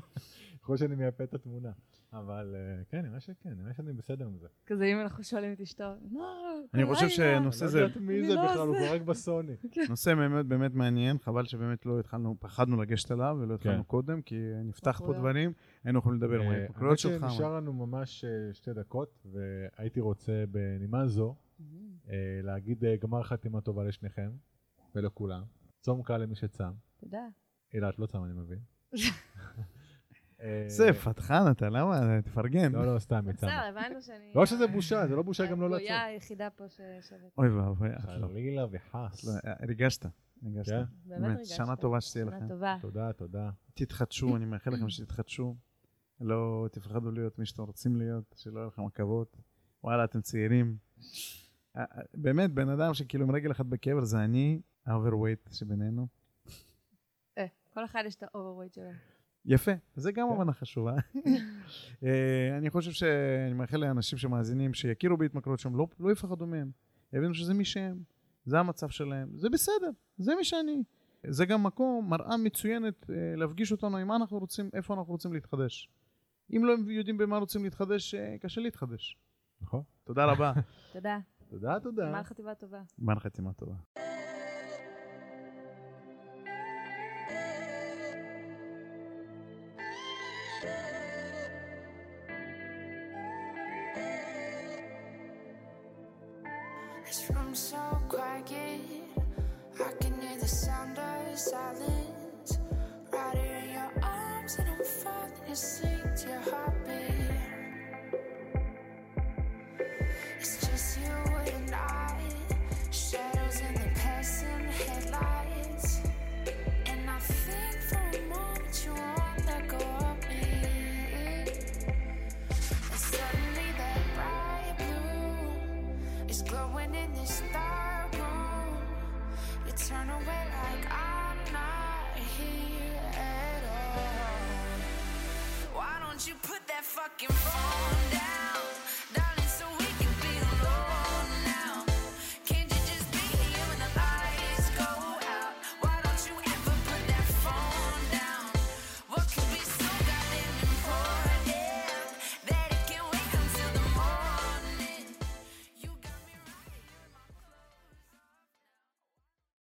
יכול 0.62 0.72
להיות 0.72 0.78
שאני 0.78 0.94
מייפה 0.94 1.24
את 1.24 1.34
התמונה. 1.34 1.70
אבל 2.12 2.54
אה, 2.56 2.84
כן, 2.84 3.02
נראה 3.02 3.20
שכן, 3.20 3.50
נראה 3.56 3.74
שאני 3.74 3.92
בסדר 3.92 4.26
עם 4.26 4.38
זה. 4.38 4.46
כזה 4.66 4.84
אם 4.84 5.00
אנחנו 5.00 5.24
שואלים 5.24 5.52
את 5.52 5.60
אשתו, 5.60 5.84
לא, 6.10 6.60
אני 6.74 6.86
חושב 6.86 7.22
הלילה." 7.22 7.40
שנושא 7.40 7.64
לא 7.64 7.70
זה 7.70 7.80
יודעת 7.80 7.96
מי 7.96 8.26
זה 8.26 8.34
לא 8.34 8.44
בכלל, 8.44 8.68
הוא. 8.68 8.76
רק 8.94 9.02
בסוני. 9.02 9.52
נושא 9.88 10.14
באמת 10.14 10.46
באמת 10.46 10.74
מעניין, 10.74 11.18
חבל 11.18 11.44
שבאמת 11.44 11.86
לא 11.86 12.00
התחלנו, 12.00 12.36
פחדנו 12.40 12.82
לגשת 12.82 13.12
אליו 13.12 13.36
ולא 13.40 13.54
התחלנו 13.54 13.82
כן. 13.82 13.82
קודם, 13.82 14.22
כי 14.22 14.34
נפתח 14.64 14.82
פה 14.82 14.90
התמכרויות. 14.90 15.20
דברים, 15.20 15.52
היינו 15.84 15.98
יכולים 15.98 16.18
לדבר 16.18 16.40
על 16.40 16.46
אה, 16.46 16.60
ההתמכרויות 16.60 16.98
שלך. 16.98 17.22
האמת 17.22 17.32
שנשאר 17.32 17.56
לנו 17.56 17.72
ממש 17.72 18.24
אה, 18.24 18.54
שתי 18.54 18.72
דקות, 18.72 19.26
והייתי 19.32 20.00
רוצה 20.00 20.44
בנימה 20.50 21.06
זו 21.06 21.34
אה, 22.08 22.40
להגיד 22.42 22.84
גמר 23.00 23.22
חתימה 23.22 23.60
טובה 23.60 23.84
לשניכם 23.84 24.30
ולכולם. 24.94 25.42
צום 25.80 26.02
קל 26.02 26.16
למי 26.16 26.34
שצם. 26.34 26.70
תודה. 27.00 27.26
הילה, 27.72 27.88
את 27.88 27.98
לא 27.98 28.06
צם, 28.06 28.24
אני 28.24 28.32
מבין. 28.32 28.58
אה, 30.42 30.64
זה 30.66 30.92
פתחן 30.92 31.50
אתה, 31.50 31.68
למה? 31.68 32.22
תפרגן. 32.22 32.72
לא, 32.72 32.94
לא, 32.94 32.98
סתם, 32.98 33.24
יצא. 33.30 33.46
בסדר, 33.46 33.80
הבנו 33.80 34.02
שאני... 34.02 34.32
לא 34.34 34.46
שזה 34.46 34.66
בושה, 34.66 35.06
זה 35.06 35.16
לא 35.16 35.22
בושה 35.22 35.46
גם 35.46 35.60
לא 35.60 35.66
לצום. 35.66 35.76
הגויה 35.76 36.04
היחידה 36.04 36.50
פה 36.50 36.64
שיושבת. 36.68 37.38
אוי 37.38 37.48
ואבוי, 37.48 37.88
את 37.88 38.04
לא. 38.04 38.26
חלילה 38.26 38.66
וחס. 38.70 39.24
לא, 39.24 39.32
ריגשת, 39.68 40.06
ריגשת. 40.44 40.72
כן? 40.72 40.82
באמת 41.06 41.36
ריגשת. 41.36 41.56
שנה 41.56 41.76
טובה 41.76 42.00
שתהיה 42.00 42.24
שנה 42.24 42.36
לכם. 42.36 42.48
טובה. 42.48 42.76
תודה, 42.80 43.12
תודה. 43.12 43.50
תתחדשו, 43.74 44.36
אני 44.36 44.44
מאחל 44.44 44.70
לכם 44.70 44.88
שתתחדשו. 44.88 45.56
לא 46.20 46.66
תפחדו 46.72 47.10
להיות 47.10 47.38
מי 47.38 47.46
שאתם 47.46 47.62
רוצים 47.62 47.96
להיות, 47.96 48.34
שלא 48.36 48.60
יהיו 48.60 48.68
לכם 48.68 48.86
עכבות. 48.86 49.36
וואלה, 49.84 50.04
אתם 50.04 50.20
צעירים. 50.20 50.76
אה, 51.76 51.80
אה, 51.80 52.02
באמת, 52.14 52.50
בן 52.50 52.68
אדם 52.68 52.94
שכאילו 52.94 53.24
עם 53.24 53.30
רגל 53.30 53.50
אחת 53.50 53.66
בקבר 53.66 54.04
זה 54.04 54.18
אני, 54.18 54.60
ה 54.86 54.92
Overwatch 54.92 55.48
שבינינו. 55.52 56.06
אה, 57.38 57.46
כל 57.74 57.84
אחד 57.84 58.02
יש 58.06 58.14
את 58.14 58.22
ה 58.22 58.27
Overwatch 58.27 58.74
שלו. 58.74 58.90
יפה, 59.46 59.72
זה 59.96 60.12
גם 60.12 60.28
כן. 60.28 60.34
הבנה 60.34 60.52
חשובה. 60.52 60.94
אה, 62.04 62.58
אני 62.58 62.70
חושב 62.70 62.90
שאני 62.90 63.54
מאחל 63.54 63.76
לאנשים 63.76 64.18
שמאזינים 64.18 64.74
שיכירו 64.74 65.16
בהתמכרות 65.16 65.58
שהם 65.58 65.76
לא, 65.76 65.86
לא 66.00 66.12
יפחדו 66.12 66.46
מהם. 66.46 66.70
יבינו 67.12 67.34
שזה 67.34 67.54
מי 67.54 67.64
שהם, 67.64 68.02
זה 68.44 68.58
המצב 68.58 68.88
שלהם, 68.88 69.28
זה 69.34 69.50
בסדר, 69.50 69.90
זה 70.18 70.34
מי 70.34 70.44
שאני. 70.44 70.82
זה 71.28 71.46
גם 71.46 71.62
מקום, 71.62 72.10
מראה 72.10 72.36
מצוינת 72.36 73.10
אה, 73.10 73.36
להפגיש 73.36 73.72
אותנו 73.72 73.96
עם 73.96 74.08
מה 74.08 74.16
אנחנו 74.16 74.38
רוצים, 74.38 74.70
איפה 74.74 74.94
אנחנו 74.94 75.12
רוצים 75.12 75.32
להתחדש. 75.32 75.90
אם 76.56 76.64
לא 76.64 76.74
יודעים 76.88 77.18
במה 77.18 77.38
רוצים 77.38 77.64
להתחדש, 77.64 78.14
אה, 78.14 78.36
קשה 78.40 78.60
להתחדש. 78.60 79.18
נכון? 79.60 79.82
תודה 80.04 80.24
רבה. 80.24 80.52
תודה. 80.92 81.18
תודה, 81.50 81.80
תודה. 81.80 82.08
גמר 82.08 82.22
חטיבה 82.22 82.54
טובה. 82.54 82.82
גמר 83.00 83.18
חתימה 83.18 83.52
טובה. 83.52 83.74